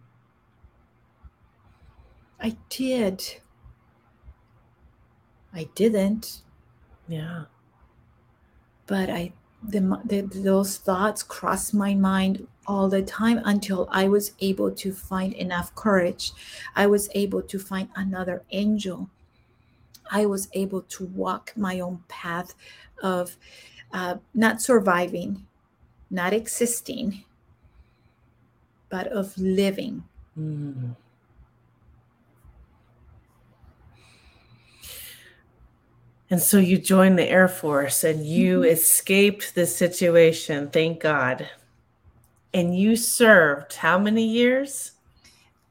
I 2.42 2.58
did. 2.68 3.24
I 5.54 5.70
didn't. 5.76 6.42
Yeah. 7.08 7.46
But 8.90 9.10
I 9.10 9.34
the, 9.62 10.02
the, 10.06 10.22
those 10.22 10.78
thoughts 10.78 11.22
crossed 11.22 11.74
my 11.74 11.94
mind 11.94 12.48
all 12.66 12.88
the 12.88 13.02
time 13.02 13.42
until 13.44 13.88
I 13.92 14.08
was 14.08 14.34
able 14.40 14.72
to 14.72 14.94
find 14.94 15.34
enough 15.34 15.74
courage. 15.76 16.32
I 16.76 16.88
was 16.88 17.10
able 17.14 17.42
to 17.42 17.60
find 17.60 17.90
another 17.96 18.44
angel. 18.52 19.10
I 20.12 20.26
was 20.26 20.48
able 20.54 20.82
to 20.84 21.06
walk 21.06 21.54
my 21.56 21.80
own 21.80 22.04
path 22.08 22.54
of 23.04 23.38
uh, 23.92 24.16
not 24.34 24.62
surviving, 24.62 25.46
not 26.10 26.34
existing, 26.34 27.26
but 28.90 29.08
of 29.08 29.38
living. 29.38 30.04
Mm. 30.40 30.96
And 36.30 36.42
so 36.42 36.58
you 36.58 36.78
joined 36.78 37.18
the 37.18 37.28
Air 37.28 37.48
Force 37.48 38.04
and 38.04 38.26
you 38.26 38.62
mm-hmm. 38.62 38.72
escaped 38.72 39.56
the 39.56 39.66
situation, 39.66 40.70
thank 40.70 41.02
God. 41.02 41.50
And 42.54 42.78
you 42.78 42.96
served 42.96 43.76
how 43.76 43.98
many 43.98 44.26
years? 44.28 44.92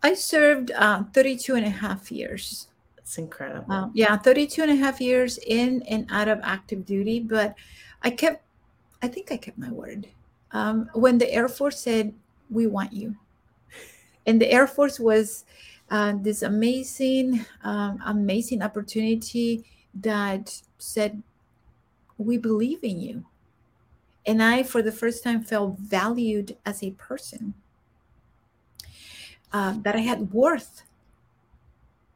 I 0.03 0.15
served 0.15 0.71
uh, 0.73 1.05
32 1.13 1.55
and 1.55 1.67
a 1.67 1.71
half 1.71 2.11
years. 2.11 2.69
That's 2.97 3.19
incredible. 3.19 3.73
Um, 3.73 3.91
yeah, 3.95 4.17
32 4.17 4.63
and 4.63 4.73
a 4.73 4.77
half 4.77 5.01
years 5.01 5.39
in 5.47 5.83
and 5.89 6.07
out 6.11 6.29
of 6.29 6.41
active 6.43 6.85
duty. 6.85 7.21
But 7.21 7.55
I 8.03 8.11
kept, 8.11 8.43
I 9.03 9.09
think 9.09 9.33
I 9.33 9.37
kept 9.37 9.59
my 9.59 9.71
word. 9.71 10.09
Um, 10.53 10.89
when 10.95 11.19
the 11.19 11.33
Air 11.33 11.49
Force 11.49 11.81
said, 11.81 12.13
We 12.51 12.67
want 12.67 12.93
you. 12.93 13.17
And 14.27 14.41
the 14.41 14.51
Air 14.51 14.67
Force 14.67 15.01
was 15.01 15.45
uh, 15.91 16.15
this 16.21 16.43
amazing, 16.43 17.45
um, 17.65 18.01
amazing 18.05 18.63
opportunity 18.63 19.65
that 20.03 20.63
said, 20.79 21.23
We 22.17 22.39
believe 22.39 22.83
in 22.83 23.01
you. 23.01 23.25
And 24.27 24.43
I, 24.43 24.63
for 24.63 24.83
the 24.83 24.93
first 24.93 25.25
time, 25.25 25.43
felt 25.43 25.79
valued 25.79 26.57
as 26.67 26.83
a 26.83 26.91
person, 26.93 27.55
uh, 29.53 29.75
that 29.83 29.97
I 29.97 30.01
had 30.01 30.33
worth 30.33 30.83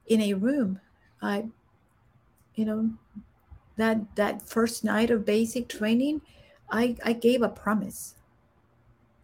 in 0.07 0.21
a 0.21 0.35
room. 0.35 0.81
I, 1.23 1.47
you 2.55 2.65
know, 2.65 2.91
that 3.77 4.15
that 4.17 4.43
first 4.43 4.85
night 4.85 5.11
of 5.11 5.25
basic 5.25 5.69
training, 5.69 6.21
I, 6.71 6.97
I 7.05 7.15
gave 7.15 7.43
a 7.43 7.49
promise. 7.49 8.15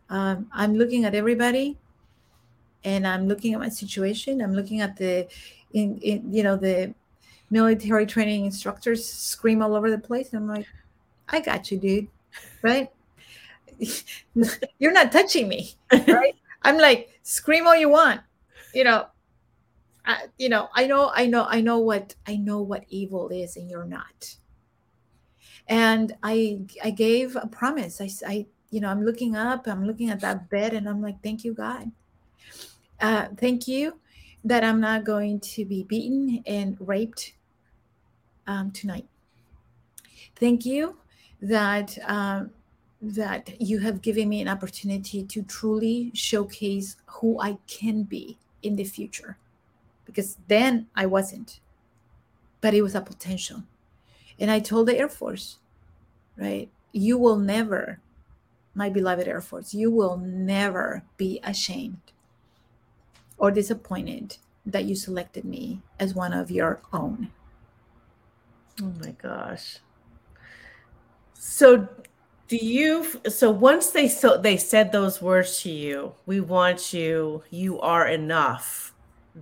Um, 0.09 0.49
I'm 0.53 0.75
looking 0.75 1.05
at 1.05 1.15
everybody, 1.15 1.77
and 2.85 3.07
I'm 3.07 3.29
looking 3.29 3.53
at 3.53 3.61
my 3.61 3.69
situation. 3.69 4.41
I'm 4.41 4.55
looking 4.55 4.81
at 4.81 4.97
the, 4.97 5.29
in, 5.75 5.99
in 5.99 6.33
you 6.33 6.43
know 6.43 6.57
the 6.57 6.95
military 7.51 8.07
training 8.07 8.45
instructors 8.45 9.05
scream 9.05 9.63
all 9.63 9.75
over 9.75 9.91
the 9.91 9.99
place. 9.99 10.33
And 10.33 10.43
I'm 10.43 10.49
like, 10.49 10.67
I 11.29 11.41
got 11.41 11.71
you, 11.71 11.79
dude. 11.79 12.09
Right? 12.63 12.91
You're 14.79 14.93
not 14.93 15.13
touching 15.13 15.49
me. 15.49 15.75
Right? 15.93 16.35
I'm 16.63 16.79
like, 16.79 17.21
scream 17.23 17.67
all 17.67 17.77
you 17.77 17.89
want. 17.89 18.21
You 18.75 18.85
know, 18.85 19.07
I, 20.05 20.25
you 20.39 20.49
know, 20.49 20.69
I 20.75 20.87
know, 20.87 21.11
I 21.15 21.27
know, 21.27 21.45
I 21.49 21.61
know 21.61 21.79
what 21.79 22.15
I 22.27 22.37
know 22.37 22.61
what 22.61 22.85
evil 22.89 23.29
is, 23.29 23.57
and 23.57 23.71
you're 23.71 23.85
not. 23.85 24.37
And 25.69 26.15
I 26.23 26.63
I 26.83 26.91
gave 26.91 27.37
a 27.37 27.47
promise. 27.47 28.01
I 28.01 28.11
I 28.27 28.47
you 28.71 28.81
know, 28.81 28.89
I'm 28.89 29.05
looking 29.05 29.37
up, 29.37 29.67
I'm 29.67 29.87
looking 29.87 30.11
at 30.11 30.21
that 30.21 30.51
bed, 30.51 30.75
and 30.75 30.89
I'm 30.89 31.01
like, 31.01 31.23
thank 31.23 31.45
you, 31.45 31.55
God. 31.55 31.91
Uh, 33.01 33.29
thank 33.37 33.69
you 33.69 33.99
that 34.45 34.65
I'm 34.65 34.81
not 34.81 35.05
going 35.05 35.41
to 35.41 35.65
be 35.65 35.85
beaten 35.85 36.43
and 36.47 36.77
raped 36.81 37.35
um, 38.49 38.73
tonight. 38.73 39.07
Thank 40.35 40.67
you 40.67 40.97
that 41.41 41.97
um, 42.07 42.51
that 43.01 43.61
you 43.61 43.79
have 43.79 44.03
given 44.03 44.29
me 44.29 44.41
an 44.41 44.49
opportunity 44.49 45.23
to 45.23 45.43
truly 45.43 46.11
showcase 46.15 46.97
who 47.07 47.41
I 47.41 47.59
can 47.69 48.03
be 48.03 48.39
in 48.65 48.75
the 48.75 48.85
future, 48.85 49.37
because 50.05 50.37
then 50.49 50.89
I 50.97 51.07
wasn't, 51.07 51.61
but 52.61 52.75
it 52.75 52.83
was 52.83 52.97
a 52.97 53.01
potential. 53.01 53.63
And 54.41 54.51
I 54.51 54.59
told 54.59 54.89
the 54.89 54.99
Air 54.99 55.09
Force, 55.09 55.59
right, 56.37 56.69
you 56.93 57.19
will 57.19 57.37
never, 57.37 58.01
my 58.75 58.89
beloved 58.89 59.29
Air 59.29 59.41
Force, 59.41 59.75
you 59.75 59.93
will 59.93 60.17
never 60.17 61.05
be 61.17 61.39
ashamed 61.45 62.13
or 63.37 63.53
disappointed 63.53 64.39
that 64.67 64.85
you 64.85 64.97
selected 64.97 65.45
me 65.45 65.81
as 66.01 66.15
one 66.15 66.33
of 66.33 66.51
your 66.51 66.81
own. 66.93 67.31
Oh 68.83 68.93
my 69.01 69.11
gosh. 69.13 69.79
So 71.35 71.89
do 72.49 72.57
you 72.57 73.05
so 73.29 73.51
once 73.51 73.91
they 73.91 74.09
so 74.09 74.39
they 74.39 74.57
said 74.57 74.93
those 74.93 75.21
words 75.21 75.61
to 75.63 75.71
you, 75.71 76.15
we 76.27 76.41
want 76.41 76.93
you, 76.93 77.43
you 77.51 77.81
are 77.81 78.07
enough. 78.07 78.95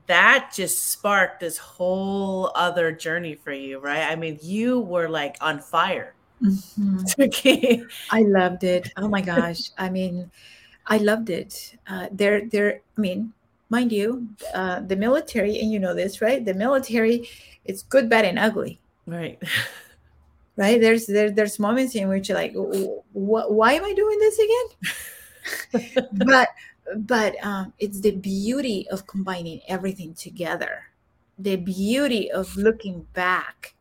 That 0.06 0.52
just 0.54 0.90
sparked 0.90 1.40
this 1.40 1.56
whole 1.56 2.52
other 2.54 2.92
journey 2.92 3.34
for 3.34 3.52
you, 3.52 3.78
right? 3.78 4.10
I 4.10 4.16
mean, 4.16 4.38
you 4.42 4.80
were 4.80 5.08
like 5.08 5.36
on 5.40 5.60
fire. 5.60 6.14
Mm-hmm. 6.42 7.86
I 8.10 8.22
loved 8.22 8.64
it. 8.64 8.90
Oh 8.96 9.08
my 9.08 9.22
gosh. 9.22 9.70
I 9.78 9.88
mean, 9.88 10.30
I 10.86 10.98
loved 10.98 11.30
it. 11.30 11.76
Uh, 11.88 12.08
there, 12.12 12.46
there. 12.46 12.80
I 12.96 13.00
mean, 13.00 13.32
mind 13.70 13.90
you, 13.90 14.28
uh, 14.54 14.80
the 14.80 14.96
military, 14.96 15.58
and 15.60 15.72
you 15.72 15.78
know 15.78 15.94
this, 15.94 16.20
right? 16.20 16.44
The 16.44 16.52
military, 16.54 17.28
it's 17.64 17.82
good, 17.82 18.10
bad, 18.10 18.26
and 18.26 18.38
ugly 18.38 18.80
right. 19.06 19.42
Right? 20.56 20.80
There's 20.80 21.06
there, 21.06 21.30
there's 21.30 21.58
moments 21.58 21.94
in 21.94 22.08
which 22.08 22.28
you're 22.28 22.38
like 22.38 22.54
why 22.54 23.72
am 23.74 23.84
i 23.84 23.92
doing 23.92 24.18
this 24.18 24.38
again? 24.38 26.02
But 26.12 26.48
but 26.96 27.34
um, 27.44 27.72
it's 27.78 28.00
the 28.00 28.12
beauty 28.12 28.86
of 28.90 29.06
combining 29.06 29.60
everything 29.68 30.14
together. 30.14 30.84
The 31.38 31.56
beauty 31.56 32.30
of 32.30 32.56
looking 32.56 33.06
back 33.12 33.74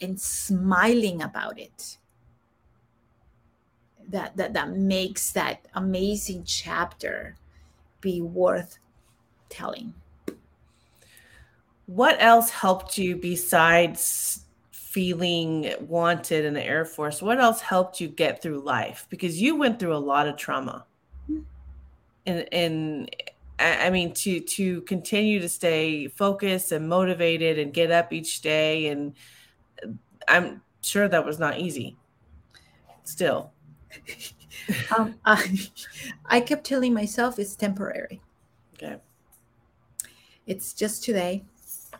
and 0.00 0.20
smiling 0.20 1.22
about 1.22 1.58
it. 1.58 1.98
That 4.08 4.36
that 4.36 4.52
that 4.52 4.70
makes 4.70 5.32
that 5.32 5.66
amazing 5.74 6.44
chapter 6.44 7.36
be 8.00 8.20
worth 8.20 8.78
telling. 9.48 9.94
What 11.86 12.16
else 12.20 12.50
helped 12.50 12.98
you 12.98 13.16
besides 13.16 14.44
feeling 14.92 15.72
wanted 15.80 16.44
in 16.44 16.52
the 16.52 16.62
Air 16.62 16.84
Force, 16.84 17.22
what 17.22 17.40
else 17.40 17.60
helped 17.60 18.00
you 18.00 18.08
get 18.08 18.42
through 18.42 18.60
life? 18.60 19.06
Because 19.08 19.40
you 19.40 19.56
went 19.56 19.78
through 19.78 19.96
a 19.96 19.98
lot 19.98 20.28
of 20.28 20.36
trauma. 20.36 20.84
And 22.26 22.46
and 22.52 23.16
I 23.58 23.90
mean 23.90 24.14
to 24.14 24.40
to 24.40 24.82
continue 24.82 25.40
to 25.40 25.48
stay 25.48 26.06
focused 26.08 26.70
and 26.70 26.88
motivated 26.88 27.58
and 27.58 27.72
get 27.72 27.90
up 27.90 28.12
each 28.12 28.42
day 28.42 28.88
and 28.88 29.14
I'm 30.28 30.62
sure 30.82 31.08
that 31.08 31.24
was 31.24 31.38
not 31.40 31.58
easy. 31.58 31.96
Still. 33.02 33.52
um, 34.96 35.16
I, 35.24 35.68
I 36.26 36.40
kept 36.40 36.64
telling 36.64 36.94
myself 36.94 37.38
it's 37.38 37.56
temporary. 37.56 38.20
Okay. 38.74 38.98
It's 40.46 40.72
just 40.72 41.02
today. 41.02 41.44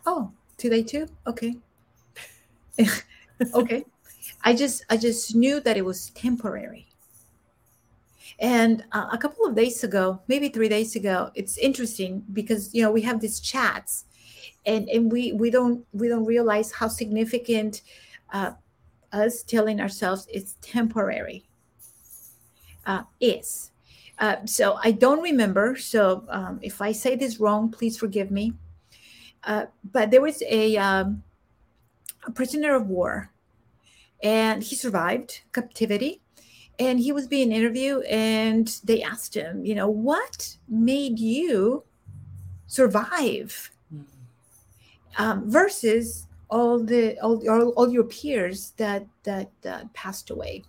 Oh, 0.05 0.31
today 0.57 0.83
too? 0.83 1.07
Okay. 1.27 1.57
okay. 3.53 3.85
I 4.43 4.53
just 4.53 4.85
i 4.89 4.97
just 4.97 5.35
knew 5.35 5.59
that 5.61 5.77
it 5.77 5.85
was 5.85 6.09
temporary. 6.11 6.87
And 8.39 8.83
uh, 8.91 9.09
a 9.11 9.17
couple 9.17 9.45
of 9.45 9.55
days 9.55 9.83
ago 9.83 10.21
maybe 10.27 10.49
three 10.49 10.69
days 10.69 10.95
ago 10.95 11.31
it's 11.35 11.57
interesting 11.57 12.23
because 12.33 12.73
you 12.73 12.81
know 12.81 12.91
we 12.91 13.01
have 13.01 13.19
these 13.21 13.39
chats 13.39 14.05
and 14.65 14.89
and 14.89 15.11
we 15.11 15.33
we 15.33 15.49
don't 15.49 15.85
we 15.93 16.07
don't 16.07 16.25
realize 16.25 16.71
how 16.71 16.87
significant 16.87 17.81
uh, 18.31 18.51
us 19.11 19.43
telling 19.43 19.79
ourselves 19.79 20.27
it's 20.31 20.57
temporary 20.61 21.45
uh, 22.85 23.03
is. 23.19 23.71
Uh, 24.19 24.37
so 24.45 24.77
i 24.83 24.91
don't 24.91 25.21
remember. 25.21 25.75
So 25.75 26.23
um, 26.29 26.59
if 26.61 26.81
i 26.81 26.91
say 26.91 27.15
this 27.15 27.39
wrong 27.39 27.71
please 27.71 27.97
forgive 27.97 28.31
me. 28.31 28.53
Uh, 29.43 29.65
but 29.91 30.09
there 30.09 30.21
was 30.21 30.41
a 30.43 30.77
um, 30.77 31.21
a 32.25 32.31
prisoner 32.31 32.75
of 32.75 32.87
war 32.87 33.31
and 34.21 34.63
he 34.63 34.75
survived 34.75 35.41
captivity 35.51 36.21
and 36.79 36.99
he 36.99 37.11
was 37.11 37.27
being 37.27 37.51
interviewed 37.51 38.03
and 38.05 38.79
they 38.83 39.01
asked 39.01 39.35
him 39.35 39.65
you 39.65 39.75
know 39.75 39.89
what 39.89 40.57
made 40.67 41.19
you 41.19 41.83
survive 42.67 43.71
um, 45.17 45.49
versus 45.49 46.27
all 46.49 46.79
the 46.79 47.19
all, 47.19 47.41
all, 47.49 47.69
all 47.69 47.89
your 47.89 48.03
peers 48.03 48.71
that 48.77 49.05
that 49.23 49.51
uh, 49.65 49.83
passed 49.93 50.29
away? 50.29 50.63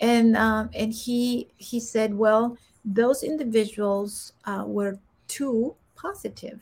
And 0.00 0.36
um, 0.36 0.70
and 0.74 0.92
he 0.92 1.48
he 1.56 1.80
said 1.80 2.14
well 2.14 2.56
those 2.84 3.22
individuals 3.22 4.32
uh, 4.44 4.64
were 4.66 4.98
too 5.28 5.74
positive 5.94 6.60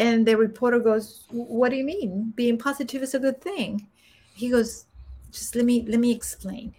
and 0.00 0.26
the 0.26 0.36
reporter 0.36 0.80
goes 0.80 1.24
what 1.30 1.68
do 1.68 1.76
you 1.76 1.84
mean 1.84 2.32
being 2.34 2.58
positive 2.58 3.02
is 3.02 3.14
a 3.14 3.20
good 3.20 3.40
thing 3.40 3.86
he 4.34 4.48
goes 4.50 4.86
just 5.30 5.54
let 5.54 5.64
me 5.64 5.84
let 5.86 6.00
me 6.00 6.10
explain 6.10 6.74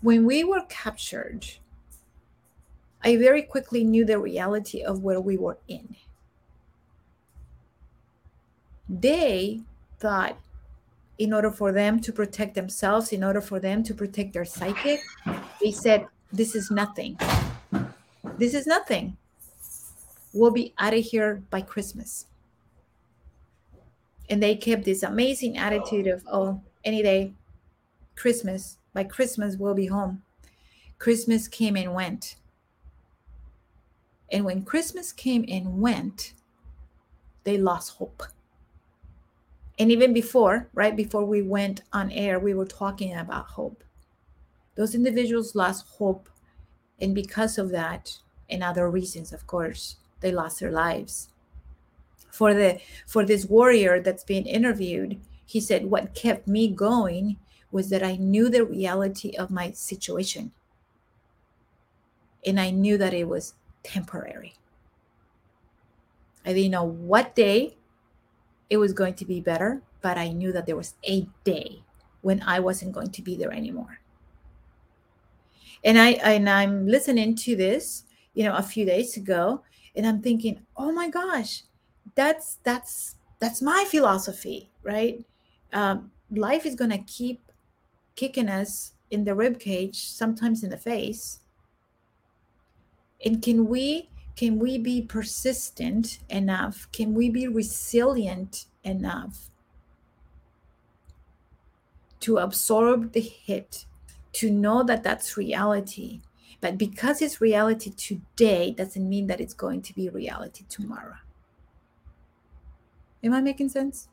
when 0.00 0.24
we 0.24 0.42
were 0.42 0.64
captured 0.68 1.46
i 3.04 3.16
very 3.16 3.42
quickly 3.42 3.84
knew 3.84 4.04
the 4.04 4.18
reality 4.18 4.82
of 4.82 5.02
where 5.02 5.20
we 5.20 5.36
were 5.36 5.58
in 5.68 5.94
they 8.88 9.60
thought 10.00 10.36
in 11.18 11.34
order 11.34 11.50
for 11.50 11.70
them 11.70 12.00
to 12.00 12.12
protect 12.14 12.54
themselves, 12.54 13.12
in 13.12 13.22
order 13.22 13.42
for 13.42 13.60
them 13.60 13.82
to 13.82 13.92
protect 13.92 14.32
their 14.32 14.46
psychic, 14.46 15.00
they 15.60 15.70
said, 15.70 16.06
This 16.32 16.54
is 16.54 16.70
nothing. 16.70 17.18
This 18.38 18.54
is 18.54 18.66
nothing. 18.66 19.18
We'll 20.32 20.50
be 20.50 20.74
out 20.78 20.94
of 20.94 21.04
here 21.04 21.42
by 21.50 21.62
Christmas. 21.62 22.26
And 24.28 24.42
they 24.42 24.54
kept 24.54 24.84
this 24.84 25.02
amazing 25.02 25.56
attitude 25.56 26.06
of, 26.06 26.22
Oh, 26.30 26.62
any 26.84 27.02
day, 27.02 27.34
Christmas, 28.16 28.78
by 28.92 29.04
Christmas, 29.04 29.56
we'll 29.56 29.74
be 29.74 29.86
home. 29.86 30.22
Christmas 30.98 31.48
came 31.48 31.76
and 31.76 31.94
went. 31.94 32.36
And 34.30 34.44
when 34.44 34.62
Christmas 34.64 35.12
came 35.12 35.44
and 35.48 35.80
went, 35.80 36.34
they 37.44 37.58
lost 37.58 37.96
hope 37.96 38.22
and 39.80 39.90
even 39.90 40.12
before, 40.12 40.68
right 40.74 40.94
before 40.94 41.24
we 41.24 41.40
went 41.40 41.84
on 41.90 42.10
air, 42.10 42.38
we 42.38 42.52
were 42.52 42.66
talking 42.66 43.16
about 43.16 43.46
hope. 43.46 43.82
Those 44.74 44.94
individuals 44.94 45.54
lost 45.54 45.86
hope. 45.96 46.28
And 47.00 47.14
because 47.14 47.56
of 47.56 47.70
that, 47.70 48.18
and 48.50 48.62
other 48.62 48.90
reasons, 48.90 49.32
of 49.32 49.46
course, 49.46 49.96
they 50.20 50.32
lost 50.32 50.60
their 50.60 50.72
lives. 50.72 51.28
For 52.30 52.54
the 52.54 52.80
for 53.06 53.24
this 53.24 53.44
warrior 53.44 54.00
that's 54.00 54.24
being 54.24 54.46
interviewed, 54.46 55.20
he 55.44 55.60
said, 55.60 55.86
What 55.86 56.14
kept 56.14 56.46
me 56.46 56.68
going 56.68 57.36
was 57.72 57.90
that 57.90 58.02
I 58.02 58.16
knew 58.16 58.48
the 58.48 58.64
reality 58.64 59.36
of 59.36 59.50
my 59.50 59.72
situation. 59.72 60.52
And 62.46 62.58
I 62.58 62.70
knew 62.70 62.96
that 62.98 63.14
it 63.14 63.28
was 63.28 63.54
temporary. 63.82 64.54
I 66.44 66.52
didn't 66.52 66.70
know 66.70 66.84
what 66.84 67.34
day 67.34 67.76
it 68.70 68.78
was 68.78 68.92
going 68.92 69.14
to 69.14 69.24
be 69.24 69.40
better, 69.40 69.82
but 70.00 70.16
I 70.16 70.28
knew 70.28 70.52
that 70.52 70.66
there 70.66 70.76
was 70.76 70.94
a 71.04 71.26
day 71.44 71.82
when 72.22 72.42
I 72.42 72.60
wasn't 72.60 72.92
going 72.92 73.10
to 73.10 73.22
be 73.22 73.36
there 73.36 73.52
anymore. 73.52 74.00
And 75.84 75.98
I 75.98 76.10
and 76.10 76.48
I'm 76.48 76.86
listening 76.86 77.34
to 77.36 77.56
this, 77.56 78.04
you 78.34 78.44
know, 78.44 78.54
a 78.54 78.62
few 78.62 78.84
days 78.84 79.16
ago, 79.16 79.62
and 79.96 80.06
I'm 80.06 80.22
thinking, 80.22 80.60
oh 80.76 80.92
my 80.92 81.08
gosh, 81.08 81.64
that's 82.14 82.58
that's 82.62 83.16
that's 83.38 83.62
my 83.62 83.84
philosophy, 83.88 84.70
right? 84.82 85.24
Um, 85.72 86.10
life 86.30 86.66
is 86.66 86.74
gonna 86.74 87.02
keep 87.06 87.50
kicking 88.16 88.48
us 88.48 88.92
in 89.10 89.24
the 89.24 89.34
rib 89.34 89.58
cage, 89.58 90.06
sometimes 90.08 90.62
in 90.62 90.70
the 90.70 90.76
face. 90.76 91.40
And 93.24 93.42
can 93.42 93.66
we 93.66 94.10
can 94.36 94.58
we 94.58 94.78
be 94.78 95.02
persistent 95.02 96.20
enough? 96.30 96.88
Can 96.92 97.14
we 97.14 97.28
be 97.28 97.46
resilient 97.48 98.66
enough 98.84 99.50
to 102.20 102.38
absorb 102.38 103.12
the 103.12 103.20
hit, 103.20 103.84
to 104.34 104.50
know 104.50 104.82
that 104.82 105.02
that's 105.02 105.36
reality? 105.36 106.22
But 106.60 106.76
because 106.76 107.22
it's 107.22 107.40
reality 107.40 107.90
today, 107.90 108.72
doesn't 108.72 109.08
mean 109.08 109.26
that 109.28 109.40
it's 109.40 109.54
going 109.54 109.82
to 109.82 109.94
be 109.94 110.08
reality 110.08 110.64
tomorrow. 110.68 111.16
Am 113.22 113.32
I 113.32 113.40
making 113.40 113.68
sense? 113.70 114.08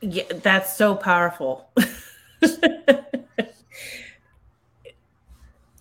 Yeah, 0.00 0.24
that's 0.42 0.76
so 0.76 0.94
powerful. 0.94 1.70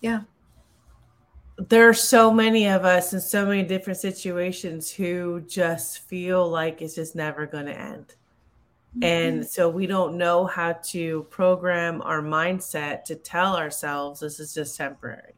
yeah 0.01 0.21
there 1.67 1.89
are 1.89 1.93
so 1.93 2.31
many 2.31 2.67
of 2.67 2.85
us 2.85 3.13
in 3.13 3.19
so 3.19 3.45
many 3.45 3.63
different 3.63 3.99
situations 3.99 4.89
who 4.89 5.41
just 5.41 5.99
feel 5.99 6.47
like 6.47 6.81
it's 6.81 6.95
just 6.95 7.15
never 7.15 7.45
going 7.45 7.65
to 7.65 7.77
end. 7.77 8.15
Mm-hmm. 8.95 9.03
And 9.03 9.45
so 9.45 9.67
we 9.69 9.85
don't 9.85 10.17
know 10.17 10.45
how 10.45 10.73
to 10.91 11.23
program 11.29 12.01
our 12.01 12.21
mindset 12.21 13.03
to 13.05 13.15
tell 13.15 13.57
ourselves 13.57 14.21
this 14.21 14.39
is 14.39 14.53
just 14.53 14.77
temporary. 14.77 15.33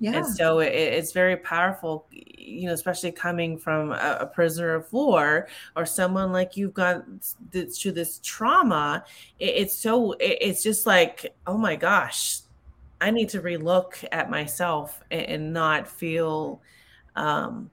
Yeah. 0.00 0.16
And 0.16 0.26
so 0.26 0.60
it, 0.60 0.72
it's 0.72 1.12
very 1.12 1.36
powerful, 1.36 2.06
you 2.10 2.66
know, 2.66 2.72
especially 2.72 3.12
coming 3.12 3.58
from 3.58 3.92
a, 3.92 4.18
a, 4.20 4.26
prisoner 4.26 4.74
of 4.74 4.90
war 4.94 5.46
or 5.76 5.84
someone 5.84 6.32
like 6.32 6.56
you've 6.56 6.72
gone 6.72 7.20
through 7.52 7.92
this 7.92 8.18
trauma. 8.24 9.04
It, 9.38 9.56
it's 9.56 9.76
so, 9.76 10.12
it, 10.12 10.38
it's 10.40 10.62
just 10.62 10.86
like, 10.86 11.34
oh 11.46 11.58
my 11.58 11.76
gosh, 11.76 12.40
I 13.02 13.10
need 13.10 13.28
to 13.30 13.42
relook 13.42 14.02
at 14.10 14.30
myself 14.30 15.02
and, 15.10 15.22
and 15.22 15.52
not 15.52 15.86
feel, 15.86 16.62
um, 17.14 17.70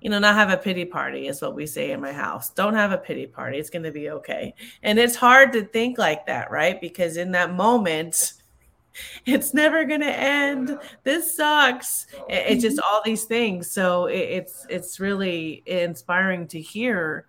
you 0.00 0.08
know, 0.08 0.18
not 0.18 0.36
have 0.36 0.48
a 0.48 0.56
pity 0.56 0.86
party 0.86 1.26
is 1.26 1.42
what 1.42 1.54
we 1.54 1.66
say 1.66 1.90
in 1.90 2.00
my 2.00 2.12
house. 2.12 2.48
Don't 2.48 2.74
have 2.74 2.92
a 2.92 2.98
pity 2.98 3.26
party. 3.26 3.58
It's 3.58 3.68
going 3.68 3.82
to 3.82 3.92
be 3.92 4.08
okay. 4.08 4.54
And 4.82 4.98
it's 4.98 5.16
hard 5.16 5.52
to 5.52 5.64
think 5.64 5.98
like 5.98 6.24
that, 6.26 6.50
right? 6.50 6.80
Because 6.80 7.18
in 7.18 7.32
that 7.32 7.52
moment, 7.52 8.34
it's 9.26 9.54
never 9.54 9.84
going 9.84 10.00
to 10.00 10.18
end. 10.18 10.78
This 11.04 11.36
sucks. 11.36 12.06
It's 12.28 12.62
just 12.62 12.80
all 12.80 13.02
these 13.04 13.24
things. 13.24 13.70
So 13.70 14.06
it's 14.06 14.66
it's 14.68 15.00
really 15.00 15.62
inspiring 15.66 16.46
to 16.48 16.60
hear 16.60 17.26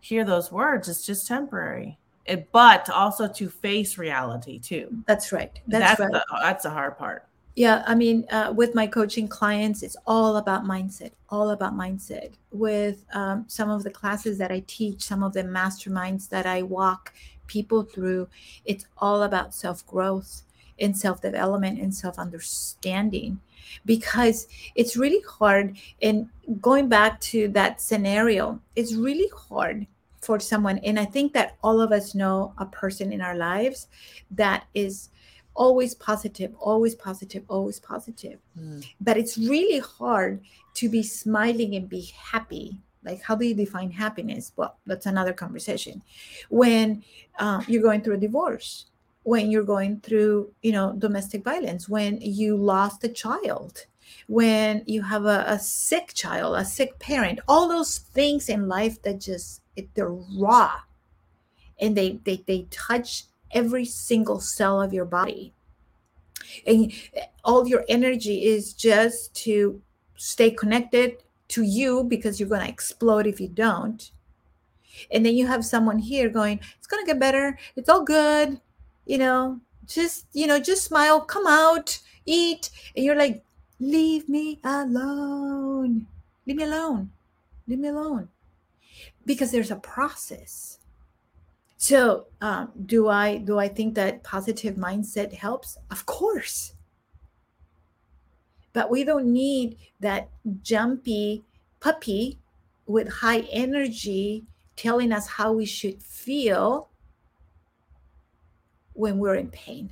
hear 0.00 0.24
those 0.24 0.52
words. 0.52 0.88
It's 0.88 1.04
just 1.04 1.26
temporary 1.26 1.98
it, 2.26 2.50
but 2.52 2.88
also 2.90 3.28
to 3.28 3.48
face 3.48 3.98
reality 3.98 4.58
too. 4.58 4.88
That's 5.06 5.32
right. 5.32 5.58
That's, 5.66 5.98
that's 5.98 6.00
right. 6.00 6.12
The, 6.12 6.24
that's 6.42 6.62
the 6.64 6.70
hard 6.70 6.98
part. 6.98 7.26
Yeah, 7.56 7.84
I 7.86 7.94
mean, 7.94 8.26
uh, 8.32 8.52
with 8.54 8.74
my 8.74 8.86
coaching 8.86 9.28
clients, 9.28 9.84
it's 9.84 9.96
all 10.06 10.38
about 10.38 10.64
mindset, 10.64 11.12
all 11.28 11.50
about 11.50 11.74
mindset. 11.74 12.32
With 12.50 13.04
um, 13.14 13.44
some 13.46 13.70
of 13.70 13.84
the 13.84 13.90
classes 13.90 14.38
that 14.38 14.50
I 14.50 14.64
teach, 14.66 15.02
some 15.02 15.22
of 15.22 15.34
the 15.34 15.44
masterminds 15.44 16.28
that 16.30 16.46
I 16.46 16.62
walk 16.62 17.14
people 17.46 17.84
through, 17.84 18.28
it's 18.64 18.86
all 18.98 19.22
about 19.22 19.54
self 19.54 19.86
growth 19.86 20.42
and 20.80 20.96
self 20.96 21.20
development 21.20 21.80
and 21.80 21.94
self 21.94 22.18
understanding 22.18 23.40
because 23.84 24.48
it's 24.74 24.96
really 24.96 25.22
hard. 25.22 25.76
And 26.02 26.28
going 26.60 26.88
back 26.88 27.20
to 27.32 27.48
that 27.48 27.80
scenario, 27.80 28.60
it's 28.76 28.94
really 28.94 29.30
hard 29.36 29.86
for 30.24 30.40
someone 30.40 30.78
and 30.78 30.98
i 30.98 31.04
think 31.04 31.32
that 31.34 31.56
all 31.62 31.80
of 31.80 31.92
us 31.92 32.14
know 32.14 32.54
a 32.58 32.66
person 32.66 33.12
in 33.12 33.20
our 33.20 33.36
lives 33.36 33.88
that 34.30 34.64
is 34.74 35.10
always 35.54 35.94
positive 35.94 36.52
always 36.58 36.94
positive 36.94 37.44
always 37.48 37.78
positive 37.78 38.38
mm. 38.58 38.84
but 39.00 39.16
it's 39.16 39.36
really 39.38 39.78
hard 39.78 40.40
to 40.72 40.88
be 40.88 41.02
smiling 41.02 41.76
and 41.76 41.88
be 41.88 42.10
happy 42.16 42.80
like 43.04 43.22
how 43.22 43.36
do 43.36 43.46
you 43.46 43.54
define 43.54 43.90
happiness 43.90 44.52
well 44.56 44.78
that's 44.86 45.06
another 45.06 45.32
conversation 45.32 46.02
when 46.48 47.04
uh, 47.38 47.62
you're 47.68 47.82
going 47.82 48.00
through 48.00 48.14
a 48.14 48.18
divorce 48.18 48.86
when 49.24 49.50
you're 49.50 49.64
going 49.64 50.00
through 50.00 50.50
you 50.62 50.72
know 50.72 50.94
domestic 50.98 51.42
violence 51.44 51.88
when 51.88 52.18
you 52.20 52.56
lost 52.56 53.04
a 53.04 53.08
child 53.08 53.86
when 54.28 54.82
you 54.86 55.02
have 55.02 55.24
a, 55.24 55.44
a 55.46 55.58
sick 55.58 56.12
child 56.14 56.56
a 56.56 56.64
sick 56.64 56.98
parent 56.98 57.40
all 57.48 57.68
those 57.68 57.98
things 57.98 58.48
in 58.48 58.68
life 58.68 59.02
that 59.02 59.20
just 59.20 59.60
it, 59.76 59.94
they're 59.94 60.12
raw. 60.12 60.80
And 61.80 61.96
they, 61.96 62.20
they 62.24 62.42
they 62.46 62.66
touch 62.70 63.24
every 63.50 63.84
single 63.84 64.40
cell 64.40 64.80
of 64.80 64.92
your 64.92 65.04
body. 65.04 65.52
And 66.66 66.92
all 67.44 67.66
your 67.66 67.84
energy 67.88 68.44
is 68.44 68.72
just 68.72 69.34
to 69.44 69.80
stay 70.16 70.50
connected 70.50 71.16
to 71.48 71.62
you 71.62 72.04
because 72.04 72.38
you're 72.38 72.48
going 72.48 72.60
to 72.60 72.68
explode 72.68 73.26
if 73.26 73.40
you 73.40 73.48
don't. 73.48 74.10
And 75.10 75.26
then 75.26 75.34
you 75.34 75.46
have 75.46 75.64
someone 75.64 75.98
here 75.98 76.28
going 76.28 76.60
it's 76.78 76.86
going 76.86 77.04
to 77.04 77.06
get 77.06 77.18
better. 77.18 77.58
It's 77.74 77.88
all 77.88 78.04
good 78.04 78.60
you 79.06 79.18
know 79.18 79.60
just 79.86 80.26
you 80.32 80.46
know 80.46 80.58
just 80.58 80.84
smile 80.84 81.20
come 81.20 81.46
out 81.46 81.98
eat 82.26 82.70
and 82.96 83.04
you're 83.04 83.16
like 83.16 83.44
leave 83.80 84.28
me 84.28 84.60
alone. 84.64 86.06
Leave 86.46 86.56
me 86.56 86.64
alone. 86.64 87.10
Leave 87.66 87.78
me 87.78 87.88
alone. 87.88 88.28
Because 89.26 89.50
there's 89.50 89.70
a 89.70 89.76
process. 89.76 90.78
So 91.76 92.26
um, 92.40 92.72
do 92.86 93.08
i 93.08 93.36
do 93.36 93.58
i 93.58 93.68
think 93.68 93.94
that 93.94 94.22
positive 94.22 94.76
mindset 94.76 95.32
helps? 95.32 95.76
Of 95.90 96.06
course. 96.06 96.74
But 98.72 98.90
we 98.90 99.04
don't 99.04 99.32
need 99.32 99.76
that 100.00 100.30
jumpy 100.62 101.44
puppy 101.80 102.38
with 102.86 103.08
high 103.08 103.40
energy 103.52 104.44
telling 104.76 105.12
us 105.12 105.26
how 105.26 105.52
we 105.52 105.66
should 105.66 106.02
feel 106.02 106.88
when 108.94 109.18
we're 109.18 109.34
in 109.34 109.48
pain, 109.50 109.90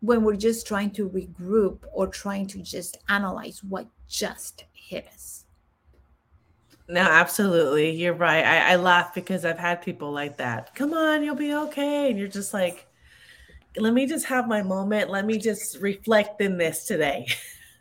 when 0.00 0.22
we're 0.22 0.36
just 0.36 0.66
trying 0.66 0.90
to 0.92 1.08
regroup 1.10 1.80
or 1.92 2.06
trying 2.06 2.46
to 2.48 2.62
just 2.62 2.98
analyze 3.08 3.62
what 3.64 3.86
just 4.08 4.64
hit 4.72 5.06
us. 5.08 5.44
No, 6.88 7.02
absolutely. 7.02 7.90
You're 7.90 8.14
right. 8.14 8.44
I, 8.44 8.72
I 8.72 8.76
laugh 8.76 9.14
because 9.14 9.44
I've 9.44 9.58
had 9.58 9.80
people 9.82 10.10
like 10.10 10.38
that. 10.38 10.74
Come 10.74 10.92
on, 10.92 11.22
you'll 11.22 11.36
be 11.36 11.54
okay. 11.54 12.10
And 12.10 12.18
you're 12.18 12.26
just 12.26 12.52
like, 12.52 12.86
let 13.76 13.94
me 13.94 14.06
just 14.06 14.26
have 14.26 14.48
my 14.48 14.62
moment. 14.62 15.10
Let 15.10 15.24
me 15.24 15.38
just 15.38 15.80
reflect 15.80 16.40
in 16.40 16.58
this 16.58 16.86
today. 16.86 17.28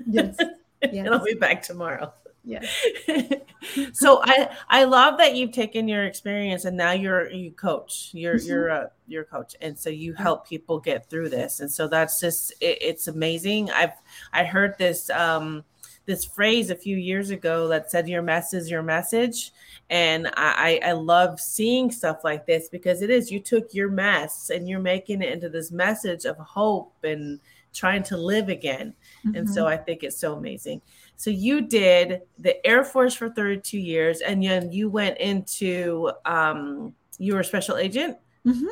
Yes. 0.08 0.36
yes. 0.40 0.50
and 0.82 1.10
I'll 1.10 1.24
be 1.24 1.34
back 1.34 1.64
tomorrow. 1.64 2.14
Yeah. 2.50 2.66
so 3.93 4.22
I 4.24 4.50
I 4.70 4.84
love 4.86 5.18
that 5.20 5.36
you've 5.36 5.52
taken 5.52 5.88
your 5.88 6.06
experience 6.06 6.66
and 6.66 6.76
now 6.76 6.91
you're 6.91 7.30
you 7.32 7.52
coach. 7.52 8.10
You're 8.14 8.36
mm-hmm. 8.36 8.47
you're 8.47 8.68
a 8.68 8.91
you're 9.08 9.24
a 9.24 9.26
coach, 9.26 9.56
and 9.62 9.78
so 9.78 9.89
you 9.89 10.14
help 10.14 10.47
people 10.47 10.80
get 10.80 11.10
through 11.10 11.30
this. 11.30 11.60
And 11.60 11.72
so 11.72 11.88
that's 11.88 12.20
just 12.20 12.52
it, 12.60 12.78
it's 12.82 13.08
amazing. 13.08 13.70
I've 13.72 13.93
I 14.34 14.43
heard 14.43 14.78
this 14.78 15.10
um 15.10 15.64
this 16.10 16.26
phrase 16.26 16.72
a 16.72 16.76
few 16.76 16.97
years 16.97 17.30
ago 17.30 17.68
that 17.68 17.91
said 17.91 18.10
your 18.10 18.24
mess 18.24 18.52
is 18.56 18.68
your 18.68 18.82
message 18.82 19.52
and 19.91 20.28
I, 20.36 20.80
I 20.84 20.93
love 20.93 21.39
seeing 21.39 21.91
stuff 21.91 22.24
like 22.24 22.47
this 22.47 22.68
because 22.68 23.04
it 23.04 23.12
is 23.12 23.32
you 23.32 23.39
took 23.39 23.76
your 23.76 23.89
mess 23.89 24.50
and 24.50 24.68
you're 24.68 24.80
making 24.80 25.22
it 25.22 25.32
into 25.32 25.50
this 25.50 25.72
message 25.72 26.26
of 26.26 26.36
hope 26.38 26.95
and 27.04 27.39
trying 27.76 28.02
to 28.04 28.18
live 28.18 28.50
again 28.50 28.95
mm-hmm. 29.24 29.36
and 29.36 29.47
so 29.47 29.66
mm-hmm. 29.66 29.74
i 29.74 29.78
think 29.78 30.04
it's 30.04 30.18
so 30.18 30.34
amazing 30.34 30.82
so 31.20 31.30
you 31.30 31.59
did 31.59 32.22
the 32.38 32.65
air 32.65 32.86
force 32.86 33.13
for 33.13 33.30
32 33.30 33.78
years 33.78 34.22
and 34.22 34.41
then 34.41 34.72
you 34.72 34.89
went 34.89 35.17
into 35.17 36.09
um, 36.26 36.95
you 37.17 37.34
were 37.34 37.41
a 37.41 37.45
special 37.45 37.76
agent 37.76 38.17
mm-hmm. 38.45 38.67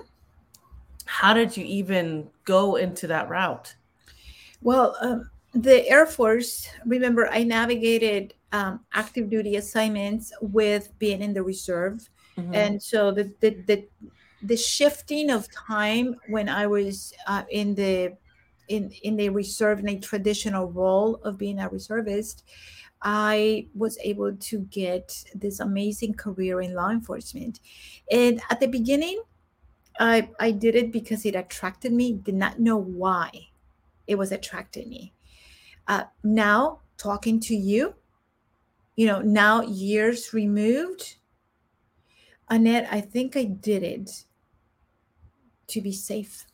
how 1.06 1.34
did 1.34 1.56
you 1.58 1.66
even 1.66 2.30
go 2.46 2.78
into 2.78 3.08
that 3.08 3.28
route 3.28 3.76
well 4.62 4.96
um, 5.02 5.30
the 5.54 5.88
Air 5.88 6.06
Force, 6.06 6.68
remember, 6.86 7.30
I 7.32 7.44
navigated 7.44 8.34
um, 8.52 8.82
active 8.94 9.30
duty 9.30 9.56
assignments 9.56 10.32
with 10.42 10.92
being 11.00 11.22
in 11.22 11.34
the 11.34 11.44
reserve. 11.44 12.10
Mm-hmm. 12.38 12.54
And 12.54 12.82
so 12.82 13.12
the, 13.12 13.34
the, 13.40 13.50
the, 13.66 13.88
the, 14.44 14.58
shifting 14.58 15.32
of 15.32 15.52
time 15.52 16.16
when 16.28 16.48
I 16.48 16.68
was 16.68 17.14
uh, 17.26 17.44
in 17.50 17.74
the 17.76 18.16
in, 18.68 18.92
in 19.04 19.16
the 19.16 19.30
reserve 19.30 19.80
in 19.80 19.90
a 19.90 20.00
traditional 20.00 20.72
role 20.72 21.16
of 21.24 21.38
being 21.38 21.60
a 21.60 21.70
reservist, 21.70 22.44
I 23.02 23.68
was 23.76 23.98
able 24.02 24.36
to 24.36 24.60
get 24.60 25.24
this 25.36 25.60
amazing 25.60 26.16
career 26.16 26.62
in 26.62 26.74
law 26.74 26.90
enforcement. 26.90 27.60
And 28.12 28.42
at 28.50 28.60
the 28.60 28.68
beginning, 28.68 29.22
I, 30.00 30.30
I 30.40 30.52
did 30.52 30.76
it 30.76 30.92
because 30.92 31.26
it 31.26 31.36
attracted 31.36 31.94
me, 31.94 32.14
did 32.14 32.36
not 32.36 32.60
know 32.60 32.78
why 32.78 33.30
it 34.08 34.16
was 34.16 34.32
attracting 34.32 34.90
me. 34.90 35.14
Uh, 35.88 36.04
now 36.24 36.82
talking 36.98 37.40
to 37.40 37.56
you 37.56 37.94
you 38.98 39.06
know 39.06 39.22
now 39.22 39.62
years 39.62 40.34
removed 40.34 41.16
annette 42.50 42.88
i 42.92 43.00
think 43.00 43.38
i 43.38 43.44
did 43.44 43.84
it 43.84 44.26
to 45.68 45.80
be 45.80 45.94
safe 45.94 46.47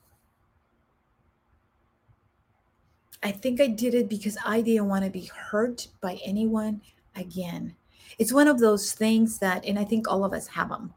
i 3.24 3.32
think 3.32 3.60
i 3.62 3.68
did 3.68 3.94
it 3.94 4.10
because 4.10 4.38
i 4.46 4.62
didn't 4.62 4.88
want 4.88 5.04
to 5.04 5.12
be 5.12 5.30
hurt 5.52 5.88
by 6.02 6.20
anyone 6.24 6.82
again. 7.16 7.76
It's 8.18 8.34
one 8.34 8.48
of 8.48 8.60
those 8.60 8.94
things 8.94 9.40
that 9.40 9.66
and 9.66 9.78
i 9.80 9.84
think 9.84 10.08
all 10.08 10.24
of 10.24 10.34
us 10.34 10.48
have 10.48 10.70
them 10.70 10.94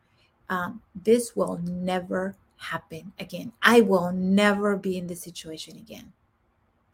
um, 0.49 0.83
this 0.95 1.35
will 1.35 1.59
never 1.64 2.37
happen 2.57 3.12
again. 3.18 3.53
I 3.62 3.81
will 3.81 4.12
never 4.12 4.77
be 4.77 4.97
in 4.97 5.07
this 5.07 5.22
situation 5.22 5.77
again. 5.77 6.12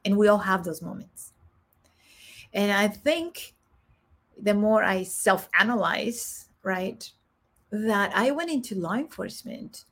And 0.05 0.17
we 0.17 0.29
all 0.29 0.39
have 0.39 0.65
those 0.65 0.83
moments. 0.83 1.33
And 2.53 2.73
I 2.73 2.89
think 2.89 3.55
the 4.41 4.55
more 4.55 4.83
I 4.83 5.05
self 5.05 5.49
analyze, 5.59 6.49
right, 6.63 7.11
that 7.71 8.13
I 8.15 8.31
went 8.31 8.51
into 8.51 8.75
law 8.75 8.95
enforcement 8.95 9.85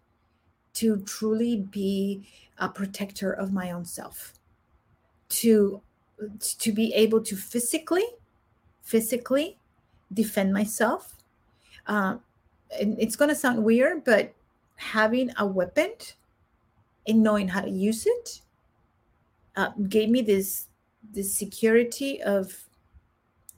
to 0.75 0.99
truly 0.99 1.57
be 1.57 2.29
a 2.59 2.69
protector 2.69 3.33
of 3.33 3.53
my 3.53 3.71
own 3.71 3.85
self, 3.85 4.35
to 5.31 5.83
to 6.41 6.73
be 6.73 6.93
able 6.95 7.23
to 7.23 7.37
physically, 7.37 8.05
physically 8.83 9.59
defend 10.13 10.53
myself. 10.53 11.17
Uh, 11.87 12.19
and 12.79 12.99
it's 13.01 13.17
going 13.17 13.29
to 13.31 13.35
sound 13.35 13.65
weird, 13.65 14.05
but 14.05 14.35
having 14.77 15.33
a 15.39 15.47
weapon 15.47 15.93
and 17.07 17.23
knowing 17.23 17.49
how 17.49 17.61
to 17.63 17.71
use 17.71 18.07
it 18.07 18.43
uh, 19.57 19.71
gave 19.89 20.09
me 20.09 20.23
this 20.23 20.69
the 21.13 21.23
security 21.23 22.23
of 22.23 22.69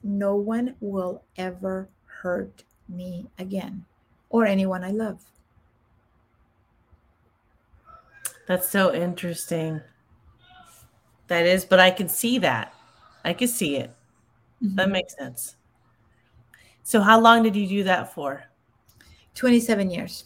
no 0.03 0.35
one 0.35 0.75
will 0.79 1.23
ever 1.37 1.89
hurt 2.05 2.63
me 2.87 3.27
again 3.37 3.85
or 4.29 4.45
anyone 4.45 4.83
I 4.83 4.91
love. 4.91 5.25
That's 8.47 8.69
so 8.69 8.93
interesting. 8.93 9.81
That 11.33 11.47
is, 11.47 11.65
but 11.65 11.79
I 11.79 11.89
can 11.89 12.07
see 12.07 12.37
that. 12.39 12.73
I 13.25 13.33
can 13.33 13.47
see 13.47 13.77
it. 13.77 13.91
Mm-hmm. 14.63 14.75
That 14.75 14.89
makes 14.89 15.15
sense. 15.15 15.55
So, 16.83 17.01
how 17.01 17.19
long 17.19 17.41
did 17.41 17.55
you 17.55 17.67
do 17.67 17.83
that 17.85 18.13
for? 18.13 18.43
27 19.33 19.89
years. 19.89 20.25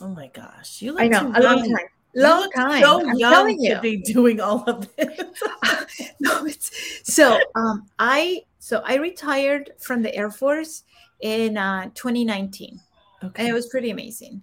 Oh 0.00 0.08
my 0.08 0.28
gosh. 0.28 0.80
You 0.80 0.92
look 0.92 1.02
I 1.02 1.08
know, 1.08 1.32
a 1.34 1.42
long 1.42 1.62
time 1.62 1.86
long 2.16 2.50
time. 2.52 2.80
So 2.80 3.08
I'm 3.08 3.18
young 3.18 3.58
to 3.64 3.80
be 3.80 3.96
doing 3.96 4.40
all 4.40 4.62
of 4.68 4.88
this. 4.96 5.18
no, 6.20 6.46
it's 6.46 6.70
so 7.02 7.38
um, 7.54 7.86
I 7.98 8.42
so 8.58 8.82
I 8.84 8.96
retired 8.96 9.72
from 9.78 10.02
the 10.02 10.14
Air 10.14 10.30
Force 10.30 10.84
in 11.20 11.56
uh, 11.56 11.90
2019, 11.94 12.80
okay. 13.22 13.42
and 13.42 13.48
it 13.48 13.52
was 13.52 13.66
pretty 13.66 13.90
amazing. 13.90 14.42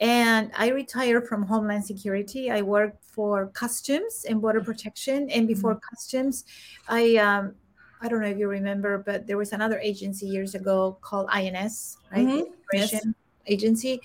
And 0.00 0.50
I 0.56 0.68
retired 0.68 1.26
from 1.26 1.42
Homeland 1.42 1.84
Security. 1.84 2.50
I 2.50 2.62
worked 2.62 3.04
for 3.04 3.48
Customs 3.48 4.24
and 4.28 4.40
Border 4.40 4.60
Protection, 4.60 5.28
and 5.30 5.48
before 5.48 5.74
mm-hmm. 5.74 5.88
Customs, 5.90 6.44
I 6.88 7.16
um, 7.16 7.54
I 8.00 8.08
don't 8.08 8.20
know 8.20 8.28
if 8.28 8.38
you 8.38 8.48
remember, 8.48 8.98
but 8.98 9.26
there 9.26 9.36
was 9.36 9.52
another 9.52 9.78
agency 9.80 10.26
years 10.26 10.54
ago 10.54 10.98
called 11.00 11.28
INS, 11.30 11.98
right? 12.12 12.26
Mm-hmm. 12.26 12.52
Yes. 12.72 13.04
Agency, 13.46 14.00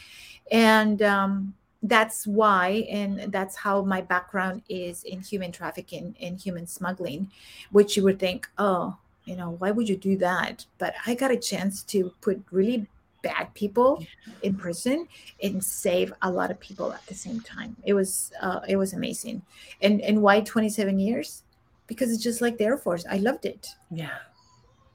and 0.52 1.02
um, 1.02 1.54
that's 1.84 2.26
why 2.26 2.86
and 2.90 3.32
that's 3.32 3.58
how 3.58 3.82
my 3.82 4.02
background 4.02 4.64
is 4.70 5.04
in 5.04 5.20
human 5.22 5.52
trafficking 5.52 6.16
and 6.22 6.40
human 6.40 6.66
smuggling 6.66 7.30
which 7.72 7.98
you 7.98 8.04
would 8.04 8.18
think 8.18 8.48
oh 8.58 8.96
you 9.26 9.36
know 9.36 9.52
why 9.60 9.70
would 9.70 9.90
you 9.90 9.98
do 9.98 10.16
that 10.18 10.66
but 10.78 10.96
i 11.06 11.14
got 11.14 11.30
a 11.30 11.38
chance 11.38 11.84
to 11.84 12.14
put 12.22 12.42
really 12.52 12.88
bad 13.24 13.52
people 13.56 14.06
in 14.44 14.56
prison 14.56 15.08
and 15.42 15.64
save 15.64 16.14
a 16.22 16.30
lot 16.30 16.52
of 16.52 16.60
people 16.60 16.94
at 16.94 17.06
the 17.08 17.16
same 17.16 17.40
time. 17.40 17.76
It 17.84 17.94
was 17.94 18.32
uh, 18.42 18.60
it 18.68 18.76
was 18.76 18.94
amazing. 18.94 19.42
And 19.82 20.02
and 20.02 20.22
why 20.22 20.42
27 20.42 21.00
years? 21.00 21.44
Because 21.88 22.12
it's 22.12 22.24
just 22.24 22.42
like 22.42 22.58
the 22.58 22.66
air 22.66 22.78
force. 22.78 23.06
I 23.10 23.18
loved 23.18 23.46
it. 23.46 23.68
Yeah. 23.90 24.20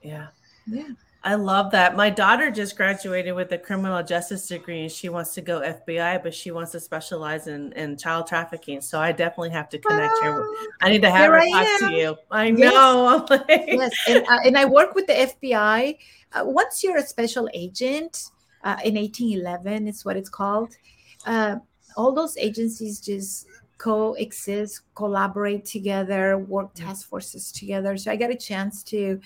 Yeah. 0.01 0.27
Yeah 0.65 0.93
I 1.21 1.35
love 1.35 1.71
that. 1.71 1.97
My 1.97 2.09
daughter 2.09 2.49
just 2.49 2.77
graduated 2.77 3.35
with 3.35 3.51
a 3.51 3.57
criminal 3.57 4.01
justice 4.01 4.47
degree 4.47 4.83
and 4.83 4.91
she 4.91 5.09
wants 5.09 5.33
to 5.33 5.41
go 5.41 5.59
FBI, 5.59 6.23
but 6.23 6.33
she 6.33 6.51
wants 6.51 6.71
to 6.71 6.79
specialize 6.79 7.47
in, 7.47 7.73
in 7.73 7.97
child 7.97 8.27
trafficking. 8.27 8.79
So 8.79 9.01
I 9.01 9.11
definitely 9.11 9.49
have 9.49 9.67
to 9.69 9.79
connect 9.79 10.13
uh, 10.21 10.31
her. 10.31 10.47
I 10.81 10.89
need 10.89 11.01
to 11.01 11.11
have 11.11 11.31
her 11.31 11.39
I 11.39 11.51
talk 11.51 11.67
am. 11.83 11.89
to 11.89 11.95
you. 11.97 12.15
I 12.31 12.45
yes. 12.47 12.73
know. 12.73 13.27
yes. 13.49 13.91
And, 14.07 14.25
uh, 14.29 14.39
and 14.45 14.57
I 14.57 14.63
work 14.63 14.95
with 14.95 15.07
the 15.07 15.13
FBI. 15.13 15.97
Uh, 16.31 16.43
once 16.45 16.83
you're 16.83 16.97
a 16.97 17.05
special 17.05 17.49
agent 17.53 18.31
uh, 18.63 18.77
in 18.85 18.95
1811, 18.95 19.89
it's 19.89 20.05
what 20.05 20.15
it's 20.15 20.29
called. 20.29 20.77
Uh, 21.25 21.57
all 21.97 22.13
those 22.13 22.37
agencies 22.37 23.01
just 23.01 23.45
coexist, 23.77 24.81
collaborate 24.95 25.65
together, 25.65 26.37
work 26.37 26.73
task 26.75 27.09
forces 27.09 27.51
together. 27.51 27.97
So 27.97 28.09
I 28.09 28.15
got 28.15 28.29
a 28.29 28.37
chance 28.37 28.83
to 28.83 29.19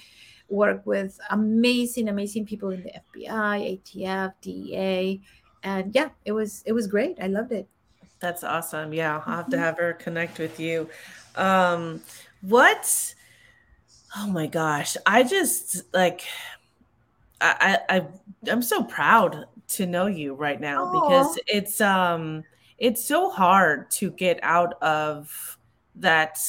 work 0.53 0.85
with 0.85 1.19
amazing, 1.29 2.09
amazing 2.09 2.45
people 2.45 2.69
in 2.69 2.83
the 2.83 2.91
FBI, 2.91 3.81
ATF, 3.81 4.33
DEA, 4.41 5.21
and 5.63 5.93
yeah, 5.95 6.09
it 6.25 6.31
was 6.31 6.63
it 6.65 6.73
was 6.73 6.87
great. 6.87 7.17
I 7.21 7.27
loved 7.27 7.51
it. 7.51 7.67
That's 8.19 8.43
awesome. 8.43 8.93
Yeah, 8.93 9.15
I'll 9.15 9.35
have 9.35 9.49
to 9.49 9.55
mm-hmm. 9.55 9.63
have 9.63 9.77
her 9.77 9.93
connect 9.93 10.39
with 10.39 10.59
you. 10.59 10.89
Um, 11.35 12.01
what? 12.41 13.15
Oh 14.17 14.27
my 14.27 14.47
gosh, 14.47 14.95
I 15.05 15.23
just 15.23 15.81
like 15.93 16.21
I 17.41 17.79
I 17.89 18.07
I'm 18.49 18.61
so 18.61 18.83
proud 18.83 19.45
to 19.69 19.85
know 19.85 20.05
you 20.05 20.35
right 20.35 20.59
now 20.59 20.85
Aww. 20.85 21.01
because 21.01 21.39
it's 21.47 21.81
um 21.81 22.43
it's 22.77 23.03
so 23.03 23.29
hard 23.29 23.89
to 23.91 24.11
get 24.11 24.39
out 24.43 24.81
of 24.81 25.57
that 25.95 26.39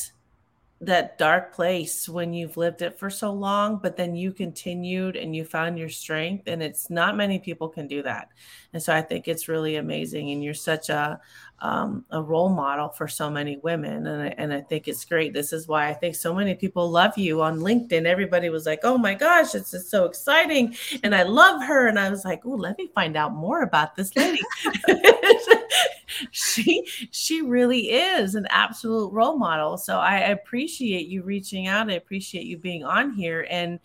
that 0.87 1.19
dark 1.19 1.53
place 1.55 2.09
when 2.09 2.33
you've 2.33 2.57
lived 2.57 2.83
it 2.83 2.99
for 2.99 3.11
so 3.11 3.33
long 3.33 3.79
but 3.83 3.97
then 3.97 4.15
you 4.15 4.33
continued 4.33 5.17
and 5.17 5.35
you 5.35 5.45
found 5.45 5.79
your 5.79 5.89
strength 5.89 6.45
and 6.47 6.63
it's 6.63 6.91
not 6.91 7.17
many 7.17 7.39
people 7.39 7.69
can 7.69 7.87
do 7.87 8.03
that. 8.03 8.29
And 8.73 8.83
so 8.83 8.95
i 8.95 9.03
think 9.03 9.29
it's 9.29 9.49
really 9.49 9.77
amazing 9.77 10.31
and 10.31 10.43
you're 10.43 10.55
such 10.55 10.89
a 10.89 11.21
um, 11.61 12.05
a 12.11 12.21
role 12.21 12.51
model 12.51 12.89
for 12.91 13.09
so 13.09 13.31
many 13.31 13.57
women 13.59 14.07
and 14.07 14.23
I, 14.23 14.35
and 14.37 14.53
I 14.53 14.61
think 14.61 14.87
it's 14.87 15.05
great. 15.05 15.33
This 15.33 15.53
is 15.53 15.69
why 15.69 15.89
i 15.89 15.95
think 15.95 16.15
so 16.15 16.35
many 16.35 16.55
people 16.55 16.91
love 16.91 17.17
you 17.17 17.43
on 17.43 17.61
linkedin. 17.61 18.05
Everybody 18.05 18.49
was 18.51 18.67
like 18.67 18.81
oh 18.83 18.99
my 18.99 19.15
gosh 19.15 19.55
it's 19.55 19.71
just 19.71 19.91
so 19.91 20.05
exciting 20.05 20.77
and 21.03 21.15
i 21.15 21.23
love 21.23 21.63
her 21.63 21.89
and 21.89 21.99
i 21.99 22.11
was 22.11 22.25
like 22.25 22.45
oh 22.45 22.51
let 22.51 22.77
me 22.79 22.91
find 22.95 23.17
out 23.17 23.35
more 23.35 23.63
about 23.63 23.97
this 23.97 24.15
lady 24.17 24.41
she 26.31 26.87
she 27.11 27.43
really 27.43 27.91
is 27.91 28.35
an 28.35 28.47
absolute 28.51 29.13
role 29.13 29.37
model. 29.37 29.77
So 29.77 29.99
I 29.99 30.19
appreciate 30.19 31.07
you 31.07 31.23
reaching 31.23 31.67
out. 31.67 31.91
I 31.91 31.95
appreciate 31.95 32.45
you 32.45 32.57
being 32.57 32.85
on 32.85 33.13
here. 33.13 33.47
And 33.51 33.81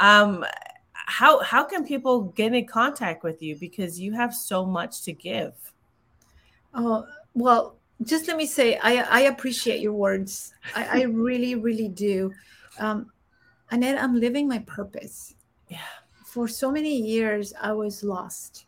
um 0.00 0.44
how 0.92 1.40
how 1.42 1.64
can 1.64 1.84
people 1.86 2.24
get 2.36 2.54
in 2.54 2.66
contact 2.66 3.22
with 3.22 3.42
you 3.42 3.56
because 3.56 4.00
you 4.00 4.12
have 4.12 4.34
so 4.34 4.64
much 4.64 5.02
to 5.02 5.12
give? 5.12 5.54
Oh 6.74 7.06
well, 7.34 7.76
just 8.02 8.28
let 8.28 8.36
me 8.36 8.46
say 8.46 8.78
I 8.82 9.02
I 9.02 9.20
appreciate 9.22 9.80
your 9.80 9.92
words. 9.92 10.52
I, 10.74 11.00
I 11.00 11.02
really 11.04 11.54
really 11.54 11.88
do. 11.88 12.32
Um, 12.78 13.10
Annette, 13.70 14.00
I'm 14.00 14.20
living 14.20 14.48
my 14.48 14.60
purpose. 14.60 15.34
Yeah. 15.68 15.78
For 16.24 16.46
so 16.46 16.70
many 16.70 17.00
years, 17.00 17.52
I 17.60 17.72
was 17.72 18.04
lost 18.04 18.65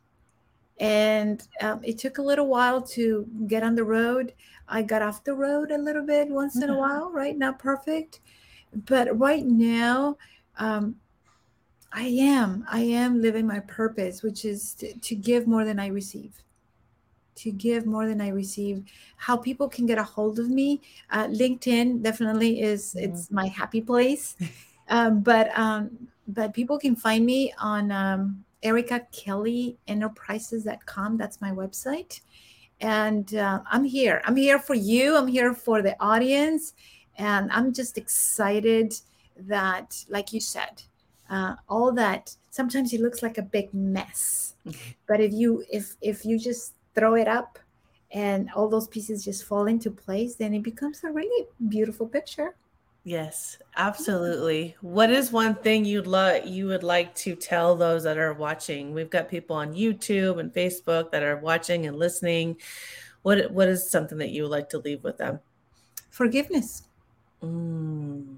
and 0.80 1.46
um, 1.60 1.80
it 1.82 1.98
took 1.98 2.18
a 2.18 2.22
little 2.22 2.46
while 2.46 2.80
to 2.80 3.26
get 3.46 3.62
on 3.62 3.74
the 3.74 3.84
road. 3.84 4.32
I 4.68 4.82
got 4.82 5.02
off 5.02 5.24
the 5.24 5.34
road 5.34 5.70
a 5.70 5.78
little 5.78 6.04
bit 6.04 6.28
once 6.28 6.56
in 6.56 6.64
a 6.64 6.66
mm-hmm. 6.66 6.76
while 6.76 7.10
right? 7.10 7.36
Not 7.36 7.58
perfect 7.58 8.20
but 8.86 9.16
right 9.18 9.44
now 9.44 10.16
um, 10.58 10.96
i 11.92 12.02
am 12.02 12.64
i 12.70 12.80
am 12.80 13.20
living 13.20 13.46
my 13.46 13.60
purpose 13.60 14.22
which 14.22 14.44
is 14.44 14.74
to, 14.74 14.92
to 14.98 15.14
give 15.14 15.46
more 15.46 15.64
than 15.64 15.78
i 15.78 15.86
receive. 15.86 16.32
To 17.36 17.52
give 17.52 17.86
more 17.86 18.08
than 18.08 18.20
i 18.20 18.30
receive. 18.30 18.82
How 19.16 19.36
people 19.36 19.68
can 19.68 19.86
get 19.86 19.96
a 19.96 20.02
hold 20.02 20.40
of 20.40 20.50
me 20.50 20.80
uh, 21.10 21.26
linkedin 21.26 22.02
definitely 22.02 22.60
is 22.60 22.94
mm-hmm. 22.94 23.04
it's 23.04 23.30
my 23.30 23.46
happy 23.46 23.80
place. 23.80 24.36
Um, 24.90 25.20
but 25.20 25.50
um, 25.58 26.08
but 26.28 26.54
people 26.54 26.78
can 26.78 26.96
find 26.96 27.26
me 27.26 27.52
on 27.60 27.92
um, 27.92 28.42
Ericka 28.62 29.10
Kelly 29.12 29.78
Enterprises.com. 29.86 31.16
That's 31.16 31.40
my 31.40 31.50
website. 31.50 32.20
And 32.80 33.34
uh, 33.34 33.60
I'm 33.70 33.84
here. 33.84 34.22
I'm 34.24 34.36
here 34.36 34.58
for 34.58 34.74
you. 34.74 35.16
I'm 35.16 35.28
here 35.28 35.54
for 35.54 35.82
the 35.82 35.96
audience. 36.00 36.74
And 37.16 37.50
I'm 37.50 37.72
just 37.72 37.98
excited 37.98 38.94
that, 39.36 40.04
like 40.08 40.32
you 40.32 40.40
said, 40.40 40.82
uh, 41.30 41.56
all 41.68 41.92
that 41.92 42.36
sometimes 42.50 42.92
it 42.92 43.00
looks 43.00 43.22
like 43.22 43.38
a 43.38 43.42
big 43.42 43.72
mess. 43.72 44.54
but 45.08 45.20
if 45.20 45.32
you 45.32 45.64
if 45.70 45.96
if 46.00 46.24
you 46.24 46.38
just 46.38 46.74
throw 46.94 47.14
it 47.14 47.28
up 47.28 47.58
and 48.10 48.50
all 48.54 48.68
those 48.68 48.88
pieces 48.88 49.24
just 49.24 49.44
fall 49.44 49.66
into 49.66 49.90
place, 49.90 50.34
then 50.36 50.54
it 50.54 50.62
becomes 50.62 51.04
a 51.04 51.10
really 51.10 51.46
beautiful 51.68 52.06
picture. 52.06 52.56
Yes, 53.08 53.56
absolutely. 53.78 54.76
What 54.82 55.10
is 55.10 55.32
one 55.32 55.54
thing 55.54 55.86
you'd 55.86 56.06
love 56.06 56.44
you 56.44 56.66
would 56.66 56.82
like 56.82 57.14
to 57.14 57.34
tell 57.34 57.74
those 57.74 58.02
that 58.02 58.18
are 58.18 58.34
watching? 58.34 58.92
We've 58.92 59.08
got 59.08 59.30
people 59.30 59.56
on 59.56 59.72
YouTube 59.72 60.38
and 60.38 60.52
Facebook 60.52 61.10
that 61.12 61.22
are 61.22 61.38
watching 61.38 61.86
and 61.86 61.98
listening. 61.98 62.58
What 63.22 63.50
what 63.50 63.66
is 63.66 63.90
something 63.90 64.18
that 64.18 64.28
you 64.28 64.42
would 64.42 64.50
like 64.50 64.68
to 64.68 64.78
leave 64.80 65.02
with 65.04 65.16
them? 65.16 65.40
Forgiveness. 66.10 66.82
Mm. 67.42 68.36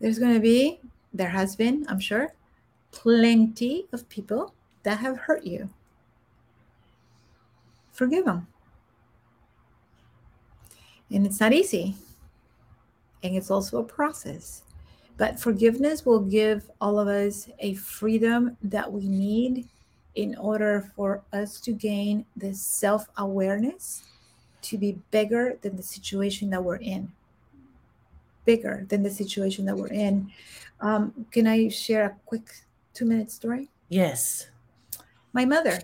There's 0.00 0.18
going 0.18 0.32
to 0.32 0.40
be, 0.40 0.80
there 1.12 1.28
has 1.28 1.54
been, 1.54 1.84
I'm 1.86 2.00
sure, 2.00 2.32
plenty 2.92 3.88
of 3.92 4.08
people 4.08 4.54
that 4.84 5.00
have 5.00 5.18
hurt 5.18 5.44
you. 5.44 5.68
Forgive 7.92 8.24
them. 8.24 8.46
And 11.10 11.26
it's 11.26 11.40
not 11.40 11.52
easy 11.52 11.94
and 13.22 13.34
it's 13.36 13.50
also 13.50 13.78
a 13.78 13.84
process. 13.84 14.62
But 15.16 15.38
forgiveness 15.38 16.04
will 16.04 16.20
give 16.20 16.70
all 16.80 16.98
of 16.98 17.08
us 17.08 17.48
a 17.58 17.74
freedom 17.74 18.56
that 18.62 18.90
we 18.90 19.06
need 19.06 19.68
in 20.14 20.36
order 20.36 20.90
for 20.94 21.22
us 21.32 21.60
to 21.60 21.72
gain 21.72 22.24
this 22.36 22.60
self 22.60 23.06
awareness 23.16 24.04
to 24.62 24.78
be 24.78 24.98
bigger 25.10 25.58
than 25.62 25.76
the 25.76 25.82
situation 25.82 26.50
that 26.50 26.62
we're 26.62 26.76
in. 26.76 27.10
Bigger 28.44 28.86
than 28.88 29.02
the 29.02 29.10
situation 29.10 29.64
that 29.66 29.76
we're 29.76 29.88
in. 29.88 30.30
Um, 30.80 31.26
can 31.30 31.46
I 31.46 31.68
share 31.68 32.04
a 32.04 32.16
quick 32.26 32.50
two 32.94 33.04
minute 33.04 33.30
story? 33.30 33.68
Yes. 33.88 34.48
My 35.32 35.44
mother, 35.44 35.78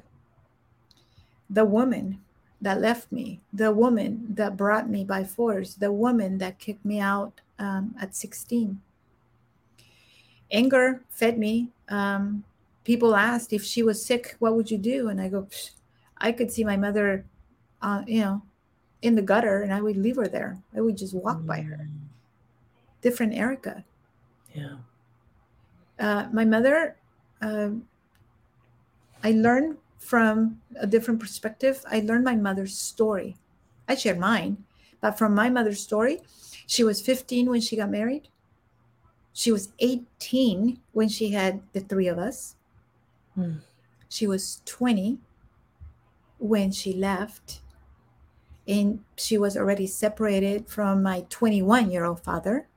the 1.48 1.64
woman 1.64 2.20
that 2.60 2.80
left 2.80 3.12
me, 3.12 3.40
the 3.52 3.72
woman 3.72 4.26
that 4.34 4.56
brought 4.56 4.88
me 4.88 5.04
by 5.04 5.24
force, 5.24 5.74
the 5.74 5.92
woman 5.92 6.38
that 6.38 6.58
kicked 6.58 6.84
me 6.84 6.98
out 6.98 7.40
um, 7.58 7.94
at 8.00 8.14
16. 8.14 8.80
Anger 10.50 11.02
fed 11.08 11.38
me. 11.38 11.68
Um, 11.88 12.44
people 12.84 13.14
asked 13.14 13.52
if 13.52 13.62
she 13.62 13.82
was 13.82 14.04
sick, 14.04 14.36
what 14.38 14.54
would 14.56 14.70
you 14.70 14.78
do? 14.78 15.08
And 15.08 15.20
I 15.20 15.28
go, 15.28 15.46
I 16.16 16.32
could 16.32 16.50
see 16.50 16.64
my 16.64 16.76
mother, 16.76 17.24
uh, 17.82 18.02
you 18.06 18.20
know, 18.20 18.42
in 19.02 19.14
the 19.14 19.22
gutter, 19.22 19.62
and 19.62 19.72
I 19.72 19.80
would 19.80 19.96
leave 19.96 20.16
her 20.16 20.26
there. 20.26 20.58
I 20.74 20.80
would 20.80 20.96
just 20.96 21.14
walk 21.14 21.38
mm. 21.38 21.46
by 21.46 21.60
her. 21.60 21.88
Mm. 21.88 22.08
Different 23.00 23.34
Ericka. 23.34 23.84
Yeah. 24.52 24.76
Uh, 25.98 26.28
my 26.32 26.44
mother, 26.44 26.96
uh, 27.40 27.70
I 29.22 29.32
learned 29.32 29.76
from 29.98 30.60
a 30.80 30.86
different 30.86 31.20
perspective. 31.20 31.84
I 31.90 32.00
learned 32.00 32.24
my 32.24 32.36
mother's 32.36 32.76
story. 32.76 33.36
I 33.88 33.94
shared 33.94 34.18
mine, 34.18 34.64
but 35.00 35.18
from 35.18 35.34
my 35.34 35.50
mother's 35.50 35.80
story, 35.80 36.20
she 36.66 36.84
was 36.84 37.00
15 37.00 37.48
when 37.48 37.60
she 37.60 37.76
got 37.76 37.90
married. 37.90 38.28
She 39.32 39.52
was 39.52 39.72
18 39.78 40.80
when 40.92 41.08
she 41.08 41.30
had 41.30 41.62
the 41.72 41.80
three 41.80 42.08
of 42.08 42.18
us. 42.18 42.56
Hmm. 43.34 43.58
She 44.08 44.26
was 44.26 44.62
20 44.64 45.18
when 46.38 46.72
she 46.72 46.92
left. 46.92 47.60
And 48.66 49.04
she 49.16 49.38
was 49.38 49.56
already 49.56 49.86
separated 49.86 50.68
from 50.68 51.02
my 51.02 51.24
21 51.30 51.90
year 51.90 52.04
old 52.04 52.20
father. 52.20 52.68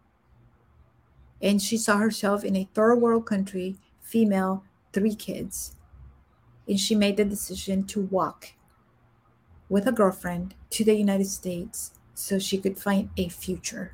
And 1.41 1.61
she 1.61 1.77
saw 1.77 1.97
herself 1.97 2.43
in 2.43 2.55
a 2.55 2.69
third 2.73 2.95
world 2.95 3.25
country, 3.25 3.77
female, 4.01 4.63
three 4.93 5.15
kids 5.15 5.75
and 6.67 6.79
she 6.79 6.95
made 6.95 7.17
the 7.17 7.25
decision 7.25 7.83
to 7.85 8.01
walk 8.01 8.53
with 9.69 9.87
a 9.87 9.91
girlfriend 9.91 10.53
to 10.69 10.83
the 10.83 10.93
United 10.93 11.27
States 11.27 11.91
so 12.13 12.37
she 12.37 12.57
could 12.57 12.77
find 12.77 13.09
a 13.17 13.29
future. 13.29 13.93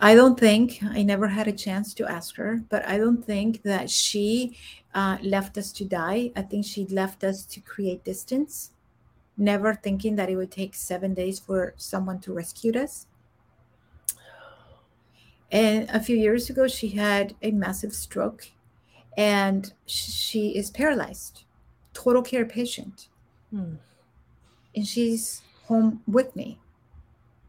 I 0.00 0.14
don't 0.14 0.38
think, 0.38 0.78
I 0.82 1.02
never 1.02 1.26
had 1.26 1.48
a 1.48 1.52
chance 1.52 1.92
to 1.94 2.08
ask 2.08 2.36
her, 2.36 2.62
but 2.68 2.86
I 2.86 2.98
don't 2.98 3.24
think 3.24 3.62
that 3.64 3.90
she 3.90 4.56
uh, 4.94 5.18
left 5.22 5.58
us 5.58 5.72
to 5.72 5.84
die. 5.84 6.30
I 6.36 6.42
think 6.42 6.64
she 6.64 6.86
left 6.86 7.24
us 7.24 7.44
to 7.46 7.60
create 7.60 8.04
distance, 8.04 8.70
never 9.36 9.74
thinking 9.74 10.14
that 10.14 10.30
it 10.30 10.36
would 10.36 10.52
take 10.52 10.76
seven 10.76 11.14
days 11.14 11.40
for 11.40 11.74
someone 11.76 12.20
to 12.20 12.32
rescue 12.32 12.78
us. 12.78 13.08
And 15.50 15.88
a 15.90 15.98
few 15.98 16.16
years 16.16 16.48
ago, 16.48 16.68
she 16.68 16.90
had 16.90 17.34
a 17.42 17.50
massive 17.50 17.92
stroke 17.92 18.48
and 19.18 19.72
she 19.84 20.56
is 20.56 20.70
paralyzed, 20.70 21.42
total 21.92 22.22
care 22.22 22.46
patient. 22.46 23.08
Hmm. 23.50 23.74
And 24.76 24.86
she's 24.86 25.42
home 25.64 26.02
with 26.06 26.34
me 26.36 26.60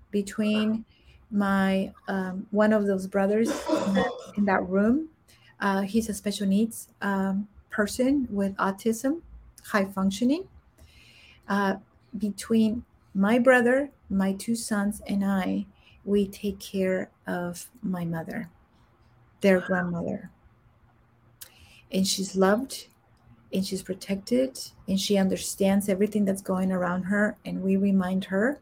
between 0.10 0.84
my 1.30 1.94
um, 2.08 2.48
one 2.50 2.74
of 2.74 2.88
those 2.88 3.06
brothers 3.06 3.50
in 3.50 3.94
that, 3.94 4.12
in 4.36 4.46
that 4.46 4.68
room. 4.68 5.10
Uh, 5.60 5.82
he's 5.82 6.10
a 6.10 6.14
special 6.14 6.48
needs 6.48 6.88
um, 7.04 7.48
person 7.70 8.28
with 8.32 8.56
autism, 8.56 9.22
high 9.66 9.86
functioning. 9.86 10.48
Uh, 11.48 11.76
between 12.18 12.84
my 13.14 13.38
brother, 13.38 13.92
my 14.10 14.34
two 14.34 14.56
sons, 14.56 15.04
and 15.06 15.24
I, 15.24 15.68
we 16.04 16.28
take 16.28 16.60
care 16.60 17.12
of 17.28 17.68
my 17.84 18.06
mother, 18.06 18.50
their 19.42 19.60
grandmother 19.60 20.32
and 21.92 22.08
she's 22.08 22.36
loved 22.36 22.88
and 23.54 23.66
she's 23.66 23.82
protected 23.82 24.60
and 24.88 25.00
she 25.00 25.18
understands 25.18 25.90
everything 25.90 26.26
that's 26.26 26.42
going 26.42 26.72
around 26.72 27.04
her 27.04 27.38
and 27.46 27.62
we 27.62 27.76
remind 27.78 28.26
her 28.26 28.60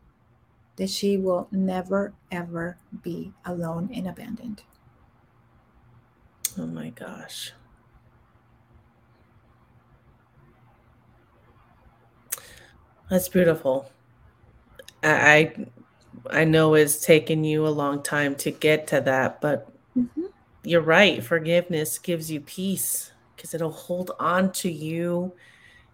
that 0.78 0.90
she 0.90 1.18
will 1.18 1.48
never 1.52 2.14
ever 2.32 2.78
be 3.02 3.34
alone 3.46 3.90
and 3.94 4.08
abandoned 4.08 4.62
oh 6.58 6.66
my 6.66 6.90
gosh 6.90 7.52
that's 13.10 13.30
beautiful 13.30 13.92
i 15.04 15.54
I 16.30 16.44
know 16.44 16.74
it's 16.74 17.04
taken 17.06 17.44
you 17.44 17.68
a 17.68 17.70
long 17.70 18.02
time 18.04 18.36
to 18.36 18.52
get 18.52 18.88
to 18.88 19.02
that, 19.02 19.42
but 19.42 19.72
mm-hmm. 19.98 20.26
you're 20.64 20.82
right. 20.82 21.24
Forgiveness 21.24 21.98
gives 22.00 22.32
you 22.32 22.42
peace 22.42 23.12
because 23.38 23.54
it'll 23.54 23.72
hold 23.72 24.12
on 24.20 24.52
to 24.52 24.70
you 24.70 25.32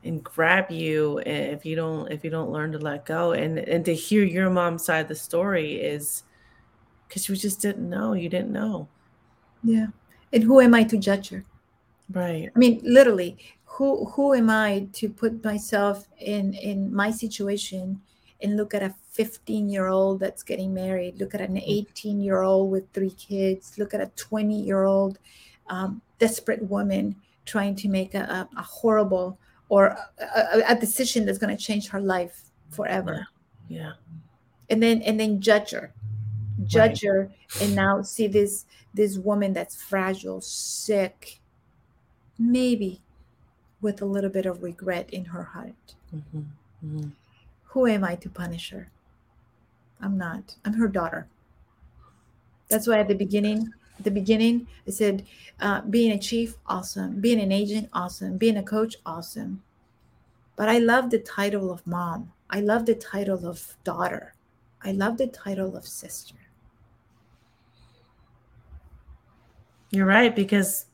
and 0.04 0.24
grab 0.24 0.72
you 0.72 1.22
if 1.26 1.66
you 1.66 1.76
don't 1.76 2.12
if 2.12 2.24
you 2.24 2.30
don't 2.30 2.52
learn 2.52 2.72
to 2.72 2.80
let 2.80 3.06
go. 3.06 3.34
And 3.34 3.60
and 3.60 3.86
to 3.86 3.94
hear 3.94 4.24
your 4.24 4.50
mom's 4.50 4.86
side 4.86 5.02
of 5.02 5.08
the 5.08 5.16
story 5.16 5.74
is 5.76 6.24
because 7.08 7.30
you 7.30 7.36
just 7.36 7.62
didn't 7.62 7.88
know 7.88 8.14
you 8.14 8.30
didn't 8.30 8.52
know. 8.52 8.88
Yeah. 9.64 9.88
And 10.32 10.44
who 10.44 10.60
am 10.60 10.74
i 10.74 10.84
to 10.84 10.98
judge 10.98 11.30
her? 11.30 11.46
Right. 12.12 12.50
I 12.54 12.60
mean 12.60 12.82
literally 12.84 13.38
who 13.66 14.06
who 14.06 14.34
am 14.34 14.50
i 14.50 14.88
to 14.94 15.10
put 15.10 15.44
myself 15.44 16.08
in 16.20 16.54
in 16.54 16.94
my 16.94 17.12
situation 17.12 18.00
and 18.42 18.58
look 18.58 18.74
at 18.74 18.84
a 18.84 18.94
15 19.12 19.70
year 19.70 19.88
old 19.88 20.20
that's 20.20 20.44
getting 20.44 20.74
married 20.74 21.20
look 21.20 21.34
at 21.34 21.42
an 21.42 21.56
mm. 21.56 21.64
18 21.66 22.20
year 22.20 22.42
old 22.42 22.70
with 22.70 22.92
three 22.94 23.12
kids 23.12 23.74
look 23.78 23.94
at 23.94 24.02
a 24.02 24.12
20 24.16 24.62
year 24.62 24.84
old 24.84 25.18
um, 25.70 26.02
desperate 26.20 26.62
woman 26.70 27.16
trying 27.46 27.76
to 27.76 27.90
make 27.90 28.14
a, 28.14 28.20
a, 28.20 28.50
a 28.58 28.62
horrible 28.62 29.38
or 29.70 29.98
a, 30.20 30.64
a 30.70 30.76
decision 30.76 31.26
that's 31.26 31.38
going 31.38 31.56
to 31.56 31.62
change 31.62 31.90
her 31.90 32.00
life 32.00 32.44
forever 32.70 33.28
yeah. 33.68 33.80
yeah. 33.80 33.92
and 34.70 34.82
then 34.82 35.02
and 35.02 35.20
then 35.20 35.40
judge 35.40 35.72
her 35.72 35.94
judge 36.66 37.04
right. 37.04 37.12
her 37.12 37.32
and 37.62 37.76
now 37.76 38.02
see 38.02 38.28
this 38.28 38.66
this 38.94 39.18
woman 39.18 39.54
that's 39.54 39.76
fragile 39.76 40.42
sick 40.42 41.40
maybe 42.38 43.02
with 43.82 44.02
a 44.02 44.06
little 44.06 44.30
bit 44.30 44.46
of 44.46 44.64
regret 44.64 45.10
in 45.10 45.26
her 45.26 45.44
heart 45.44 45.96
mm-hmm. 46.16 46.40
Mm-hmm. 46.86 47.10
who 47.66 47.88
am 47.88 48.04
i 48.04 48.16
to 48.16 48.30
punish 48.30 48.70
her 48.72 48.90
i'm 50.02 50.18
not 50.18 50.56
i'm 50.66 50.74
her 50.74 50.88
daughter 50.88 51.28
that's 52.70 52.88
why 52.88 53.00
at 53.00 53.08
the 53.08 53.16
beginning 53.16 53.72
the 54.00 54.12
beginning 54.12 54.68
i 54.88 54.92
said 54.92 55.26
uh, 55.64 55.82
being 55.82 56.12
a 56.12 56.20
chief 56.20 56.58
awesome. 56.68 57.22
Being 57.22 57.40
an 57.40 57.52
agent 57.52 57.90
awesome. 57.94 58.38
Being 58.38 58.58
a 58.58 58.64
coach 58.64 58.96
awesome. 59.06 59.64
But 60.56 60.70
i 60.70 60.78
love 60.78 61.10
the 61.10 61.20
title 61.20 61.72
of 61.72 61.86
mom. 61.88 62.34
I 62.50 62.60
love 62.60 62.86
the 62.86 62.96
title 62.96 63.48
of 63.48 63.76
daughter. 63.84 64.36
I 64.84 64.92
love 64.92 65.18
the 65.18 65.28
title 65.28 65.76
of 65.78 65.88
sister. 65.88 66.36
You're 69.90 70.06
right 70.06 70.36
because 70.36 70.86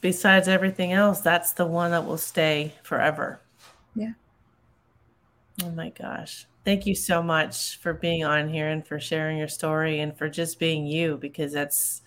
besides 0.00 0.48
everything 0.48 0.92
else 0.92 1.20
that's 1.20 1.52
the 1.52 1.66
one 1.66 1.90
that 1.90 2.06
will 2.06 2.18
stay 2.18 2.74
forever. 2.82 3.40
Yeah. 3.94 4.12
Oh 5.62 5.70
my 5.70 5.90
gosh 5.90 6.46
Thank 6.68 6.84
you 6.84 6.94
so 6.94 7.22
much 7.22 7.78
for 7.78 7.94
being 7.94 8.24
on 8.24 8.46
here 8.46 8.68
and 8.68 8.86
for 8.86 9.00
sharing 9.00 9.38
your 9.38 9.48
story 9.48 10.00
and 10.00 10.14
for 10.14 10.28
just 10.28 10.58
being 10.58 10.86
you 10.86 11.16
because 11.16 11.50
that's 11.50 12.02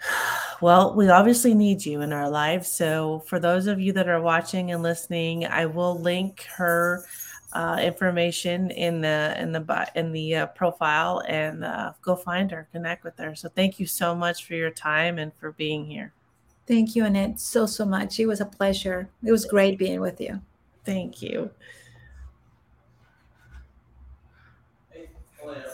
well, 0.60 0.92
we 0.92 1.08
obviously 1.08 1.54
need 1.54 1.86
you 1.86 2.00
in 2.00 2.12
our 2.12 2.28
lives. 2.28 2.68
So, 2.72 3.22
for 3.28 3.38
those 3.38 3.68
of 3.68 3.78
you 3.78 3.92
that 3.92 4.08
are 4.08 4.20
watching 4.20 4.72
and 4.72 4.82
listening, 4.82 5.46
I 5.46 5.66
will 5.66 6.00
link 6.00 6.46
her 6.56 7.04
uh, 7.52 7.78
information 7.80 8.72
in 8.72 9.00
the 9.02 9.36
in 9.38 9.52
the 9.52 9.88
in 9.94 10.10
the 10.10 10.34
uh, 10.34 10.46
profile 10.46 11.22
and 11.28 11.64
uh, 11.64 11.92
go 12.02 12.16
find 12.16 12.50
her, 12.50 12.66
connect 12.72 13.04
with 13.04 13.16
her. 13.18 13.36
So, 13.36 13.48
thank 13.50 13.78
you 13.78 13.86
so 13.86 14.16
much 14.16 14.46
for 14.46 14.54
your 14.54 14.72
time 14.72 15.20
and 15.20 15.32
for 15.36 15.52
being 15.52 15.86
here. 15.86 16.12
Thank 16.66 16.96
you, 16.96 17.04
Annette, 17.04 17.38
so 17.38 17.66
so 17.66 17.84
much. 17.84 18.18
It 18.18 18.26
was 18.26 18.40
a 18.40 18.46
pleasure. 18.46 19.10
It 19.24 19.30
was 19.30 19.44
great 19.44 19.78
being 19.78 20.00
with 20.00 20.20
you. 20.20 20.40
Thank 20.84 21.22
you. 21.22 21.52
Hey, 25.44 25.73